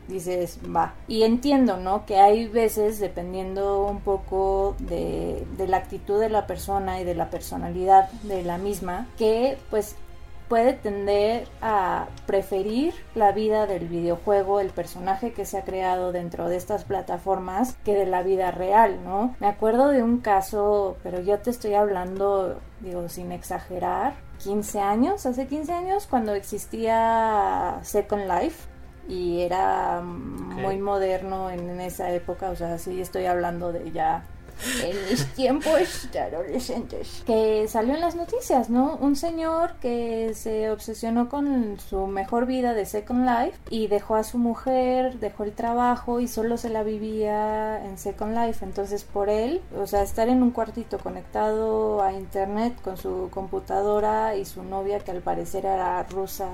dices 0.09 0.59
va 0.65 0.95
y 1.09 1.23
entiendo 1.23 1.79
no 1.79 2.05
que 2.05 2.19
hay 2.19 2.47
veces 2.47 2.99
dependiendo 2.99 3.87
un 3.87 4.01
poco 4.01 4.77
de, 4.79 5.47
de 5.57 5.67
la 5.67 5.79
actitud 5.79 6.21
de 6.21 6.29
la 6.29 6.47
persona 6.47 7.01
y 7.01 7.05
de 7.05 7.15
la 7.15 7.31
personalidad 7.31 8.11
de 8.23 8.43
la 8.43 8.59
misma 8.59 9.07
que 9.17 9.57
pues 9.71 9.97
puede 10.55 10.75
tender 10.75 11.49
a 11.61 12.07
preferir 12.27 12.95
la 13.17 13.33
vida 13.33 13.67
del 13.67 13.89
videojuego, 13.89 14.61
el 14.61 14.71
personaje 14.71 15.33
que 15.33 15.47
se 15.47 15.59
ha 15.59 15.65
creado 15.65 16.13
dentro 16.13 16.49
de 16.49 16.55
estas 16.55 16.85
plataformas, 16.85 17.77
que 17.85 17.97
de 17.97 18.07
la 18.07 18.23
vida 18.23 18.53
real, 18.53 19.03
¿no? 19.03 19.35
Me 19.41 19.49
acuerdo 19.49 19.89
de 19.89 20.05
un 20.05 20.19
caso, 20.19 20.97
pero 21.03 21.19
yo 21.19 21.41
te 21.41 21.51
estoy 21.51 21.75
hablando, 21.75 22.61
digo, 22.79 23.09
sin 23.09 23.33
exagerar, 23.33 24.15
15 24.45 24.79
años, 24.79 25.27
hace 25.27 25.49
15 25.49 25.73
años, 25.73 26.07
cuando 26.07 26.35
existía 26.35 27.81
Second 27.83 28.31
Life. 28.31 28.69
Y 29.09 29.41
era 29.41 30.03
muy 30.03 30.79
moderno 30.79 31.51
en, 31.51 31.69
en 31.69 31.81
esa 31.81 32.13
época, 32.13 32.51
o 32.51 32.55
sea, 32.55 32.79
sí 32.79 33.01
estoy 33.01 33.27
hablando 33.27 33.73
de 33.73 33.91
ya 33.91 34.23
en 34.83 34.97
mis 35.11 35.27
tiempos 35.35 36.09
de 36.13 36.19
adolescentes. 36.19 37.23
Que 37.27 37.67
salió 37.69 37.95
en 37.95 38.01
las 38.01 38.15
noticias, 38.15 38.71
¿no? 38.71 38.97
Un 38.97 39.17
señor 39.17 39.75
que 39.81 40.33
se 40.35 40.71
obsesionó 40.71 41.29
con 41.29 41.79
su 41.79 42.07
mejor 42.07 42.47
vida 42.47 42.75
de 42.75 42.87
Second 42.87 43.27
Life 43.27 43.59
y 43.71 43.87
dejó 43.89 44.17
a 44.17 44.25
su 44.25 44.39
mujer, 44.39 45.19
dejó 45.19 45.45
el 45.45 45.53
trabajo 45.53 46.21
y 46.21 46.29
solo 46.29 46.57
se 46.57 46.71
la 46.71 46.83
vivía 46.83 47.85
en 47.85 47.99
Second 47.99 48.37
Life. 48.37 48.65
Entonces, 48.65 49.05
por 49.05 49.29
él, 49.29 49.61
o 49.77 49.87
sea, 49.87 50.03
estar 50.03 50.29
en 50.29 50.43
un 50.43 50.51
cuartito 50.51 50.99
conectado 50.99 52.03
a 52.03 52.13
internet 52.13 52.75
con 52.83 52.97
su 52.97 53.29
computadora 53.31 54.37
y 54.37 54.45
su 54.45 54.63
novia, 54.63 55.01
que 55.01 55.11
al 55.11 55.23
parecer 55.23 55.67
era 55.67 56.03
rusa, 56.05 56.49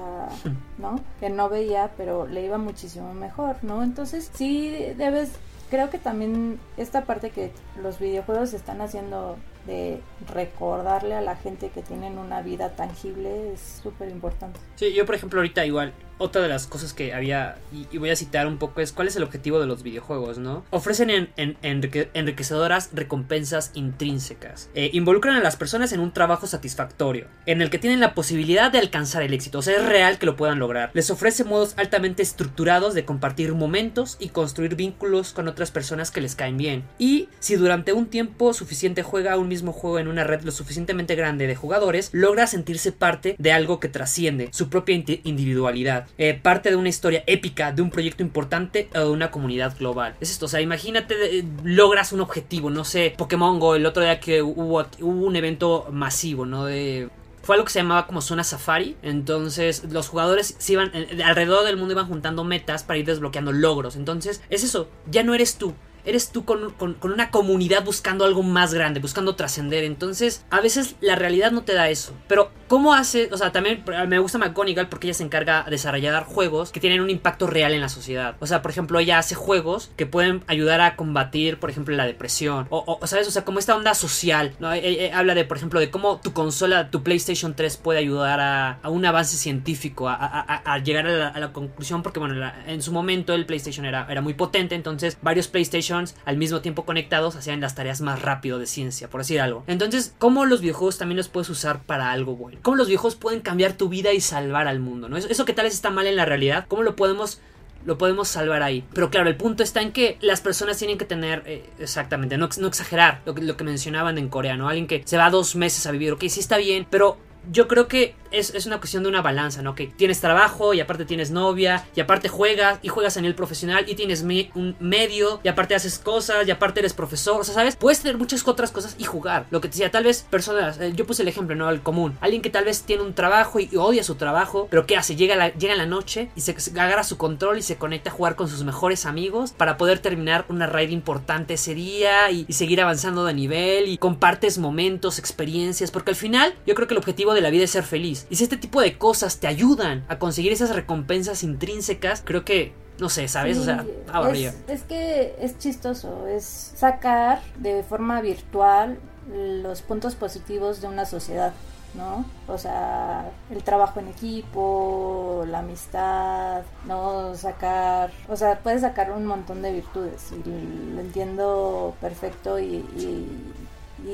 ¿no? 0.79 1.01
Que 1.21 1.31
no 1.31 1.49
veía, 1.49 1.91
pero 1.97 2.27
le 2.27 2.45
iba 2.45 2.59
muchísimo 2.59 3.15
mejor, 3.15 3.57
¿no? 3.63 3.83
Entonces, 3.83 4.31
sí 4.35 4.71
debes 4.97 5.33
creo 5.71 5.89
que 5.89 5.99
también 5.99 6.59
esta 6.77 7.05
parte 7.05 7.31
que 7.31 7.53
los 7.81 7.99
videojuegos 7.99 8.53
están 8.53 8.81
haciendo 8.83 9.37
de 9.67 10.01
recordarle 10.33 11.15
a 11.15 11.21
la 11.21 11.37
gente 11.37 11.71
que 11.71 11.83
tienen 11.83 12.19
una 12.19 12.43
vida 12.43 12.71
tangible 12.71 13.53
es 13.53 13.81
súper 13.83 14.09
importante. 14.09 14.59
Sí, 14.77 14.93
yo 14.93 15.07
por 15.07 15.15
ejemplo 15.15 15.41
ahorita 15.41 15.67
igual 15.67 15.93
otra 16.21 16.43
de 16.43 16.49
las 16.49 16.67
cosas 16.67 16.93
que 16.93 17.15
había, 17.15 17.57
y, 17.73 17.97
voy 17.97 18.11
a 18.11 18.17
citar 18.17 18.47
un 18.47 18.59
poco, 18.59 18.83
es 18.83 18.93
cuál 18.93 19.09
es 19.09 19.17
el 19.17 19.23
objetivo 19.23 19.59
de 19.59 19.67
los 19.67 19.83
videojuegos, 19.83 20.39
¿no? 20.39 20.65
Ofrecen 20.71 21.11
en, 21.11 21.57
enriquecedoras 21.63 22.91
recompensas 22.93 23.71
intrínsecas. 23.73 24.69
Eh, 24.75 24.91
involucran 24.93 25.37
a 25.37 25.41
las 25.41 25.57
personas 25.57 25.93
en 25.93 26.01
un 26.01 26.13
trabajo 26.13 26.47
satisfactorio, 26.47 27.27
en 27.47 27.63
el 27.63 27.71
que 27.71 27.79
tienen 27.79 28.01
la 28.01 28.15
posibilidad 28.15 28.71
de 28.71 28.79
alcanzar 28.79 29.23
el 29.23 29.33
éxito, 29.33 29.61
o 29.61 29.63
sea, 29.63 29.79
es 29.79 29.87
real 29.87 30.19
que 30.19 30.27
lo 30.27 30.37
puedan 30.37 30.59
lograr. 30.59 30.91
Les 30.93 31.11
ofrece 31.11 31.43
modos 31.45 31.73
altamente 31.79 32.23
estructurados 32.23 32.93
de 32.93 33.07
compartir 33.07 33.55
momentos 33.55 34.19
y 34.21 34.29
construir 34.29 34.77
vínculos 34.77 35.33
con 35.33 35.49
otras 35.49 35.71
personas 35.71 36.11
que 36.11 36.21
les 36.21 36.35
caen 36.35 36.59
bien. 36.59 36.85
Y 36.99 37.31
si 37.39 37.57
durante 37.57 37.95
un 37.95 38.07
tiempo 38.07 38.53
suficiente 38.53 39.03
juega 39.03 39.39
un 39.39 39.49
mismo 39.51 39.73
juego 39.75 39.99
en 39.99 40.09
una 40.09 40.25
red 40.25 40.41
lo 40.43 40.53
suficientemente 40.53 41.15
grande 41.15 41.47
de 41.47 41.57
jugadores, 41.57 42.09
logra 42.13 42.47
sentirse 42.47 42.93
parte 42.93 43.37
de 43.39 43.53
algo 43.53 43.81
que 43.81 43.89
trasciende 43.89 44.49
su 44.53 44.71
propia 44.71 44.95
individualidad 44.95 46.07
eh, 46.17 46.35
parte 46.35 46.71
de 46.71 46.77
una 46.77 46.89
historia 46.89 47.25
épica, 47.27 47.73
de 47.73 47.83
un 47.83 47.91
proyecto 47.91 48.23
importante 48.23 48.89
o 48.95 49.01
de 49.01 49.11
una 49.11 49.31
comunidad 49.31 49.77
global. 49.77 50.15
Es 50.21 50.31
esto, 50.31 50.47
o 50.47 50.49
sea, 50.49 50.61
imagínate, 50.61 51.39
eh, 51.39 51.45
logras 51.65 52.13
un 52.13 52.21
objetivo, 52.21 52.71
no 52.71 52.85
sé, 52.85 53.13
Pokémon 53.17 53.59
Go, 53.59 53.75
el 53.75 53.85
otro 53.85 54.03
día 54.03 54.21
que 54.21 54.41
hubo, 54.43 54.87
un 55.01 55.37
evento 55.37 55.89
masivo, 55.91 56.47
¿no? 56.47 56.65
De 56.65 57.09
fue 57.43 57.57
algo 57.57 57.65
que 57.65 57.73
se 57.73 57.81
llamaba 57.81 58.07
como 58.07 58.21
zona 58.21 58.45
safari. 58.45 58.97
Entonces 59.03 59.85
los 59.91 60.09
jugadores 60.09 60.55
se 60.59 60.75
iban 60.75 60.91
eh, 60.95 61.23
alrededor 61.25 61.65
del 61.65 61.77
mundo 61.77 61.93
iban 61.93 62.07
juntando 62.07 62.45
metas 62.45 62.85
para 62.85 62.99
ir 62.99 63.07
desbloqueando 63.07 63.53
logros. 63.53 63.97
Entonces 63.97 64.43
es 64.51 64.63
eso, 64.63 64.89
ya 65.11 65.23
no 65.23 65.35
eres 65.35 65.57
tú, 65.57 65.75
eres 66.11 66.31
tú 66.31 66.45
con, 66.45 66.75
una 67.03 67.31
comunidad 67.31 67.85
buscando 67.85 68.25
algo 68.25 68.43
más 68.43 68.75
grande, 68.75 69.01
buscando 69.01 69.37
trascender. 69.37 69.85
Entonces, 69.85 70.45
a 70.51 70.61
veces 70.61 70.97
la 71.01 71.17
realidad 71.17 71.53
no 71.53 71.63
te 71.63 71.73
da 71.73 71.89
eso. 71.89 72.13
Pero, 72.29 72.51
¿cómo 72.69 72.93
hace? 72.95 73.31
O 73.33 73.37
sea, 73.37 73.53
también 73.53 73.83
me 74.09 74.19
gusta 74.19 74.39
McGonigal 74.39 74.89
porque 74.89 75.07
ella 75.07 75.15
se 75.15 75.23
encarga 75.23 75.63
de 75.65 75.71
desarrollar 75.71 76.25
juegos 76.25 76.73
que 76.73 76.81
tienen 76.81 77.01
un 77.01 77.11
impacto 77.11 77.47
real 77.47 77.73
en 77.73 77.81
la 77.81 77.89
sociedad. 77.89 78.37
O 78.41 78.47
sea, 78.47 78.61
por 78.61 78.71
ejemplo, 78.71 78.99
ella 78.99 79.19
hace 79.19 79.35
juegos 79.35 79.91
que 79.97 80.07
pueden 80.07 80.43
ayudar 80.47 80.81
a 80.81 80.97
combatir, 80.97 81.59
por 81.59 81.71
ejemplo, 81.71 81.95
la 81.97 82.07
depresión. 82.07 82.67
O, 82.71 83.01
¿sabes? 83.05 83.29
O 83.29 83.31
sea, 83.31 83.45
como 83.45 83.59
esta 83.59 83.77
onda 83.77 83.95
social. 83.95 84.55
¿no? 84.59 84.73
E, 84.73 85.07
e, 85.07 85.13
habla 85.13 85.35
de, 85.35 85.45
por 85.45 85.57
ejemplo, 85.57 85.81
de 85.81 85.91
cómo 85.91 86.21
tu 86.21 86.33
consola, 86.33 86.91
tu 86.91 87.03
PlayStation 87.03 87.55
3 87.55 87.77
puede 87.77 88.01
ayudar 88.01 88.41
a, 88.41 88.79
un 88.91 89.07
avance 89.07 89.37
científico, 89.37 90.09
a, 90.09 90.79
llegar 90.85 91.07
a 91.07 91.39
la, 91.39 91.53
conclusión. 91.53 92.03
Porque, 92.03 92.19
bueno, 92.19 92.51
en 92.67 92.83
su 92.83 92.93
momento 92.93 93.33
el 93.35 93.47
PlayStation 93.47 93.87
era, 93.87 94.07
era 94.11 94.21
muy 94.21 94.35
potente. 94.35 94.75
Entonces, 94.75 95.17
varios 95.23 95.49
PlayStation 95.49 96.00
al 96.25 96.37
mismo 96.37 96.61
tiempo 96.61 96.85
conectados 96.85 97.37
hacían 97.37 97.61
las 97.61 97.75
tareas 97.75 98.01
más 98.01 98.23
rápido 98.23 98.59
de 98.59 98.67
ciencia, 98.67 99.09
por 99.09 99.21
decir 99.21 99.41
algo. 99.41 99.65
Entonces, 99.67 100.15
¿cómo 100.19 100.47
los 100.47 100.61
videojuegos 100.61 100.99
también 100.99 101.17
los 101.17 101.29
puedes 101.29 101.49
usar 101.51 101.83
para 101.83 102.13
algo 102.13 102.37
bueno? 102.37 102.59
¿Cómo 102.63 102.77
los 102.77 102.87
videojuegos 102.87 103.17
pueden 103.17 103.41
cambiar 103.41 103.75
tu 103.75 103.89
vida 103.89 104.13
y 104.13 104.21
salvar 104.21 104.69
al 104.69 104.81
mundo? 104.81 105.09
¿no? 105.09 105.17
Eso, 105.17 105.45
que 105.45 105.53
tal 105.53 105.65
vez 105.65 105.75
está 105.75 105.91
mal 105.91 106.07
en 106.07 106.17
la 106.17 106.25
realidad, 106.25 106.67
¿cómo 106.69 106.83
lo 106.83 106.97
podemos 106.97 107.41
lo 107.85 107.97
podemos 107.97 108.29
salvar 108.29 108.63
ahí. 108.63 108.85
Pero 108.93 109.09
claro, 109.09 109.31
el 109.31 109.37
punto 109.37 109.63
está 109.63 109.81
en 109.81 109.93
que 109.93 110.19
las 110.21 110.43
personas 110.43 110.77
tienen 110.77 110.99
que 110.99 111.07
tener, 111.07 111.43
eh, 111.47 111.65
exactamente, 111.79 112.37
no, 112.37 112.47
no 112.59 112.67
exagerar 112.67 113.23
lo 113.25 113.35
que, 113.35 113.41
lo 113.41 113.57
que 113.57 113.65
mencionaban 113.65 114.19
en 114.19 114.29
Corea, 114.29 114.59
¿no? 114.59 114.69
Alguien 114.69 114.87
que 114.87 115.03
se 115.07 115.17
va 115.17 115.31
dos 115.31 115.57
meses 115.57 115.87
a 115.87 115.91
vivir, 115.91 116.13
ok, 116.13 116.25
sí 116.29 116.41
está 116.41 116.59
bien, 116.59 116.87
pero 116.91 117.17
yo 117.51 117.69
creo 117.69 117.89
que 117.89 118.15
es, 118.31 118.67
una 118.67 118.79
cuestión 118.79 119.03
de 119.03 119.09
una 119.09 119.23
balanza, 119.23 119.63
¿no? 119.63 119.75
Que 119.75 119.87
tienes 119.87 120.21
trabajo 120.21 120.75
y 120.75 120.81
aparte 120.81 121.05
tienes 121.05 121.31
novia 121.31 121.85
y 121.95 122.01
aparte 122.01 122.29
juegas 122.29 122.79
y 122.83 122.89
juegas 122.89 123.17
en 123.17 123.25
el 123.25 123.35
profesional 123.35 123.85
y 123.89 123.95
tienes 123.95 124.23
un 124.23 124.77
medio 124.81 125.41
y 125.43 125.49
aparte 125.49 125.75
haces 125.75 125.99
cosas 125.99 126.47
y 126.47 126.51
aparte 126.51 126.81
eres 126.81 126.95
profesor, 126.95 127.41
o 127.41 127.45
sea, 127.45 127.55
¿sabes? 127.55 127.77
Puedes 127.77 128.01
tener 128.01 128.19
muchas 128.19 128.47
otras 128.47 128.71
cosas 128.71 128.97
y 128.99 129.05
jugar. 129.05 129.47
Lo 129.51 129.61
que 129.61 129.69
te 129.69 129.73
decía, 129.73 129.91
tal 129.91 130.05
vez 130.05 130.27
personas, 130.29 130.79
eh, 130.81 130.93
yo 130.95 131.07
puse 131.07 131.23
el 131.23 131.29
ejemplo, 131.29 131.57
¿no? 131.57 131.71
El 131.71 131.81
común. 131.81 132.17
Alguien 132.21 132.43
que 132.43 132.51
tal 132.51 132.65
vez 132.65 132.83
tiene 132.83 133.03
un 133.03 133.15
trabajo 133.15 133.61
y, 133.61 133.71
odia 133.77 134.05
su 134.05 134.17
trabajo, 134.17 134.69
pero 134.71 134.87
¿qué 134.87 134.97
hace? 134.97 135.17
Llega, 135.17 135.37
la, 135.37 135.53
llega 135.55 135.73
en 135.73 135.79
la 135.79 135.87
noche 135.87 136.31
y 136.37 136.41
se, 136.41 136.55
agarra 136.73 137.05
su 137.05 137.17
control 137.17 137.59
y 137.59 137.63
se 137.63 137.77
conecta 137.77 138.11
a 138.11 138.13
jugar 138.13 138.37
con 138.37 138.49
sus 138.49 138.65
mejores 138.65 139.07
amigos 139.07 139.53
para 139.53 139.77
poder 139.77 140.01
terminar 140.01 140.45
una 140.49 140.67
raid 140.67 140.91
importante 140.91 141.55
ese 141.55 141.75
día 141.75 142.31
y 142.31 142.53
seguir 142.53 142.81
avanzando 142.81 143.25
de 143.25 143.35
nivel 143.35 143.89
y 143.89 143.99
compartes 143.99 144.59
momentos, 144.59 145.19
experiencias, 145.19 145.91
porque 145.91 146.11
al 146.11 146.17
final 146.17 146.55
yo 146.67 146.75
creo 146.75 146.89
que 146.89 146.95
el 146.95 146.99
objetivo 146.99 147.35
de 147.35 147.41
la 147.41 147.51
vida 147.51 147.65
es 147.65 147.71
ser 147.71 147.85
feliz. 147.85 148.20
Y 148.29 148.37
si 148.37 148.45
este 148.45 148.57
tipo 148.57 148.81
de 148.81 148.99
cosas 148.99 149.39
te 149.39 149.47
ayudan 149.47 150.05
a 150.09 150.19
conseguir 150.19 150.53
esas 150.53 150.75
recompensas 150.75 151.43
intrínsecas, 151.43 152.23
creo 152.25 152.45
que 152.45 152.73
no 152.99 153.09
sé, 153.09 153.29
¿sabes? 153.29 153.57
o 153.57 153.65
sea, 153.65 153.85
es, 154.33 154.55
es, 154.69 154.83
que 154.83 155.35
es 155.41 155.59
chistoso, 155.59 156.27
es 156.27 156.45
sacar 156.45 157.41
de 157.57 157.83
forma 157.83 158.21
virtual 158.21 158.99
los 159.33 159.81
puntos 159.83 160.15
positivos 160.15 160.83
de 160.83 160.89
una 160.89 161.07
sociedad, 161.07 161.55
¿no? 161.95 162.27
O 162.47 162.59
sea, 162.59 163.31
el 163.51 163.63
trabajo 163.63 164.01
en 164.01 164.09
equipo, 164.09 165.45
la 165.49 165.61
amistad, 165.61 166.63
¿no? 166.87 167.35
Sacar, 167.35 168.11
o 168.29 168.37
sea, 168.37 168.59
puedes 168.59 168.83
sacar 168.83 169.13
un 169.13 169.25
montón 169.25 169.63
de 169.63 169.73
virtudes 169.73 170.33
y 170.33 170.95
lo 170.95 171.01
entiendo 171.01 171.95
perfecto 172.01 172.59
y 172.59 172.85
y 172.97 173.27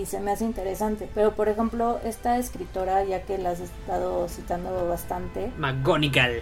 se 0.06 0.20
me 0.20 0.32
hace 0.32 0.44
interesante. 0.44 1.08
Pero 1.14 1.34
por 1.34 1.48
ejemplo, 1.48 2.00
esta 2.04 2.38
escritora, 2.38 3.04
ya 3.04 3.22
que 3.22 3.38
la 3.38 3.50
has 3.50 3.60
estado 3.60 4.28
citando 4.28 4.88
bastante. 4.88 5.50
McGonagall. 5.58 6.40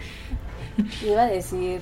Iba 1.06 1.22
a 1.22 1.26
decir 1.26 1.80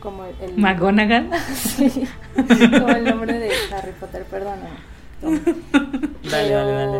como 0.00 0.24
el... 0.24 0.56
McGonagall. 0.56 1.30
sí, 1.54 2.06
como 2.34 2.88
el 2.88 3.04
nombre 3.04 3.38
de 3.38 3.50
Harry 3.72 3.92
Potter, 3.92 4.24
perdóname. 4.24 4.70
dale, 6.30 6.50
dale, 6.50 6.72
dale. 6.72 6.98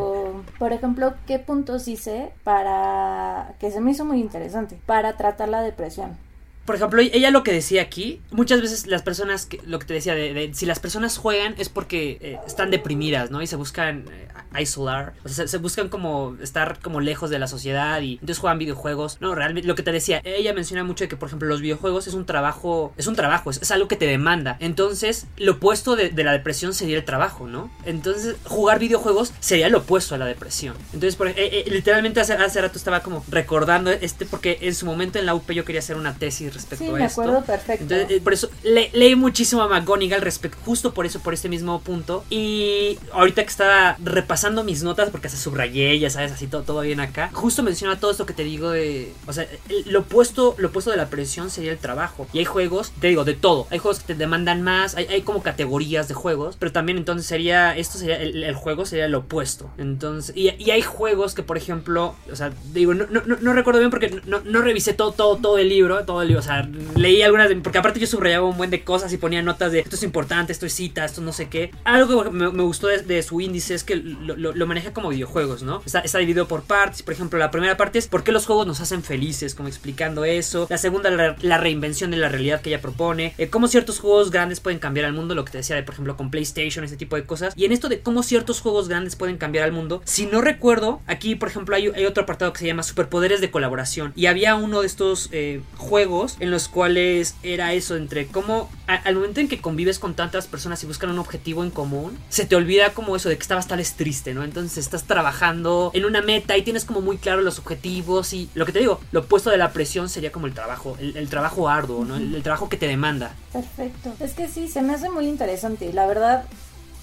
Por 0.58 0.72
ejemplo, 0.72 1.14
¿qué 1.26 1.38
puntos 1.38 1.88
hice 1.88 2.32
para 2.44 3.54
que 3.58 3.70
se 3.70 3.80
me 3.80 3.90
hizo 3.90 4.04
muy 4.04 4.20
interesante 4.20 4.78
para 4.86 5.16
tratar 5.16 5.48
la 5.48 5.62
depresión? 5.62 6.16
Por 6.64 6.76
ejemplo, 6.76 7.02
ella 7.02 7.30
lo 7.30 7.42
que 7.42 7.52
decía 7.52 7.82
aquí, 7.82 8.20
muchas 8.30 8.60
veces 8.60 8.86
las 8.86 9.02
personas, 9.02 9.48
lo 9.66 9.78
que 9.80 9.86
te 9.86 9.94
decía, 9.94 10.14
de, 10.14 10.50
si 10.54 10.64
las 10.64 10.78
personas 10.78 11.18
juegan 11.18 11.54
es 11.58 11.68
porque 11.68 12.18
eh, 12.20 12.38
están 12.46 12.70
deprimidas, 12.70 13.32
¿no? 13.32 13.42
Y 13.42 13.48
se 13.48 13.56
buscan 13.56 14.04
eh, 14.12 14.28
aislar, 14.52 15.14
o 15.24 15.28
sea, 15.28 15.48
se, 15.48 15.58
buscan 15.58 15.88
como 15.88 16.36
estar 16.40 16.78
como 16.80 17.00
lejos 17.00 17.30
de 17.30 17.40
la 17.40 17.48
sociedad 17.48 18.00
y 18.00 18.14
entonces 18.14 18.38
juegan 18.38 18.58
videojuegos. 18.58 19.18
No, 19.20 19.34
realmente 19.34 19.66
lo 19.66 19.74
que 19.74 19.82
te 19.82 19.90
decía, 19.90 20.20
ella 20.24 20.54
menciona 20.54 20.84
mucho 20.84 21.04
de 21.04 21.08
que, 21.08 21.16
por 21.16 21.28
ejemplo, 21.28 21.48
los 21.48 21.60
videojuegos 21.60 22.06
es 22.06 22.14
un 22.14 22.26
trabajo, 22.26 22.92
es 22.96 23.08
un 23.08 23.16
trabajo, 23.16 23.50
es, 23.50 23.70
algo 23.72 23.88
que 23.88 23.96
te 23.96 24.06
demanda. 24.06 24.56
Entonces, 24.60 25.26
lo 25.38 25.52
opuesto 25.52 25.96
de, 25.96 26.12
la 26.22 26.32
depresión 26.32 26.74
sería 26.74 26.96
el 26.96 27.04
trabajo, 27.04 27.48
¿no? 27.48 27.72
Entonces, 27.84 28.36
jugar 28.44 28.78
videojuegos 28.78 29.32
sería 29.40 29.68
lo 29.68 29.78
opuesto 29.78 30.14
a 30.14 30.18
la 30.18 30.26
depresión. 30.26 30.76
Entonces, 30.92 31.16
por, 31.16 31.26
eh, 31.28 31.64
literalmente 31.66 32.20
hace, 32.20 32.34
hace 32.34 32.60
rato 32.60 32.78
estaba 32.78 33.00
como 33.00 33.24
recordando 33.28 33.90
este, 33.90 34.26
porque 34.26 34.58
en 34.60 34.76
su 34.76 34.86
momento 34.86 35.18
en 35.18 35.26
la 35.26 35.34
UP 35.34 35.50
yo 35.50 35.64
quería 35.64 35.80
hacer 35.80 35.96
una 35.96 36.14
tesis 36.14 36.51
respecto 36.52 36.84
sí, 36.84 36.90
a 36.90 36.94
me 36.94 37.04
esto. 37.04 37.22
acuerdo 37.22 37.44
perfecto. 37.44 37.94
Eh, 37.94 38.20
por 38.22 38.32
eso 38.32 38.50
leí 38.62 39.14
muchísimo 39.14 39.62
a 39.62 39.68
McGonigal 39.68 40.20
respecto, 40.20 40.58
justo 40.64 40.94
por 40.94 41.06
eso, 41.06 41.20
por 41.20 41.34
este 41.34 41.48
mismo 41.48 41.80
punto. 41.80 42.24
Y 42.30 42.98
ahorita 43.12 43.42
que 43.42 43.50
estaba 43.50 43.96
repasando 44.02 44.64
mis 44.64 44.82
notas, 44.82 45.10
porque 45.10 45.28
se 45.28 45.36
subrayé, 45.36 45.98
ya 45.98 46.10
sabes, 46.10 46.32
así 46.32 46.46
todo, 46.46 46.62
todo 46.62 46.80
bien 46.80 47.00
acá, 47.00 47.30
justo 47.32 47.62
menciona 47.62 47.98
todo 47.98 48.10
esto 48.10 48.26
que 48.26 48.34
te 48.34 48.44
digo 48.44 48.70
de. 48.70 49.12
O 49.26 49.32
sea, 49.32 49.46
lo 49.86 50.00
opuesto, 50.00 50.54
lo 50.58 50.68
opuesto 50.68 50.90
de 50.90 50.96
la 50.96 51.08
presión 51.08 51.50
sería 51.50 51.72
el 51.72 51.78
trabajo. 51.78 52.26
Y 52.32 52.38
hay 52.38 52.44
juegos, 52.44 52.92
te 53.00 53.08
digo, 53.08 53.24
de 53.24 53.34
todo. 53.34 53.66
Hay 53.70 53.78
juegos 53.78 54.00
que 54.00 54.14
te 54.14 54.14
demandan 54.14 54.62
más, 54.62 54.94
hay, 54.94 55.06
hay 55.06 55.22
como 55.22 55.42
categorías 55.42 56.08
de 56.08 56.14
juegos, 56.14 56.56
pero 56.58 56.72
también 56.72 56.98
entonces 56.98 57.26
sería. 57.26 57.76
Esto 57.76 57.98
sería. 57.98 58.16
El, 58.20 58.52
juego 58.54 58.84
sería 58.84 59.08
lo 59.08 59.18
opuesto. 59.18 59.70
Entonces, 59.78 60.36
y, 60.36 60.50
y, 60.62 60.70
hay 60.70 60.82
juegos 60.82 61.34
que, 61.34 61.42
por 61.42 61.56
ejemplo, 61.56 62.14
o 62.30 62.36
sea, 62.36 62.52
digo, 62.72 62.94
no, 62.94 63.06
no, 63.10 63.22
no 63.24 63.52
recuerdo 63.52 63.80
bien 63.80 63.90
porque 63.90 64.20
no, 64.26 64.40
no 64.40 64.62
revisé 64.62 64.92
todo, 64.92 65.12
todo, 65.12 65.36
todo 65.36 65.58
el 65.58 65.68
libro, 65.68 66.04
todo 66.04 66.22
el 66.22 66.28
libro, 66.28 66.41
o 66.42 66.44
sea, 66.44 66.68
leí 66.96 67.22
algunas, 67.22 67.48
porque 67.62 67.78
aparte 67.78 68.00
yo 68.00 68.06
subrayaba 68.06 68.46
un 68.46 68.56
buen 68.56 68.70
de 68.70 68.82
cosas 68.82 69.12
y 69.12 69.16
ponía 69.16 69.42
notas 69.42 69.70
de 69.70 69.78
esto 69.80 69.94
es 69.94 70.02
importante, 70.02 70.52
esto 70.52 70.66
es 70.66 70.72
cita, 70.72 71.04
esto 71.04 71.20
no 71.20 71.32
sé 71.32 71.48
qué. 71.48 71.70
Algo 71.84 72.24
que 72.24 72.30
me, 72.30 72.48
gustó 72.48 72.88
de, 72.88 73.22
su 73.22 73.40
índice 73.40 73.74
es 73.74 73.84
que 73.84 73.96
lo, 73.96 74.66
maneja 74.66 74.92
como 74.92 75.10
videojuegos, 75.10 75.62
¿no? 75.62 75.82
Está, 75.84 76.18
dividido 76.18 76.48
por 76.48 76.62
partes. 76.62 77.02
Por 77.02 77.14
ejemplo, 77.14 77.38
la 77.38 77.50
primera 77.50 77.76
parte 77.76 77.98
es 77.98 78.08
por 78.08 78.24
qué 78.24 78.32
los 78.32 78.46
juegos 78.46 78.66
nos 78.66 78.80
hacen 78.80 79.02
felices, 79.02 79.54
como 79.54 79.68
explicando 79.68 80.24
eso. 80.24 80.66
La 80.68 80.78
segunda, 80.78 81.10
la, 81.10 81.58
reinvención 81.58 82.10
de 82.10 82.16
la 82.16 82.28
realidad 82.28 82.60
que 82.60 82.70
ella 82.70 82.80
propone. 82.80 83.34
Eh, 83.38 83.48
cómo 83.48 83.68
ciertos 83.68 84.00
juegos 84.00 84.30
grandes 84.30 84.60
pueden 84.60 84.80
cambiar 84.80 85.06
al 85.06 85.12
mundo, 85.12 85.34
lo 85.34 85.44
que 85.44 85.52
te 85.52 85.58
decía 85.58 85.76
de, 85.76 85.82
por 85.82 85.94
ejemplo, 85.94 86.16
con 86.16 86.30
PlayStation, 86.30 86.84
ese 86.84 86.96
tipo 86.96 87.16
de 87.16 87.24
cosas. 87.24 87.54
Y 87.56 87.64
en 87.64 87.72
esto 87.72 87.88
de 87.88 88.00
cómo 88.00 88.22
ciertos 88.22 88.60
juegos 88.60 88.88
grandes 88.88 89.14
pueden 89.14 89.36
cambiar 89.36 89.64
al 89.64 89.72
mundo, 89.72 90.02
si 90.04 90.26
no 90.26 90.40
recuerdo, 90.40 91.00
aquí, 91.06 91.34
por 91.34 91.48
ejemplo, 91.48 91.76
hay, 91.76 91.88
hay 91.88 92.04
otro 92.06 92.24
apartado 92.24 92.52
que 92.52 92.60
se 92.60 92.66
llama 92.66 92.82
Superpoderes 92.82 93.40
de 93.40 93.50
Colaboración. 93.50 94.12
Y 94.16 94.26
había 94.26 94.54
uno 94.56 94.80
de 94.80 94.86
estos 94.86 95.28
eh, 95.32 95.60
juegos 95.76 96.31
en 96.40 96.50
los 96.50 96.68
cuales 96.68 97.34
era 97.42 97.72
eso, 97.72 97.96
entre 97.96 98.26
cómo 98.26 98.70
al 98.86 99.14
momento 99.14 99.40
en 99.40 99.48
que 99.48 99.60
convives 99.60 99.98
con 99.98 100.14
tantas 100.14 100.46
personas 100.46 100.82
y 100.82 100.86
buscan 100.86 101.10
un 101.10 101.18
objetivo 101.18 101.64
en 101.64 101.70
común, 101.70 102.18
se 102.28 102.44
te 102.44 102.56
olvida 102.56 102.92
como 102.92 103.16
eso 103.16 103.28
de 103.28 103.36
que 103.36 103.42
estabas 103.42 103.68
tal 103.68 103.78
vez 103.78 103.94
triste, 103.94 104.34
¿no? 104.34 104.44
Entonces 104.44 104.78
estás 104.78 105.04
trabajando 105.04 105.90
en 105.94 106.04
una 106.04 106.22
meta 106.22 106.56
y 106.56 106.62
tienes 106.62 106.84
como 106.84 107.00
muy 107.00 107.18
claro 107.18 107.42
los 107.42 107.58
objetivos 107.58 108.32
y 108.32 108.50
lo 108.54 108.66
que 108.66 108.72
te 108.72 108.80
digo, 108.80 109.00
lo 109.12 109.20
opuesto 109.20 109.50
de 109.50 109.56
la 109.56 109.72
presión 109.72 110.08
sería 110.08 110.32
como 110.32 110.46
el 110.46 110.54
trabajo, 110.54 110.96
el, 110.98 111.28
trabajo 111.28 111.68
arduo, 111.68 112.04
¿no? 112.04 112.16
El, 112.16 112.34
el, 112.34 112.42
trabajo 112.42 112.68
que 112.68 112.76
te 112.76 112.86
demanda. 112.86 113.34
Perfecto. 113.52 114.14
Es 114.20 114.32
que 114.32 114.48
sí, 114.48 114.68
se 114.68 114.82
me 114.82 114.94
hace 114.94 115.08
muy 115.08 115.26
interesante 115.26 115.92
la 115.92 116.06
verdad 116.06 116.44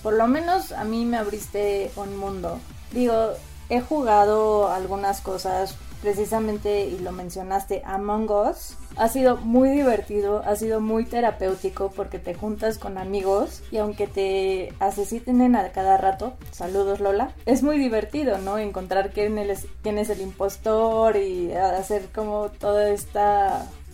por 0.04 0.14
lo 0.14 0.28
menos 0.28 0.72
a 0.72 0.84
mí 0.84 1.06
me 1.06 1.18
abriste 1.18 1.92
un 1.96 2.18
mundo. 2.18 2.60
Digo, 2.92 3.34
he 3.70 3.82
jugado 3.82 4.72
algunas 4.72 5.22
cosas 5.22 5.76
precisamente, 6.02 6.86
y 6.86 7.00
lo 7.00 7.12
mencionaste, 7.12 7.82
Among 7.86 8.30
Us. 8.32 8.76
Ha 8.96 9.08
sido 9.08 9.38
muy 9.38 9.70
divertido, 9.70 10.42
ha 10.46 10.56
sido 10.56 10.82
muy 10.82 11.06
terapéutico 11.06 11.92
porque 11.96 12.20
te 12.20 12.34
juntas 12.34 12.78
con 12.78 12.98
amigos 12.98 13.62
y 13.72 13.78
aunque 13.78 14.08
te 14.08 14.74
asesinen 14.80 15.56
a 15.56 15.72
cada 15.72 15.98
rato, 15.98 16.34
saludos 16.52 17.00
Lola, 17.00 17.34
es 17.46 17.64
muy 17.64 17.78
divertido, 17.78 18.38
¿no? 18.40 18.58
Encontrar 18.58 19.12
quién 19.12 19.38
es, 19.38 19.68
quién 19.84 19.98
es 19.98 20.10
el 20.10 20.22
impostor 20.22 21.16
y 21.16 21.54
hacer 21.54 22.10
como 22.14 22.50
todo 22.50 22.82
este 22.82 23.20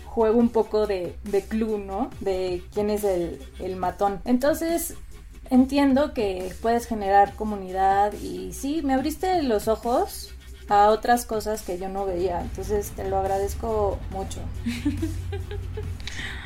juego 0.05 0.39
un 0.39 0.49
poco 0.49 0.87
de, 0.87 1.15
de 1.23 1.41
clue, 1.43 1.77
¿no? 1.77 2.09
De 2.21 2.63
quién 2.73 2.89
es 2.89 3.03
el, 3.03 3.39
el 3.59 3.75
matón. 3.75 4.21
Entonces, 4.25 4.95
entiendo 5.49 6.13
que 6.13 6.53
puedes 6.61 6.87
generar 6.87 7.35
comunidad 7.35 8.13
y 8.13 8.53
sí, 8.53 8.81
me 8.81 8.93
abriste 8.93 9.43
los 9.43 9.67
ojos 9.67 10.34
a 10.67 10.89
otras 10.89 11.25
cosas 11.25 11.61
que 11.61 11.77
yo 11.77 11.89
no 11.89 12.05
veía. 12.05 12.41
Entonces 12.41 12.91
te 12.91 13.07
lo 13.07 13.17
agradezco 13.17 13.99
mucho. 14.11 14.41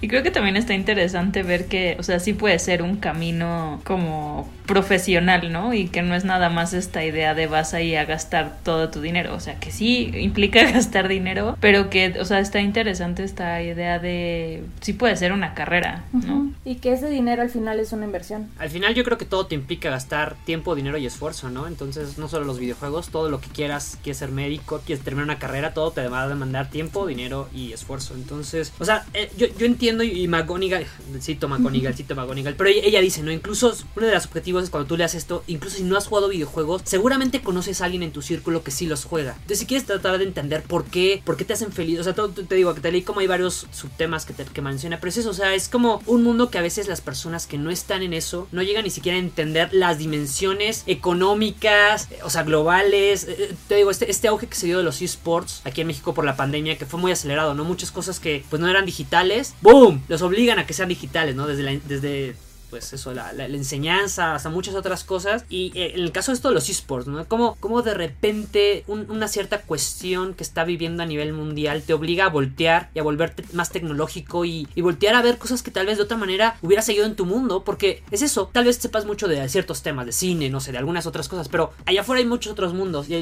Y 0.00 0.08
creo 0.08 0.22
que 0.22 0.30
también 0.30 0.56
está 0.56 0.74
interesante 0.74 1.42
ver 1.42 1.66
que, 1.66 1.96
o 1.98 2.02
sea, 2.02 2.20
sí 2.20 2.32
puede 2.32 2.58
ser 2.58 2.82
un 2.82 2.96
camino 2.96 3.80
como 3.84 4.48
profesional, 4.66 5.50
¿no? 5.50 5.74
Y 5.74 5.88
que 5.88 6.02
no 6.02 6.14
es 6.14 6.24
nada 6.24 6.50
más 6.50 6.74
esta 6.74 7.04
idea 7.04 7.34
de 7.34 7.46
vas 7.46 7.74
ahí 7.74 7.96
a 7.96 8.04
gastar 8.04 8.58
todo 8.62 8.90
tu 8.90 9.00
dinero. 9.00 9.34
O 9.34 9.40
sea, 9.40 9.58
que 9.58 9.72
sí 9.72 10.12
implica 10.14 10.62
gastar 10.72 11.08
dinero, 11.08 11.56
pero 11.60 11.90
que, 11.90 12.14
o 12.20 12.24
sea, 12.24 12.38
está 12.38 12.60
interesante 12.60 13.24
esta 13.24 13.60
idea 13.62 13.98
de 13.98 14.62
sí 14.80 14.92
puede 14.92 15.16
ser 15.16 15.32
una 15.32 15.54
carrera, 15.54 16.04
¿no? 16.12 16.52
Y 16.64 16.76
que 16.76 16.92
ese 16.92 17.08
dinero 17.08 17.42
al 17.42 17.50
final 17.50 17.80
es 17.80 17.92
una 17.92 18.04
inversión. 18.04 18.48
Al 18.58 18.70
final 18.70 18.94
yo 18.94 19.02
creo 19.04 19.18
que 19.18 19.24
todo 19.24 19.46
te 19.46 19.54
implica 19.54 19.90
gastar 19.90 20.36
tiempo, 20.44 20.74
dinero 20.74 20.98
y 20.98 21.06
esfuerzo, 21.06 21.50
¿no? 21.50 21.66
Entonces, 21.66 22.18
no 22.18 22.28
solo 22.28 22.44
los 22.44 22.58
videojuegos, 22.58 23.08
todo 23.08 23.30
lo 23.30 23.40
que 23.40 23.48
quieras, 23.48 23.98
quieres 24.02 24.18
ser 24.18 24.30
médico, 24.30 24.80
quieres 24.84 25.04
terminar 25.04 25.24
una 25.24 25.38
carrera, 25.38 25.72
todo 25.72 25.90
te 25.90 26.06
va 26.08 26.22
a 26.22 26.28
demandar 26.28 26.70
tiempo, 26.70 27.06
dinero 27.06 27.48
y 27.54 27.72
esfuerzo. 27.72 28.14
Entonces, 28.14 28.72
o 28.78 28.84
sea, 28.84 29.04
eh, 29.14 29.30
yo, 29.38 29.46
yo 29.58 29.66
entiendo 29.66 29.87
y, 30.02 30.28
McGonigal, 30.28 30.86
cito 31.20 31.48
McGonigal, 31.48 31.94
cito 31.94 32.14
McGonigal, 32.14 32.54
pero 32.54 32.70
ella, 32.70 33.00
dice, 33.00 33.22
¿no? 33.22 33.32
Incluso 33.32 33.74
uno 33.96 34.06
de 34.06 34.14
los 34.14 34.26
objetivos 34.26 34.64
es 34.64 34.70
cuando 34.70 34.86
tú 34.86 34.96
le 34.96 35.04
haces 35.04 35.18
esto, 35.18 35.42
incluso 35.46 35.76
si 35.76 35.82
no 35.82 35.96
has 35.96 36.06
jugado 36.06 36.28
videojuegos, 36.28 36.82
seguramente 36.84 37.40
conoces 37.40 37.80
a 37.80 37.86
alguien 37.86 38.02
en 38.02 38.12
tu 38.12 38.22
círculo 38.22 38.62
que 38.62 38.70
sí 38.70 38.86
los 38.86 39.04
juega. 39.04 39.32
Entonces, 39.32 39.60
si 39.60 39.66
quieres 39.66 39.86
tratar 39.86 40.18
de 40.18 40.24
entender 40.24 40.62
por 40.62 40.84
qué, 40.84 41.22
por 41.24 41.36
qué 41.36 41.44
te 41.44 41.54
hacen 41.54 41.72
feliz, 41.72 42.00
o 42.00 42.04
sea, 42.04 42.14
te 42.14 42.54
digo 42.54 42.74
que 42.74 42.80
te 42.80 42.92
leí 42.92 43.02
como 43.02 43.20
hay 43.20 43.26
varios 43.26 43.66
subtemas 43.70 44.24
que, 44.24 44.32
te, 44.32 44.44
que 44.44 44.62
menciona, 44.62 45.00
pero 45.00 45.10
es 45.10 45.16
eso, 45.18 45.30
o 45.30 45.34
sea, 45.34 45.54
es 45.54 45.68
como 45.68 46.02
un 46.06 46.22
mundo 46.22 46.50
que 46.50 46.58
a 46.58 46.62
veces 46.62 46.88
las 46.88 47.00
personas 47.00 47.46
que 47.46 47.58
no 47.58 47.70
están 47.70 48.02
en 48.02 48.12
eso 48.12 48.48
no 48.52 48.62
llegan 48.62 48.84
ni 48.84 48.90
siquiera 48.90 49.16
a 49.16 49.20
entender 49.20 49.68
las 49.72 49.98
dimensiones 49.98 50.84
económicas, 50.86 52.08
o 52.22 52.30
sea, 52.30 52.42
globales. 52.42 53.24
Eh, 53.24 53.36
eh, 53.38 53.54
te 53.68 53.76
digo, 53.76 53.90
este, 53.90 54.10
este 54.10 54.28
auge 54.28 54.46
que 54.46 54.56
se 54.56 54.66
dio 54.66 54.78
de 54.78 54.84
los 54.84 55.02
esports 55.02 55.62
aquí 55.64 55.80
en 55.80 55.86
México 55.86 56.14
por 56.14 56.24
la 56.24 56.36
pandemia, 56.36 56.78
que 56.78 56.86
fue 56.86 57.00
muy 57.00 57.12
acelerado, 57.12 57.54
¿no? 57.54 57.64
Muchas 57.64 57.90
cosas 57.90 58.20
que 58.20 58.44
pues 58.48 58.60
no 58.60 58.68
eran 58.68 58.86
digitales, 58.86 59.54
¡boom! 59.78 60.02
Los 60.08 60.22
obligan 60.22 60.58
a 60.58 60.66
que 60.66 60.74
sean 60.74 60.88
digitales, 60.88 61.36
¿no? 61.36 61.46
Desde, 61.46 61.80
desde 61.86 62.34
pues 62.70 62.92
eso, 62.92 63.14
la, 63.14 63.32
la, 63.32 63.46
enseñanza, 63.46 64.34
hasta 64.34 64.50
muchas 64.50 64.74
otras 64.74 65.04
cosas. 65.04 65.44
Y 65.48 65.72
eh, 65.74 65.92
en 65.94 66.02
el 66.02 66.12
caso 66.12 66.32
de 66.32 66.36
esto 66.36 66.50
los 66.50 66.68
esports, 66.68 67.06
¿no? 67.06 67.26
Como, 67.26 67.54
como 67.56 67.82
de 67.82 67.94
repente 67.94 68.84
una 68.86 69.28
cierta 69.28 69.62
cuestión 69.62 70.34
que 70.34 70.42
está 70.42 70.64
viviendo 70.64 71.02
a 71.02 71.06
nivel 71.06 71.32
mundial 71.32 71.82
te 71.82 71.94
obliga 71.94 72.26
a 72.26 72.28
voltear 72.28 72.90
y 72.94 72.98
a 72.98 73.02
volverte 73.02 73.44
más 73.52 73.70
tecnológico 73.70 74.44
y, 74.44 74.68
voltear 74.76 75.14
a 75.14 75.22
ver 75.22 75.38
cosas 75.38 75.62
que 75.62 75.70
tal 75.70 75.86
vez 75.86 75.98
de 75.98 76.04
otra 76.04 76.16
manera 76.16 76.56
hubiera 76.62 76.82
seguido 76.82 77.06
en 77.06 77.16
tu 77.16 77.24
mundo. 77.24 77.62
Porque 77.64 78.02
es 78.10 78.22
eso, 78.22 78.50
tal 78.52 78.64
vez 78.64 78.76
sepas 78.76 79.06
mucho 79.06 79.28
de 79.28 79.48
ciertos 79.48 79.82
temas, 79.82 80.06
de 80.06 80.12
cine, 80.12 80.50
no 80.50 80.60
sé, 80.60 80.72
de 80.72 80.78
algunas 80.78 81.06
otras 81.06 81.28
cosas, 81.28 81.48
pero 81.48 81.72
allá 81.86 82.02
afuera 82.02 82.20
hay 82.20 82.26
muchos 82.26 82.52
otros 82.52 82.74
mundos. 82.74 83.08
Y, 83.08 83.14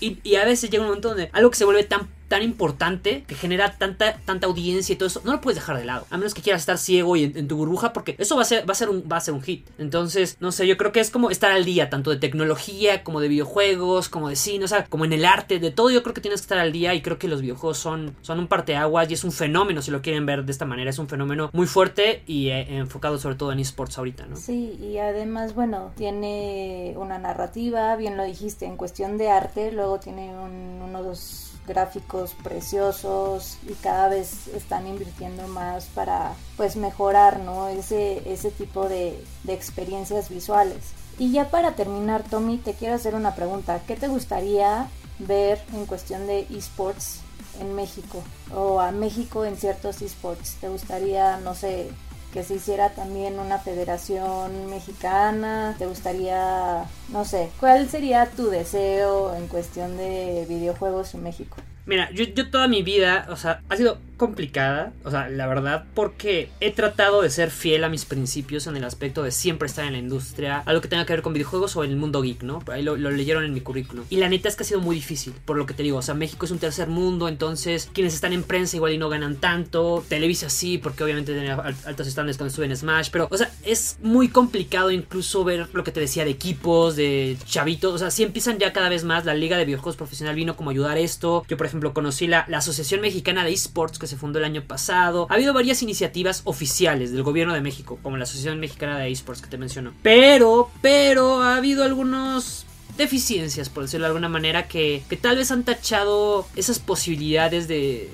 y, 0.00 0.18
y 0.22 0.34
a 0.36 0.44
veces 0.44 0.70
llega 0.70 0.82
un 0.82 0.88
momento 0.88 1.08
donde 1.08 1.30
algo 1.32 1.50
que 1.50 1.56
se 1.56 1.64
vuelve 1.64 1.84
tan 1.84 2.08
tan 2.32 2.42
importante 2.42 3.24
que 3.26 3.34
genera 3.34 3.76
tanta, 3.76 4.16
tanta 4.24 4.46
audiencia 4.46 4.94
y 4.94 4.96
todo 4.96 5.06
eso, 5.06 5.20
no 5.22 5.32
lo 5.32 5.42
puedes 5.42 5.56
dejar 5.56 5.76
de 5.76 5.84
lado. 5.84 6.06
A 6.08 6.16
menos 6.16 6.32
que 6.32 6.40
quieras 6.40 6.62
estar 6.62 6.78
ciego 6.78 7.14
y 7.14 7.24
en, 7.24 7.46
tu 7.46 7.58
burbuja, 7.58 7.92
porque 7.92 8.16
eso 8.18 8.36
va 8.36 8.40
a, 8.40 8.46
ser, 8.46 8.66
va, 8.66 8.72
a 8.72 8.74
ser 8.74 8.88
un, 8.88 9.04
va 9.06 9.18
a 9.18 9.20
ser 9.20 9.34
un 9.34 9.42
hit. 9.42 9.68
Entonces, 9.76 10.38
no 10.40 10.50
sé, 10.50 10.66
yo 10.66 10.78
creo 10.78 10.92
que 10.92 11.00
es 11.00 11.10
como 11.10 11.28
estar 11.28 11.52
al 11.52 11.66
día, 11.66 11.90
tanto 11.90 12.08
de 12.08 12.16
tecnología, 12.16 13.04
como 13.04 13.20
de 13.20 13.28
videojuegos, 13.28 14.08
como 14.08 14.30
de 14.30 14.36
cine, 14.36 14.64
o 14.64 14.68
sea, 14.68 14.86
como 14.86 15.04
en 15.04 15.12
el 15.12 15.26
arte, 15.26 15.58
de 15.58 15.70
todo. 15.70 15.90
Yo 15.90 16.02
creo 16.02 16.14
que 16.14 16.22
tienes 16.22 16.40
que 16.40 16.44
estar 16.44 16.58
al 16.58 16.72
día 16.72 16.94
y 16.94 17.02
creo 17.02 17.18
que 17.18 17.28
los 17.28 17.42
videojuegos 17.42 17.76
son, 17.76 18.16
son 18.22 18.38
un 18.38 18.46
parteaguas 18.46 19.10
y 19.10 19.12
es 19.12 19.24
un 19.24 19.32
fenómeno, 19.32 19.82
si 19.82 19.90
lo 19.90 20.00
quieren 20.00 20.24
ver 20.24 20.46
de 20.46 20.52
esta 20.52 20.64
manera. 20.64 20.88
Es 20.88 20.98
un 20.98 21.08
fenómeno 21.08 21.50
muy 21.52 21.66
fuerte 21.66 22.22
y 22.26 22.48
eh, 22.48 22.78
enfocado 22.78 23.18
sobre 23.18 23.34
todo 23.34 23.52
en 23.52 23.58
esports 23.58 23.98
ahorita, 23.98 24.24
¿no? 24.24 24.36
Sí, 24.36 24.78
y 24.80 24.96
además, 24.96 25.54
bueno, 25.54 25.92
tiene 25.96 26.94
una 26.96 27.18
narrativa, 27.18 27.94
bien 27.96 28.16
lo 28.16 28.24
dijiste, 28.24 28.64
en 28.64 28.78
cuestión 28.78 29.18
de 29.18 29.28
arte, 29.28 29.70
luego 29.70 30.00
tiene 30.00 30.30
un, 30.34 30.80
unos 30.80 31.51
gráficos 31.66 32.34
preciosos 32.42 33.58
y 33.68 33.74
cada 33.74 34.08
vez 34.08 34.48
están 34.48 34.86
invirtiendo 34.86 35.46
más 35.48 35.86
para 35.86 36.34
pues 36.56 36.76
mejorar 36.76 37.40
¿no? 37.40 37.68
ese, 37.68 38.32
ese 38.32 38.50
tipo 38.50 38.88
de, 38.88 39.22
de 39.44 39.52
experiencias 39.52 40.28
visuales. 40.28 40.92
Y 41.18 41.30
ya 41.32 41.50
para 41.50 41.74
terminar, 41.74 42.24
Tommy, 42.24 42.58
te 42.58 42.74
quiero 42.74 42.94
hacer 42.94 43.14
una 43.14 43.34
pregunta. 43.34 43.80
¿Qué 43.86 43.96
te 43.96 44.08
gustaría 44.08 44.88
ver 45.18 45.62
en 45.72 45.86
cuestión 45.86 46.26
de 46.26 46.46
esports 46.50 47.20
en 47.60 47.74
México? 47.74 48.22
O 48.54 48.80
a 48.80 48.90
México 48.92 49.44
en 49.44 49.56
ciertos 49.56 50.02
esports. 50.02 50.56
¿Te 50.60 50.68
gustaría, 50.68 51.36
no 51.38 51.54
sé, 51.54 51.90
que 52.32 52.42
se 52.42 52.54
hiciera 52.54 52.90
también 52.90 53.38
una 53.38 53.58
federación 53.58 54.66
mexicana? 54.70 55.74
¿Te 55.78 55.86
gustaría, 55.86 56.84
no 57.08 57.24
sé, 57.24 57.50
cuál 57.60 57.88
sería 57.88 58.26
tu 58.30 58.48
deseo 58.48 59.34
en 59.36 59.46
cuestión 59.48 59.96
de 59.96 60.46
videojuegos 60.48 61.14
en 61.14 61.22
México? 61.22 61.56
Mira, 61.86 62.10
yo, 62.12 62.24
yo 62.24 62.48
toda 62.48 62.68
mi 62.68 62.82
vida, 62.82 63.26
o 63.28 63.36
sea, 63.36 63.60
ha 63.68 63.76
sido 63.76 63.98
complicada, 64.22 64.92
o 65.02 65.10
sea, 65.10 65.28
la 65.28 65.48
verdad, 65.48 65.84
porque 65.94 66.48
he 66.60 66.70
tratado 66.70 67.22
de 67.22 67.28
ser 67.28 67.50
fiel 67.50 67.82
a 67.82 67.88
mis 67.88 68.04
principios 68.04 68.68
en 68.68 68.76
el 68.76 68.84
aspecto 68.84 69.24
de 69.24 69.32
siempre 69.32 69.66
estar 69.66 69.84
en 69.84 69.94
la 69.94 69.98
industria, 69.98 70.62
algo 70.64 70.80
que 70.80 70.86
tenga 70.86 71.04
que 71.04 71.12
ver 71.12 71.22
con 71.22 71.32
videojuegos 71.32 71.74
o 71.74 71.82
en 71.82 71.90
el 71.90 71.96
mundo 71.96 72.22
geek, 72.22 72.44
¿no? 72.44 72.62
Ahí 72.70 72.84
lo, 72.84 72.94
leyeron 72.94 73.44
en 73.44 73.52
mi 73.52 73.60
currículum. 73.60 74.04
Y 74.10 74.18
la 74.18 74.28
neta 74.28 74.48
es 74.48 74.54
que 74.54 74.62
ha 74.62 74.66
sido 74.66 74.80
muy 74.80 74.94
difícil, 74.94 75.32
por 75.44 75.56
lo 75.56 75.66
que 75.66 75.74
te 75.74 75.82
digo, 75.82 75.98
o 75.98 76.02
sea, 76.02 76.14
México 76.14 76.46
es 76.46 76.52
un 76.52 76.60
tercer 76.60 76.86
mundo, 76.86 77.26
entonces 77.26 77.90
quienes 77.92 78.14
están 78.14 78.32
en 78.32 78.44
prensa 78.44 78.76
igual 78.76 78.92
y 78.92 78.98
no 78.98 79.08
ganan 79.08 79.34
tanto, 79.34 80.04
Televisa 80.08 80.48
sí, 80.50 80.78
porque 80.78 81.02
obviamente 81.02 81.34
tenía 81.34 81.54
altos 81.56 82.06
estándares 82.06 82.36
cuando 82.36 82.50
estuve 82.50 82.66
en 82.66 82.76
Smash, 82.76 83.08
pero, 83.10 83.26
o 83.28 83.36
sea, 83.36 83.50
es 83.64 83.98
muy 84.02 84.28
complicado 84.28 84.92
incluso 84.92 85.42
ver 85.42 85.66
lo 85.72 85.82
que 85.82 85.90
te 85.90 85.98
decía 85.98 86.24
de 86.24 86.30
equipos, 86.30 86.94
de 86.94 87.36
chavitos, 87.44 87.92
o 87.92 87.98
sea, 87.98 88.12
si 88.12 88.22
empiezan 88.22 88.60
ya 88.60 88.72
cada 88.72 88.88
vez 88.88 89.02
más, 89.02 89.24
la 89.24 89.34
Liga 89.34 89.56
de 89.56 89.64
Videojuegos 89.64 89.96
Profesional 89.96 90.36
vino 90.36 90.54
como 90.54 90.70
ayudar 90.70 90.96
esto, 90.96 91.44
yo 91.48 91.56
por 91.56 91.66
ejemplo 91.72 91.94
conocí 91.94 92.26
la, 92.26 92.44
la 92.48 92.58
Asociación 92.58 93.00
Mexicana 93.00 93.44
de 93.44 93.52
Esports, 93.52 93.98
que 93.98 94.06
se 94.06 94.16
fundó 94.16 94.38
el 94.38 94.44
año 94.44 94.62
pasado. 94.62 95.26
Ha 95.30 95.34
habido 95.34 95.54
varias 95.54 95.82
iniciativas 95.82 96.42
oficiales 96.44 97.12
del 97.12 97.22
gobierno 97.22 97.54
de 97.54 97.60
México, 97.60 97.98
como 98.02 98.16
la 98.16 98.24
Asociación 98.24 98.60
Mexicana 98.60 98.98
de 98.98 99.10
Esports 99.10 99.42
que 99.42 99.48
te 99.48 99.58
menciono. 99.58 99.92
Pero, 100.02 100.70
pero 100.80 101.42
ha 101.42 101.56
habido 101.56 101.84
algunos 101.84 102.66
deficiencias, 102.96 103.68
por 103.68 103.84
decirlo 103.84 104.04
de 104.04 104.08
alguna 104.08 104.28
manera, 104.28 104.68
que, 104.68 105.02
que 105.08 105.16
tal 105.16 105.36
vez 105.36 105.50
han 105.50 105.64
tachado 105.64 106.46
esas 106.56 106.78
posibilidades 106.78 107.68
de... 107.68 108.10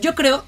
Yo 0.00 0.14
creo, 0.14 0.44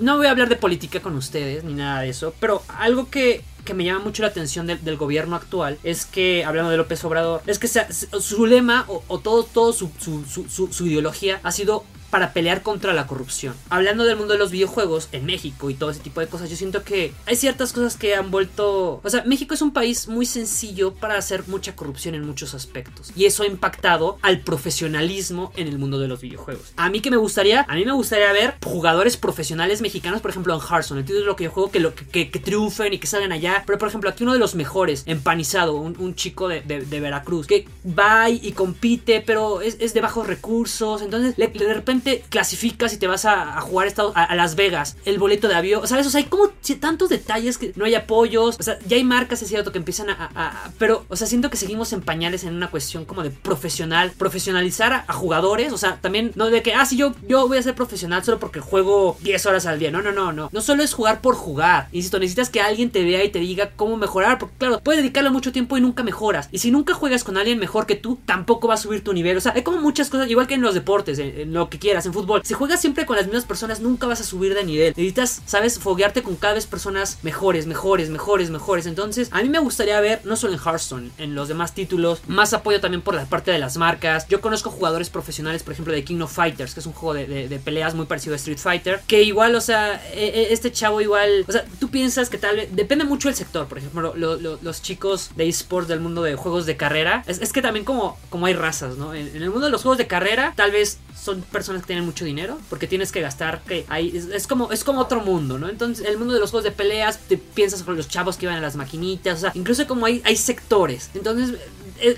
no 0.00 0.16
voy 0.16 0.26
a 0.26 0.30
hablar 0.30 0.48
de 0.48 0.56
política 0.56 1.00
con 1.00 1.16
ustedes 1.16 1.64
ni 1.64 1.74
nada 1.74 2.00
de 2.00 2.08
eso, 2.08 2.34
pero 2.40 2.62
algo 2.68 3.08
que, 3.10 3.44
que 3.64 3.74
me 3.74 3.84
llama 3.84 4.04
mucho 4.04 4.22
la 4.22 4.28
atención 4.28 4.66
del, 4.66 4.96
gobierno 4.96 5.36
actual 5.36 5.78
es 5.82 6.06
que, 6.06 6.44
hablando 6.44 6.70
de 6.70 6.76
López 6.76 7.04
Obrador, 7.04 7.42
es 7.46 7.58
que 7.58 7.68
su 7.68 8.46
lema 8.46 8.84
o, 8.88 9.18
todo, 9.18 9.44
todo 9.44 9.72
su, 9.72 9.90
su, 9.98 10.68
su, 10.70 10.86
ideología 10.86 11.40
ha 11.42 11.52
sido 11.52 11.84
para 12.10 12.32
pelear 12.32 12.62
contra 12.62 12.92
la 12.92 13.06
corrupción. 13.06 13.54
Hablando 13.70 14.04
del 14.04 14.16
mundo 14.16 14.34
de 14.34 14.38
los 14.38 14.50
videojuegos 14.50 15.08
en 15.12 15.24
México 15.24 15.70
y 15.70 15.74
todo 15.74 15.90
ese 15.90 16.00
tipo 16.00 16.20
de 16.20 16.26
cosas, 16.26 16.50
yo 16.50 16.56
siento 16.56 16.82
que 16.82 17.12
hay 17.26 17.36
ciertas 17.36 17.72
cosas 17.72 17.96
que 17.96 18.14
han 18.14 18.30
vuelto... 18.30 19.00
O 19.02 19.10
sea, 19.10 19.22
México 19.24 19.54
es 19.54 19.62
un 19.62 19.72
país 19.72 20.08
muy 20.08 20.26
sencillo 20.26 20.92
para 20.94 21.16
hacer 21.16 21.44
mucha 21.46 21.76
corrupción 21.76 22.14
en 22.14 22.26
muchos 22.26 22.54
aspectos. 22.54 23.12
Y 23.14 23.26
eso 23.26 23.44
ha 23.44 23.46
impactado 23.46 24.18
al 24.22 24.40
profesionalismo 24.40 25.52
en 25.56 25.68
el 25.68 25.78
mundo 25.78 25.98
de 25.98 26.08
los 26.08 26.20
videojuegos. 26.20 26.72
A 26.76 26.90
mí 26.90 27.00
que 27.00 27.10
me 27.10 27.16
gustaría, 27.16 27.64
a 27.68 27.74
mí 27.74 27.84
me 27.84 27.92
gustaría 27.92 28.32
ver 28.32 28.56
jugadores 28.64 29.16
profesionales 29.16 29.80
mexicanos, 29.80 30.20
por 30.20 30.30
ejemplo, 30.30 30.54
en 30.54 30.60
Hearthstone, 30.60 31.00
el 31.00 31.06
título 31.06 31.20
de 31.20 31.26
lo 31.26 31.36
que 31.36 31.44
yo 31.44 31.50
juego, 31.50 31.70
que, 31.70 31.80
lo, 31.80 31.94
que, 31.94 32.26
triunfen 32.26 32.92
y 32.92 32.98
que 32.98 33.06
salgan 33.06 33.32
allá. 33.32 33.62
Pero, 33.66 33.78
por 33.78 33.88
ejemplo, 33.88 34.10
aquí 34.10 34.24
uno 34.24 34.32
de 34.32 34.38
los 34.38 34.54
mejores, 34.54 35.04
empanizado, 35.06 35.76
un, 35.76 36.14
chico 36.14 36.48
de, 36.48 36.60
Veracruz, 36.60 37.46
que 37.46 37.66
va 37.86 38.28
y, 38.28 38.52
compite, 38.52 39.22
pero 39.24 39.60
es, 39.60 39.94
de 39.94 40.00
bajos 40.00 40.26
recursos. 40.26 41.02
Entonces, 41.02 41.36
de 41.36 41.74
repente 41.74 41.99
clasificas 42.28 42.92
y 42.92 42.96
te 42.98 43.06
vas 43.06 43.24
a, 43.24 43.60
jugar 43.60 43.92
a, 44.14 44.34
Las 44.34 44.54
Vegas, 44.54 44.96
el 45.04 45.18
boleto 45.18 45.48
de 45.48 45.54
avión. 45.54 45.82
O 45.82 45.86
sea, 45.86 46.00
¿cómo 46.28 46.50
tantos 46.80 47.08
detalles 47.08 47.58
que 47.58 47.72
no 47.76 47.84
hay 47.84 47.94
apoyos. 47.94 48.56
O 48.58 48.62
sea, 48.62 48.78
ya 48.86 48.96
hay 48.96 49.04
marcas, 49.04 49.42
es 49.42 49.48
cierto, 49.48 49.72
que 49.72 49.78
empiezan 49.78 50.10
a, 50.10 50.70
Pero, 50.78 51.04
o 51.08 51.16
sea, 51.16 51.26
siento 51.26 51.50
que 51.50 51.56
seguimos 51.56 51.92
en 51.92 52.00
pañales 52.00 52.44
en 52.44 52.54
una 52.54 52.70
cuestión 52.70 53.04
como 53.04 53.22
de 53.22 53.30
profesional, 53.30 54.12
profesionalizar 54.16 55.04
a, 55.06 55.12
jugadores. 55.12 55.72
O 55.72 55.78
sea, 55.78 55.98
también 56.00 56.32
no 56.34 56.50
de 56.50 56.62
que, 56.62 56.74
ah, 56.74 56.84
sí, 56.84 56.96
yo, 56.96 57.14
yo 57.28 57.46
voy 57.48 57.58
a 57.58 57.62
ser 57.62 57.74
profesional 57.74 58.24
solo 58.24 58.38
porque 58.38 58.60
juego 58.60 59.16
10 59.22 59.46
horas 59.46 59.66
al 59.66 59.78
día. 59.78 59.90
No, 59.90 60.02
no, 60.02 60.12
no, 60.12 60.32
no. 60.32 60.48
No 60.52 60.60
solo 60.60 60.82
es 60.82 60.92
jugar 60.92 61.20
por 61.20 61.34
jugar. 61.34 61.88
Insisto, 61.92 62.18
necesitas 62.18 62.50
que 62.50 62.60
alguien 62.60 62.90
te 62.90 63.04
vea 63.04 63.24
y 63.24 63.30
te 63.30 63.38
diga 63.38 63.70
cómo 63.76 63.96
mejorar. 63.96 64.38
Porque, 64.38 64.56
claro, 64.58 64.80
puedes 64.80 65.02
dedicarle 65.02 65.30
mucho 65.30 65.52
tiempo 65.52 65.76
y 65.76 65.80
nunca 65.80 66.02
mejoras. 66.02 66.48
Y 66.52 66.58
si 66.58 66.70
nunca 66.70 66.94
juegas 66.94 67.24
con 67.24 67.36
alguien 67.36 67.58
mejor 67.58 67.86
que 67.86 67.96
tú, 67.96 68.18
tampoco 68.26 68.68
va 68.68 68.74
a 68.74 68.78
subir 68.78 69.04
tu 69.04 69.12
nivel. 69.12 69.36
O 69.36 69.40
sea, 69.40 69.52
hay 69.54 69.62
como 69.62 69.78
muchas 69.78 70.10
cosas, 70.10 70.30
igual 70.30 70.46
que 70.46 70.54
en 70.54 70.62
los 70.62 70.74
deportes, 70.74 71.18
en, 71.18 71.52
lo 71.52 71.68
que 71.68 71.78
quieras, 71.78 71.89
en 71.90 72.12
fútbol. 72.12 72.42
Si 72.44 72.54
juegas 72.54 72.80
siempre 72.80 73.06
con 73.06 73.16
las 73.16 73.26
mismas 73.26 73.44
personas, 73.44 73.80
nunca 73.80 74.06
vas 74.06 74.20
a 74.20 74.24
subir 74.24 74.54
de 74.54 74.64
nivel. 74.64 74.88
Necesitas, 74.96 75.42
¿sabes? 75.44 75.78
Foguearte 75.78 76.22
con 76.22 76.36
cada 76.36 76.54
vez 76.54 76.66
personas 76.66 77.18
mejores, 77.22 77.66
mejores, 77.66 78.10
mejores, 78.10 78.50
mejores. 78.50 78.86
Entonces, 78.86 79.28
a 79.32 79.42
mí 79.42 79.48
me 79.48 79.58
gustaría 79.58 80.00
ver, 80.00 80.20
no 80.24 80.36
solo 80.36 80.54
en 80.54 80.60
Hearthstone, 80.60 81.10
en 81.18 81.34
los 81.34 81.48
demás 81.48 81.74
títulos, 81.74 82.22
más 82.26 82.52
apoyo 82.52 82.80
también 82.80 83.02
por 83.02 83.14
la 83.14 83.26
parte 83.26 83.50
de 83.50 83.58
las 83.58 83.76
marcas. 83.76 84.26
Yo 84.28 84.40
conozco 84.40 84.70
jugadores 84.70 85.10
profesionales, 85.10 85.62
por 85.62 85.72
ejemplo, 85.72 85.92
de 85.92 86.04
King 86.04 86.20
of 86.20 86.32
Fighters, 86.32 86.74
que 86.74 86.80
es 86.80 86.86
un 86.86 86.92
juego 86.92 87.14
de, 87.14 87.60
peleas 87.64 87.94
muy 87.94 88.06
parecido 88.06 88.34
a 88.34 88.36
Street 88.36 88.58
Fighter, 88.58 89.00
que 89.06 89.22
igual, 89.22 89.54
o 89.54 89.60
sea, 89.60 90.02
e, 90.12 90.24
e, 90.24 90.52
este 90.52 90.72
chavo 90.72 91.00
igual, 91.00 91.44
o 91.46 91.52
sea, 91.52 91.64
tú 91.78 91.90
piensas 91.90 92.30
que 92.30 92.38
tal 92.38 92.56
vez, 92.56 92.68
depende 92.72 93.04
mucho 93.04 93.28
del 93.28 93.36
sector, 93.36 93.66
por 93.66 93.78
ejemplo, 93.78 94.14
los 94.14 94.82
chicos 94.82 95.30
de 95.36 95.48
esports 95.48 95.88
del 95.88 96.00
mundo 96.00 96.22
de 96.22 96.36
juegos 96.36 96.66
de 96.66 96.76
carrera, 96.76 97.24
es, 97.26 97.52
que 97.52 97.62
también 97.62 97.84
como, 97.84 98.18
como 98.28 98.46
hay 98.46 98.54
razas, 98.54 98.96
¿no? 98.96 99.14
En 99.14 99.34
el 99.34 99.50
mundo 99.50 99.66
de 99.66 99.72
los 99.72 99.82
juegos 99.82 99.98
de 99.98 100.06
carrera, 100.06 100.52
tal 100.56 100.70
vez 100.70 100.98
son 101.20 101.42
personas 101.42 101.79
que 101.80 101.86
tienen 101.86 102.04
mucho 102.04 102.24
dinero 102.24 102.58
porque 102.68 102.86
tienes 102.86 103.12
que 103.12 103.20
gastar 103.20 103.62
que 103.62 103.84
hay 103.88 104.16
es, 104.16 104.46
como 104.46 104.72
es 104.72 104.84
como 104.84 105.00
otro 105.00 105.22
mundo 105.22 105.58
no 105.58 105.68
entonces 105.68 106.06
el 106.06 106.18
mundo 106.18 106.34
de 106.34 106.40
los 106.40 106.50
juegos 106.50 106.64
de 106.64 106.72
peleas 106.72 107.18
te 107.18 107.36
piensas 107.36 107.82
con 107.82 107.96
los 107.96 108.08
chavos 108.08 108.36
que 108.36 108.46
iban 108.46 108.56
a 108.56 108.60
las 108.60 108.76
maquinitas 108.76 109.38
o 109.38 109.40
sea 109.40 109.52
incluso 109.54 109.86
como 109.86 110.06
hay 110.06 110.20
hay 110.24 110.36
sectores. 110.36 111.10
Entonces 111.14 111.58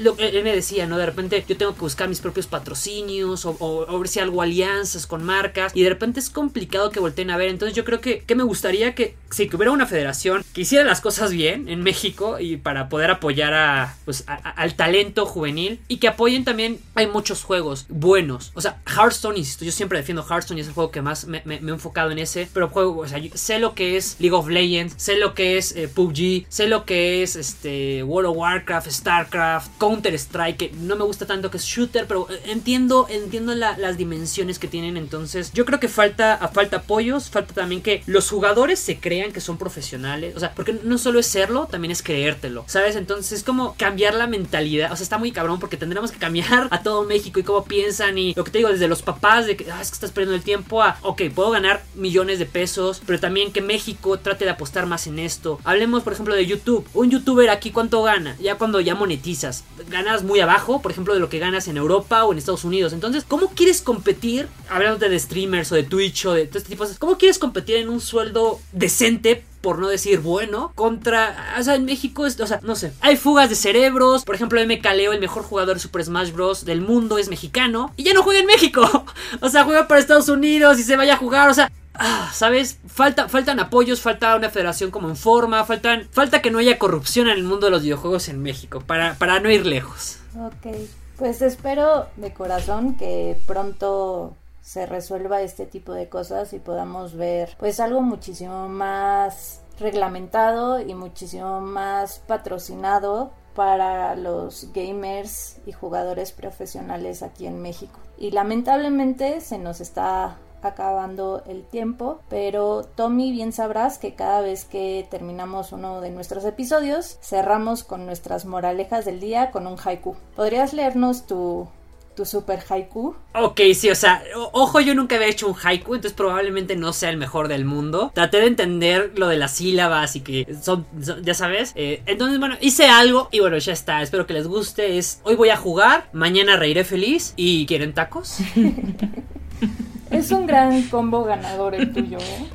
lo 0.01 0.17
que 0.17 0.29
él 0.29 0.45
me 0.45 0.55
decía, 0.55 0.87
¿no? 0.87 0.99
De 0.99 1.07
repente 1.07 1.45
yo 1.49 1.57
tengo 1.57 1.75
que 1.75 1.81
buscar 1.81 2.09
mis 2.09 2.21
propios 2.21 2.47
patrocinios 2.47 3.45
o, 3.45 3.99
ver 3.99 4.09
si 4.09 4.21
algo 4.21 4.43
alianzas 4.43 5.07
con 5.07 5.23
marcas 5.23 5.73
y 5.75 5.83
de 5.83 5.89
repente 5.89 6.21
es 6.21 6.31
complicado 6.31 6.91
que 6.91 7.01
volteen 7.01 7.31
a 7.31 7.37
ver. 7.37 7.49
Entonces 7.49 7.77
yo 7.77 7.85
creo 7.85 8.01
que, 8.01 8.21
que 8.21 8.35
me 8.35 8.43
gustaría 8.43 8.95
que, 8.95 9.17
si 9.31 9.49
que 9.49 9.57
hubiera 9.57 9.73
una 9.73 9.87
federación 9.87 10.45
que 10.53 10.63
hiciera 10.63 10.85
las 10.85 11.01
cosas 11.01 11.31
bien 11.31 11.69
en 11.69 11.83
México 11.83 12.39
y 12.39 12.57
para 12.57 12.89
poder 12.89 13.11
apoyar 13.11 13.55
a, 13.55 13.97
pues, 14.05 14.25
al 14.27 14.75
talento 14.75 15.27
juvenil 15.27 15.81
y 15.89 15.99
que 15.99 16.09
apoyen 16.09 16.45
también, 16.45 16.79
hay 16.95 17.07
muchos 17.07 17.43
juegos 17.43 17.87
buenos. 17.89 18.53
O 18.55 18.61
sea, 18.61 18.81
Hearthstone, 18.87 19.39
insisto, 19.39 19.65
yo 19.65 19.73
siempre 19.73 19.99
defiendo 19.99 20.25
Hearthstone 20.29 20.59
y 20.59 20.63
es 20.63 20.69
el 20.69 20.75
juego 20.75 20.91
que 20.91 21.03
más 21.03 21.27
me, 21.27 21.43
he 21.47 21.59
enfocado 21.59 22.11
en 22.11 22.19
ese, 22.19 22.49
pero 22.53 22.69
juego, 22.69 22.99
o 23.01 23.09
sea, 23.09 23.21
sé 23.35 23.59
lo 23.59 23.75
que 23.75 23.97
es 23.97 24.17
League 24.19 24.35
of 24.35 24.49
Legends, 24.49 24.95
sé 24.97 25.17
lo 25.17 25.35
que 25.35 25.59
es 25.59 25.75
eh, 25.77 25.89
PUBG, 25.89 26.47
sé 26.49 26.67
lo 26.67 26.85
que 26.85 27.23
es 27.23 27.37
este, 27.37 28.03
World 28.03 28.31
of 28.31 28.37
Warcraft, 28.37 28.91
StarCraft, 28.91 29.72
Counter 29.79 30.15
Strike, 30.15 30.57
que 30.57 30.73
no 30.79 30.97
me 30.97 31.05
gusta 31.05 31.27
tanto 31.27 31.51
que 31.51 31.57
es 31.57 31.65
shooter, 31.65 32.07
pero 32.07 32.29
entiendo, 32.47 33.07
entiendo 33.09 33.55
las 33.55 33.97
dimensiones 33.97 34.59
que 34.59 34.69
tienen. 34.69 34.97
Entonces, 34.97 35.53
yo 35.53 35.65
creo 35.65 35.81
que 35.81 35.89
falta, 35.89 36.39
falta 36.53 36.79
apoyos, 36.79 37.31
falta 37.31 37.55
también 37.55 37.83
que 37.83 38.03
los 38.07 38.31
jugadores 38.31 38.79
se 38.79 38.99
crean 38.99 39.33
que 39.33 39.41
son 39.41 39.59
profesionales. 39.59 40.35
O 40.37 40.41
sea, 40.41 40.55
porque 40.55 40.79
no 40.85 40.99
solo 40.99 41.19
es 41.19 41.27
serlo, 41.27 41.67
también 41.67 41.91
es 41.91 42.03
creértelo. 42.03 42.65
¿Sabes? 42.67 42.97
Entonces 42.97 43.33
es 43.33 43.45
como 43.45 43.75
cambiar 43.75 44.15
la 44.15 44.27
mentalidad. 44.27 44.93
O 44.93 44.97
sea, 44.97 45.03
está 45.03 45.19
muy 45.19 45.33
cabrón 45.33 45.59
porque 45.59 45.77
tendremos 45.77 46.13
que 46.13 46.19
cambiar 46.19 46.69
a 46.71 46.83
todo 46.83 47.05
México 47.05 47.41
y 47.41 47.43
cómo 47.43 47.65
piensan. 47.65 48.19
Y 48.19 48.35
lo 48.35 48.45
que 48.45 48.51
te 48.51 48.59
digo, 48.59 48.71
desde 48.71 48.89
los 48.89 49.03
papás 49.03 49.47
de 49.47 49.57
que 49.57 49.71
ah, 49.71 49.81
es 49.81 49.91
que 49.91 49.95
estás 49.95 50.13
perdiendo 50.13 50.37
el 50.37 50.43
tiempo 50.43 50.83
a, 50.83 50.99
ok, 51.03 51.23
puedo 51.35 51.51
ganar 51.51 51.83
millones 51.95 52.39
de 52.39 52.47
pesos, 52.47 53.03
pero 53.07 53.19
también 53.21 53.53
que 53.53 53.61
México 53.61 54.19
trate 54.19 54.45
de 54.45 54.51
apostar 54.51 54.87
más 54.87 55.07
en 55.07 55.19
esto. 55.19 55.61
Hablemos, 55.65 56.03
por 56.03 56.13
ejemplo, 56.13 56.35
de 56.35 56.47
YouTube. 56.47 56.87
Un 56.95 57.11
youtuber 57.11 57.51
aquí, 57.51 57.71
¿cuánto 57.71 58.03
gana? 58.03 58.37
Ya 58.41 58.57
cuando 58.57 58.81
ya 58.81 58.95
monetizas 58.95 59.62
ganas 59.89 60.23
muy 60.23 60.41
abajo, 60.41 60.83
por 60.83 60.93
ejemplo, 60.93 61.15
de 61.15 61.21
lo 61.21 61.29
que 61.29 61.39
ganas 61.39 61.69
en 61.69 61.77
Europa 61.77 62.25
o 62.25 62.33
en 62.33 62.39
Estados 62.39 62.65
Unidos. 62.65 62.93
Entonces, 62.93 63.25
¿cómo 63.27 63.49
quieres 63.51 63.83
competir, 63.83 64.49
hablando 64.69 64.99
de 65.09 65.19
streamers 65.19 65.73
o 65.73 65.75
de 65.75 65.83
Twitch 65.85 66.27
o 66.27 66.35
de 66.35 66.47
todo 66.47 66.59
este 66.59 66.71
tipo 66.71 66.85
de 66.85 66.89
cosas, 66.89 66.99
cómo 66.99 67.19
quieres 67.19 67.39
competir 67.39 67.77
en 67.77 67.89
un 67.89 68.01
sueldo 68.01 68.61
decente 68.73 69.45
por 69.63 69.79
no 69.79 69.89
decir 69.89 70.19
bueno, 70.19 70.73
contra. 70.75 71.55
O 71.59 71.63
sea, 71.63 71.77
en 71.77 71.85
México, 71.85 72.27
es, 72.27 72.39
o 72.41 72.47
sea, 72.47 72.61
no 72.63 72.75
sé. 72.75 72.93
Hay 73.01 73.17
fugas 73.17 73.49
de 73.49 73.55
cerebros. 73.55 74.25
Por 74.25 74.35
ejemplo, 74.35 74.61
M. 74.61 74.81
Caleo, 74.81 75.13
el 75.13 75.21
mejor 75.21 75.45
jugador 75.45 75.77
de 75.77 75.81
Super 75.81 76.05
Smash 76.05 76.33
Bros. 76.33 76.65
del 76.65 76.81
mundo, 76.81 77.17
es 77.17 77.29
mexicano. 77.29 77.93
Y 77.97 78.03
ya 78.03 78.13
no 78.13 78.25
juega 78.25 78.41
en 78.41 78.47
México. 78.47 79.07
o 79.41 79.49
sea, 79.49 79.65
juega 79.65 79.87
para 79.87 80.01
Estados 80.01 80.29
Unidos 80.29 80.79
y 80.81 80.83
se 80.83 80.97
vaya 80.97 81.15
a 81.15 81.17
jugar. 81.17 81.49
O 81.49 81.55
sea, 81.55 81.71
Ah, 81.95 82.31
¿sabes? 82.33 82.79
Falta, 82.87 83.29
faltan 83.29 83.61
apoyos, 83.61 84.01
falta 84.01 84.35
una 84.37 84.51
federación 84.51 84.91
como 84.91 85.09
en 85.09 85.17
forma, 85.17 85.65
faltan, 85.65 86.09
falta 86.11 86.41
que 86.41 86.51
no 86.51 86.59
haya 86.59 86.79
corrupción 86.79 87.29
en 87.29 87.37
el 87.37 87.45
mundo 87.45 87.67
de 87.67 87.71
los 87.71 87.83
videojuegos 87.83 88.29
en 88.29 88.43
México, 88.43 88.83
para, 88.87 89.15
para 89.15 89.41
no 89.41 89.51
ir 89.51 89.67
lejos. 89.67 90.19
Ok, 90.39 90.75
pues 91.19 91.43
espero 91.43 92.07
de 92.17 92.33
corazón 92.33 92.97
que 92.97 93.39
pronto 93.47 94.35
se 94.63 94.87
resuelva 94.87 95.43
este 95.43 95.67
tipo 95.67 95.93
de 95.93 96.09
cosas 96.09 96.53
y 96.53 96.61
podamos 96.61 97.15
ver 97.15 97.57
pues 97.59 97.81
algo 97.81 98.01
muchísimo 98.01 98.69
más 98.69 99.61
reglamentado 99.79 100.81
y 100.81 100.95
muchísimo 100.95 101.61
más 101.61 102.21
patrocinado 102.21 103.33
para 103.55 104.17
los 104.17 104.73
gamers 104.73 105.59
y 105.67 105.73
jugadores 105.73 106.33
profesionales 106.33 107.23
aquí 107.23 107.47
en 107.47 107.61
México. 107.61 108.01
Y 108.17 108.31
lamentablemente 108.31 109.41
se 109.41 109.59
nos 109.59 109.81
está 109.81 110.39
acabando 110.63 111.43
el 111.47 111.65
tiempo, 111.65 112.21
pero 112.29 112.85
Tommy 112.85 113.33
bien 113.33 113.53
sabrás 113.53 113.99
que 113.99 114.15
cada 114.15 114.41
vez 114.41 114.65
que 114.65 115.07
terminamos 115.11 115.73
uno 115.73 116.01
de 116.01 116.11
nuestros 116.11 116.45
episodios 116.45 117.19
cerramos 117.23 117.85
con 117.85 118.07
nuestras 118.07 118.45
moralejas 118.45 119.05
del 119.05 119.21
día 119.21 119.51
con 119.51 119.67
un 119.67 119.77
haiku. 119.83 120.17
¿Podrías 120.37 120.73
leernos 120.73 121.27
tu 121.27 121.69
tu 122.15 122.25
super 122.25 122.61
haiku. 122.69 123.15
Ok, 123.35 123.61
sí, 123.75 123.91
o 123.91 123.95
sea, 123.95 124.23
ojo, 124.53 124.81
yo 124.81 124.95
nunca 124.95 125.17
había 125.17 125.29
hecho 125.29 125.49
un 125.49 125.55
haiku, 125.63 125.95
entonces 125.95 126.13
probablemente 126.13 126.77
no 126.77 126.93
sea 126.93 127.11
el 127.11 127.17
mejor 127.17 127.49
del 127.49 127.65
mundo. 127.65 128.11
Traté 128.15 128.39
de 128.39 128.47
entender 128.47 129.13
lo 129.17 129.29
de 129.29 129.37
las 129.37 129.53
sílabas 129.53 130.17
y 130.17 130.21
que 130.21 130.57
son, 130.61 130.87
ya 131.23 131.35
sabes. 131.35 131.73
Eh, 131.75 132.03
entonces, 132.07 132.39
bueno, 132.39 132.57
hice 132.61 132.87
algo 132.87 133.29
y 133.33 133.41
bueno, 133.41 133.59
ya 133.59 133.73
está. 133.73 134.03
Espero 134.03 134.27
que 134.27 134.35
les 134.35 134.47
guste. 134.47 134.99
Es 134.99 135.21
hoy 135.25 135.37
voy 135.37 135.49
a 135.51 135.57
jugar, 135.57 136.09
mañana 136.13 136.57
reiré 136.57 136.85
feliz 136.85 137.35
y 137.37 137.67
¿quieren 137.67 137.95
tacos? 137.95 138.39
Es 140.13 140.31
un 140.31 140.47
gran 140.47 140.83
combo 140.85 141.25
ganador 141.25 141.75
el 141.75 141.93
tuyo, 141.93 142.19
¿eh? 142.19 142.49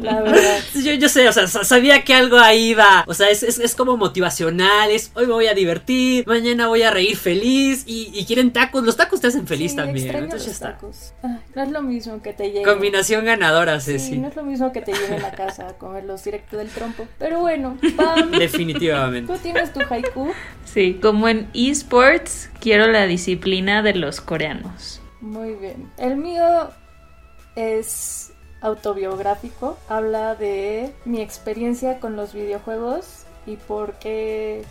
La 0.00 0.20
verdad. 0.20 0.58
Yo, 0.74 1.08
sé, 1.08 1.28
o 1.28 1.32
sea, 1.32 1.46
sabía 1.46 2.02
que 2.04 2.14
algo 2.14 2.38
ahí 2.38 2.70
iba. 2.70 3.04
O 3.06 3.14
sea, 3.14 3.28
es, 3.30 3.74
como 3.76 3.96
motivacional. 3.96 4.90
Es 4.90 5.10
hoy 5.14 5.26
me 5.26 5.32
voy 5.32 5.46
a 5.46 5.54
divertir, 5.54 6.26
mañana 6.26 6.68
voy 6.68 6.82
a 6.82 6.90
reír 6.90 7.16
feliz. 7.16 7.84
Y, 7.86 8.24
quieren 8.26 8.52
tacos. 8.52 8.84
Los 8.84 8.96
tacos 8.96 9.20
te 9.20 9.26
hacen 9.26 9.46
feliz 9.46 9.76
también. 9.76 10.14
Entonces 10.14 10.52
está. 10.52 10.72
Tacos. 10.72 11.12
no 11.54 11.62
es 11.62 11.70
lo 11.70 11.82
mismo 11.82 12.22
que 12.22 12.32
te 12.32 12.50
lleven. 12.50 12.64
Combinación 12.64 13.24
ganadora, 13.24 13.80
Ceci. 13.80 14.10
Sí, 14.10 14.18
no 14.18 14.28
es 14.28 14.36
lo 14.36 14.42
mismo 14.42 14.72
que 14.72 14.80
te 14.80 14.92
lleven 14.92 15.24
a 15.24 15.32
casa 15.32 15.68
a 15.68 15.72
comerlos 15.74 16.24
directo 16.24 16.56
del 16.56 16.68
trompo. 16.68 17.06
Pero 17.18 17.40
bueno, 17.40 17.76
Pam. 17.96 18.30
Definitivamente. 18.30 19.32
¿Tú 19.32 19.38
tienes 19.38 19.72
tu 19.72 19.80
haiku? 19.88 20.32
Sí, 20.64 20.98
como 21.00 21.28
en 21.28 21.48
esports, 21.54 22.50
quiero 22.60 22.86
la 22.88 23.06
disciplina 23.06 23.82
de 23.82 23.94
los 23.94 24.20
coreanos. 24.20 25.01
Muy 25.22 25.54
bien. 25.54 25.90
El 25.96 26.16
mío 26.16 26.68
es 27.56 28.32
autobiográfico. 28.60 29.78
Habla 29.88 30.34
de 30.34 30.92
mi 31.04 31.20
experiencia 31.20 32.00
con 32.00 32.16
los 32.16 32.34
videojuegos 32.34 33.24
y 33.46 33.56
por 33.56 33.94
qué 33.94 34.64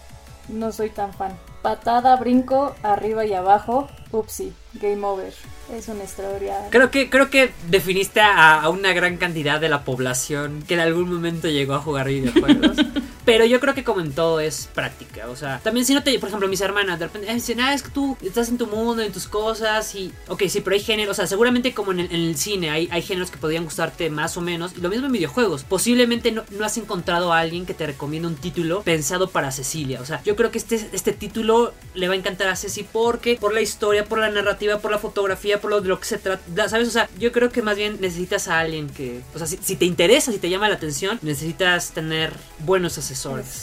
no 0.50 0.72
soy 0.72 0.90
tan 0.90 1.14
fan. 1.14 1.38
Patada, 1.62 2.16
brinco, 2.18 2.76
arriba 2.84 3.26
y 3.26 3.34
abajo. 3.34 3.88
Upsi, 4.12 4.52
game 4.74 5.06
over. 5.06 5.34
Es 5.74 5.88
una 5.88 6.04
historia. 6.04 6.68
Creo 6.70 6.92
que, 6.92 7.10
creo 7.10 7.30
que 7.30 7.52
definiste 7.70 8.20
a, 8.20 8.68
una 8.70 8.94
gran 8.94 9.18
cantidad 9.18 9.62
de 9.62 9.70
la 9.70 9.84
población 9.84 10.64
que 10.68 10.74
en 10.74 10.82
algún 10.82 11.14
momento 11.14 11.48
llegó 11.48 11.76
a 11.76 11.80
jugar 11.80 12.08
videojuegos. 12.08 12.78
Pero 13.26 13.46
yo 13.46 13.60
creo 13.60 13.74
que 13.74 13.84
como 13.84 14.02
en 14.02 14.14
todo 14.14 14.40
es 14.40 14.70
práctica. 14.74 15.30
O 15.30 15.36
sea, 15.36 15.60
también 15.64 15.86
si 15.86 15.94
no 15.94 16.04
te, 16.04 16.18
por 16.20 16.30
ejemplo, 16.30 16.48
mis 16.48 16.62
hermanas 16.62 17.00
de 17.00 17.06
repente 17.06 17.32
dicen, 17.34 17.60
ah, 17.62 17.74
es 17.74 17.84
que 17.84 17.90
tú 17.90 18.18
estás 18.22 18.50
en 18.50 18.58
tu 18.58 18.68
mundo, 18.68 19.02
en 19.02 19.12
tus 19.12 19.28
cosas. 19.28 19.94
Y, 19.96 20.12
ok, 20.28 20.44
sí, 20.48 20.62
pero 20.62 20.76
hay 20.76 20.82
géneros. 20.82 21.12
O 21.12 21.16
sea, 21.16 21.28
seguramente 21.28 21.74
como 21.74 21.92
en 21.92 22.00
el, 22.00 22.36
cine 22.38 22.70
hay, 22.70 23.02
géneros 23.02 23.30
que 23.30 23.38
podrían 23.38 23.64
gustarte 23.64 24.10
más 24.10 24.38
o 24.38 24.42
menos. 24.42 24.74
Y 24.78 24.82
lo 24.82 24.90
mismo 24.90 25.06
en 25.06 25.12
videojuegos. 25.12 25.64
Posiblemente 25.64 26.32
no, 26.32 26.44
has 26.64 26.78
encontrado 26.78 27.32
a 27.32 27.40
alguien 27.40 27.66
que 27.66 27.74
te 27.74 27.86
recomiende 27.86 28.28
un 28.28 28.36
título 28.36 28.82
pensado 28.82 29.30
para 29.30 29.52
Cecilia. 29.52 30.02
O 30.02 30.06
sea, 30.06 30.22
yo 30.24 30.36
creo 30.36 30.52
que 30.52 30.58
este, 30.58 30.90
este 30.92 31.12
título 31.14 31.74
le 31.94 32.08
va 32.08 32.16
a 32.16 32.18
encantar 32.18 32.48
a 32.48 32.56
Ceci 32.56 32.84
porque 32.84 33.38
por 33.40 33.54
la 33.54 33.62
historia, 33.62 34.06
por 34.06 34.20
la 34.20 34.30
narrativa, 34.30 34.80
por 34.80 34.92
la 34.92 34.98
fotografía, 34.98 35.62
por 35.62 35.70
lo 35.70 35.82
de 35.82 35.90
lo 35.90 36.00
que 36.00 36.06
se 36.06 36.18
trata. 36.18 36.70
¿Sabes? 36.70 36.88
O 36.88 36.92
sea, 36.92 37.10
yo 37.20 37.32
creo 37.32 37.52
que 37.52 37.62
más 37.62 37.76
bien 37.76 37.98
necesitas 38.02 38.48
a 38.48 38.60
alguien 38.60 38.90
que. 38.90 39.22
O 39.36 39.38
sea, 39.38 39.46
si, 39.46 39.58
si 39.62 39.76
te 39.76 39.86
interesa, 39.86 40.32
si 40.32 40.40
te 40.40 40.50
llama 40.50 40.70
la 40.70 40.76
atención, 40.76 41.20
necesitas 41.22 41.92
tener 41.92 42.34
buenos 42.60 42.98
asesores 42.98 43.11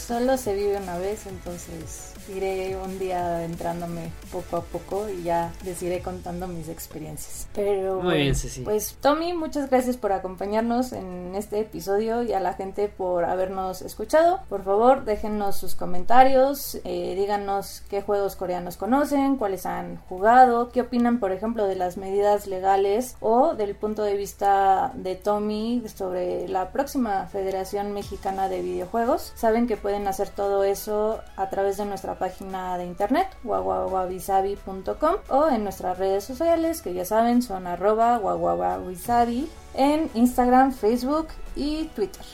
solo 0.07 0.37
se 0.37 0.55
vive 0.55 0.77
una 0.77 0.99
vez, 0.99 1.27
entonces 1.27 2.13
iré 2.29 2.76
un 2.76 2.99
día 2.99 3.37
adentrándome 3.37 4.11
poco 4.31 4.57
a 4.57 4.62
poco 4.62 5.09
y 5.09 5.22
ya 5.22 5.53
les 5.64 5.83
iré 5.83 6.01
contando 6.01 6.47
mis 6.47 6.68
experiencias. 6.68 7.49
Pero 7.55 8.01
Muy 8.03 8.18
bien, 8.18 8.35
Ceci. 8.35 8.62
pues 8.62 8.97
Tommy, 9.01 9.33
muchas 9.33 9.70
gracias 9.70 9.97
por 9.97 10.12
acompañarnos 10.12 10.93
en 10.93 11.35
este 11.35 11.61
episodio 11.61 12.22
y 12.22 12.33
a 12.33 12.41
la 12.41 12.55
gente 12.55 12.89
por 12.89 13.24
habernos 13.24 13.83
escuchado. 13.83 14.41
Por 14.49 14.62
favor, 14.64 15.05
déjennos 15.05 15.57
sus 15.57 15.74
comentarios, 15.74 16.79
eh, 16.85 17.14
díganos 17.16 17.83
qué 17.89 18.03
juegos 18.03 18.37
coreanos 18.37 18.76
conocen, 18.76 19.37
cuáles 19.37 19.66
han 19.66 19.97
jugado, 20.09 20.70
qué 20.70 20.83
opinan, 20.83 21.20
por 21.20 21.33
ejemplo, 21.33 21.66
de 21.66 21.76
las 21.76 21.97
medidas 21.97 22.47
legales 22.47 23.16
o 23.20 23.55
del 23.55 23.74
punto 23.74 24.03
de 24.03 24.16
vista 24.16 24.93
de 24.95 25.16
Tommy 25.16 25.83
sobre 25.95 26.49
la 26.49 26.70
próxima 26.72 27.26
Federación 27.26 27.93
Mexicana 27.93 28.49
de 28.49 28.62
Videojuegos. 28.62 29.33
Saben 29.35 29.66
que 29.66 29.76
pueden 29.76 30.07
hacer 30.09 30.29
todo 30.29 30.64
eso 30.64 31.20
a 31.37 31.49
través 31.51 31.76
de 31.76 31.85
nuestra 31.85 32.18
página 32.19 32.77
de 32.79 32.85
internet 32.85 33.29
wawawabisabi.com 33.45 35.14
o 35.29 35.49
en 35.49 35.64
nuestras 35.64 35.99
redes 35.99 36.25
sociales 36.25 36.83
que 36.83 36.95
ya 36.95 37.05
saben 37.05 37.43
son 37.43 37.66
arroba 37.66 38.19
wawawabisabi 38.19 39.49
en 39.75 40.11
Instagram, 40.14 40.73
Facebook 40.73 41.29
y 41.55 41.85
Twitter. 41.95 42.25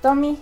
Tommy, 0.00 0.38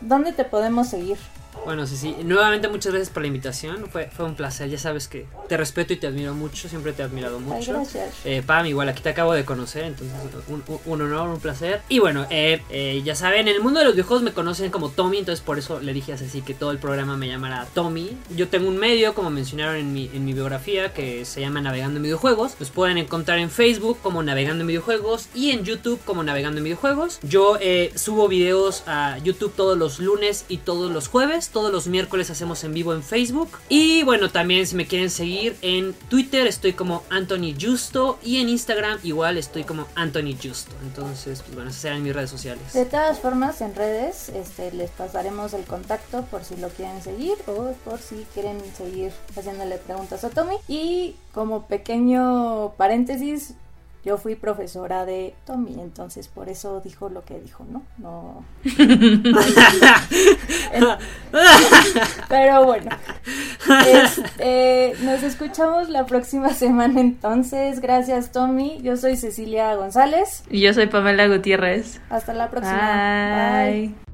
¿dónde 0.00 0.32
te 0.32 0.44
podemos 0.44 0.88
seguir? 0.88 1.18
Bueno, 1.64 1.86
sí, 1.86 1.96
sí. 1.96 2.16
Nuevamente 2.24 2.68
muchas 2.68 2.92
gracias 2.92 3.10
por 3.10 3.22
la 3.22 3.26
invitación. 3.28 3.86
Fue, 3.90 4.08
fue 4.10 4.24
un 4.24 4.34
placer. 4.34 4.68
Ya 4.70 4.78
sabes 4.78 5.06
que 5.08 5.26
te 5.48 5.56
respeto 5.56 5.92
y 5.92 5.96
te 5.96 6.06
admiro 6.06 6.34
mucho. 6.34 6.68
Siempre 6.68 6.92
te 6.92 7.02
he 7.02 7.04
admirado 7.04 7.36
Ay, 7.38 7.44
mucho. 7.44 7.72
gracias. 7.72 8.14
Eh, 8.24 8.42
Pam, 8.46 8.66
igual 8.66 8.88
aquí 8.88 9.02
te 9.02 9.10
acabo 9.10 9.32
de 9.34 9.44
conocer, 9.44 9.84
entonces 9.84 10.14
un, 10.48 10.62
un- 10.66 10.80
un 10.86 11.02
honor, 11.02 11.28
un 11.28 11.40
placer. 11.40 11.82
Y 11.88 11.98
bueno, 11.98 12.26
eh, 12.30 12.62
eh, 12.70 13.02
ya 13.04 13.14
saben, 13.14 13.48
en 13.48 13.54
el 13.54 13.60
mundo 13.60 13.80
de 13.80 13.84
los 13.86 13.94
videojuegos 13.94 14.22
me 14.22 14.32
conocen 14.32 14.70
como 14.70 14.88
Tommy, 14.90 15.18
entonces 15.18 15.44
por 15.44 15.58
eso 15.58 15.80
le 15.80 15.92
dije 15.92 16.12
a 16.12 16.16
Ceci 16.18 16.42
que 16.42 16.54
todo 16.54 16.70
el 16.70 16.78
programa 16.78 17.16
me 17.16 17.28
llamará 17.28 17.66
Tommy. 17.74 18.16
Yo 18.34 18.48
tengo 18.48 18.68
un 18.68 18.78
medio, 18.78 19.14
como 19.14 19.30
mencionaron 19.30 19.76
en 19.76 19.92
mi, 19.92 20.10
en 20.14 20.24
mi 20.24 20.32
biografía, 20.32 20.92
que 20.94 21.24
se 21.24 21.40
llama 21.40 21.60
Navegando 21.60 21.98
en 21.98 22.02
Videojuegos. 22.04 22.54
Los 22.58 22.70
pueden 22.70 22.98
encontrar 22.98 23.38
en 23.38 23.50
Facebook 23.50 23.98
como 24.02 24.22
Navegando 24.22 24.62
en 24.62 24.68
Videojuegos 24.68 25.28
y 25.34 25.50
en 25.50 25.64
YouTube 25.64 26.00
como 26.04 26.22
Navegando 26.22 26.58
en 26.58 26.64
Videojuegos. 26.64 27.18
Yo 27.22 27.58
eh, 27.60 27.92
subo 27.94 28.28
videos 28.28 28.82
a 28.86 29.18
YouTube 29.18 29.52
todos 29.54 29.76
los 29.76 29.98
lunes 30.00 30.44
y 30.48 30.58
todos 30.58 30.90
los 30.92 31.08
jueves. 31.08 31.47
Todos 31.52 31.72
los 31.72 31.86
miércoles 31.86 32.30
hacemos 32.30 32.62
en 32.64 32.74
vivo 32.74 32.94
en 32.94 33.02
Facebook. 33.02 33.50
Y 33.68 34.02
bueno, 34.02 34.30
también 34.30 34.66
si 34.66 34.76
me 34.76 34.86
quieren 34.86 35.10
seguir 35.10 35.56
en 35.62 35.94
Twitter 36.08 36.46
estoy 36.46 36.72
como 36.72 37.02
Anthony 37.10 37.54
Justo 37.60 38.18
y 38.22 38.40
en 38.40 38.48
Instagram 38.48 38.98
igual 39.02 39.38
estoy 39.38 39.64
como 39.64 39.86
Anthony 39.94 40.36
Justo. 40.40 40.72
Entonces, 40.82 41.42
pues 41.42 41.54
bueno, 41.54 41.70
esas 41.70 41.82
serán 41.82 42.02
mis 42.02 42.14
redes 42.14 42.30
sociales. 42.30 42.72
De 42.72 42.84
todas 42.84 43.18
formas, 43.18 43.60
en 43.60 43.74
redes 43.74 44.28
este, 44.28 44.72
les 44.72 44.90
pasaremos 44.90 45.52
el 45.54 45.64
contacto 45.64 46.22
por 46.26 46.44
si 46.44 46.56
lo 46.56 46.68
quieren 46.68 47.02
seguir 47.02 47.34
o 47.46 47.74
por 47.84 47.98
si 47.98 48.26
quieren 48.34 48.60
seguir 48.76 49.12
haciéndole 49.36 49.78
preguntas 49.78 50.24
a 50.24 50.30
Tommy. 50.30 50.56
Y 50.68 51.16
como 51.32 51.66
pequeño 51.66 52.72
paréntesis, 52.76 53.54
yo 54.04 54.16
fui 54.16 54.34
profesora 54.34 55.04
de 55.04 55.34
Tommy, 55.44 55.80
entonces 55.80 56.28
por 56.28 56.48
eso 56.48 56.80
dijo 56.80 57.08
lo 57.08 57.24
que 57.24 57.40
dijo, 57.40 57.64
¿no? 57.70 57.82
No. 57.98 58.44
Pero 62.28 62.64
bueno, 62.64 62.90
este, 63.86 64.94
nos 65.02 65.22
escuchamos 65.22 65.88
la 65.88 66.06
próxima 66.06 66.50
semana 66.50 67.00
entonces. 67.00 67.80
Gracias 67.80 68.32
Tommy, 68.32 68.80
yo 68.82 68.96
soy 68.96 69.16
Cecilia 69.16 69.74
González. 69.74 70.44
Y 70.50 70.60
yo 70.60 70.74
soy 70.74 70.86
Pamela 70.86 71.26
Gutiérrez. 71.28 72.00
Hasta 72.10 72.34
la 72.34 72.50
próxima. 72.50 73.66
Bye. 73.66 73.78
저 73.78 74.07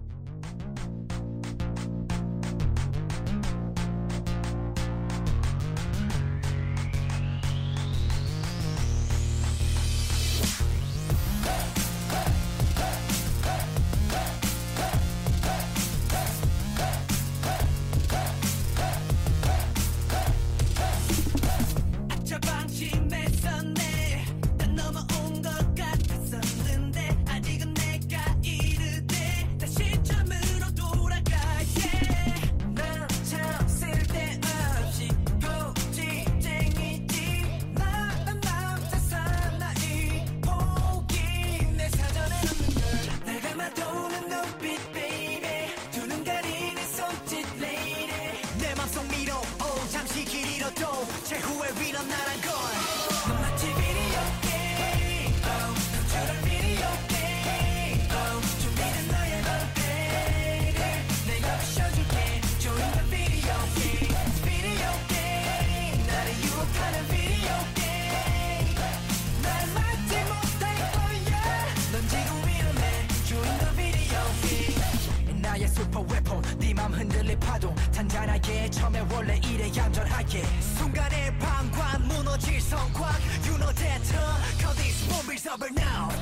성광 82.74 83.02
You 83.46 83.54
know 83.58 83.72
that 83.72 84.02
huh? 84.14 84.62
Cause 84.62 84.76
these 84.82 84.98
movies 85.12 85.46
over 85.46 85.70
now 85.70 86.13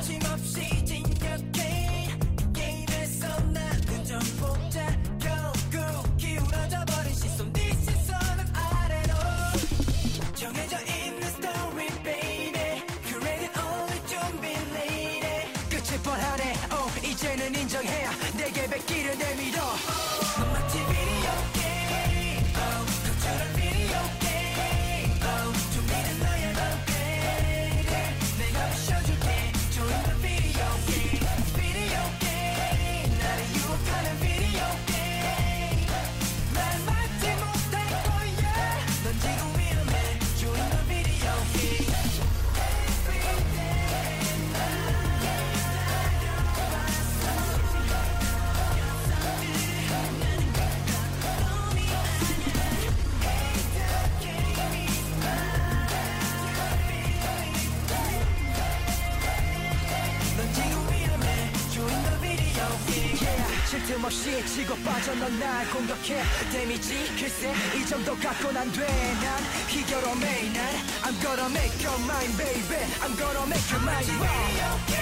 날 66.12 66.22
공격해 66.22 66.22
데미지 66.50 67.06
글쎄 67.18 67.52
이 67.76 67.86
정도 67.86 68.16
갖고는 68.16 68.60
안돼난 68.60 69.42
희결함에 69.68 70.52
난 70.52 70.74
I'm 71.02 71.20
gonna 71.20 71.46
make 71.46 71.86
you 71.86 71.94
mine 72.04 72.36
baby 72.36 72.82
I'm 73.00 73.16
gonna 73.16 73.46
make 73.46 73.72
you 73.72 73.80
mine 73.82 74.04
video 74.04 75.01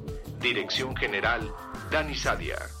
Dirección 0.41 0.95
General, 0.95 1.53
Dani 1.91 2.15
Sadia. 2.15 2.80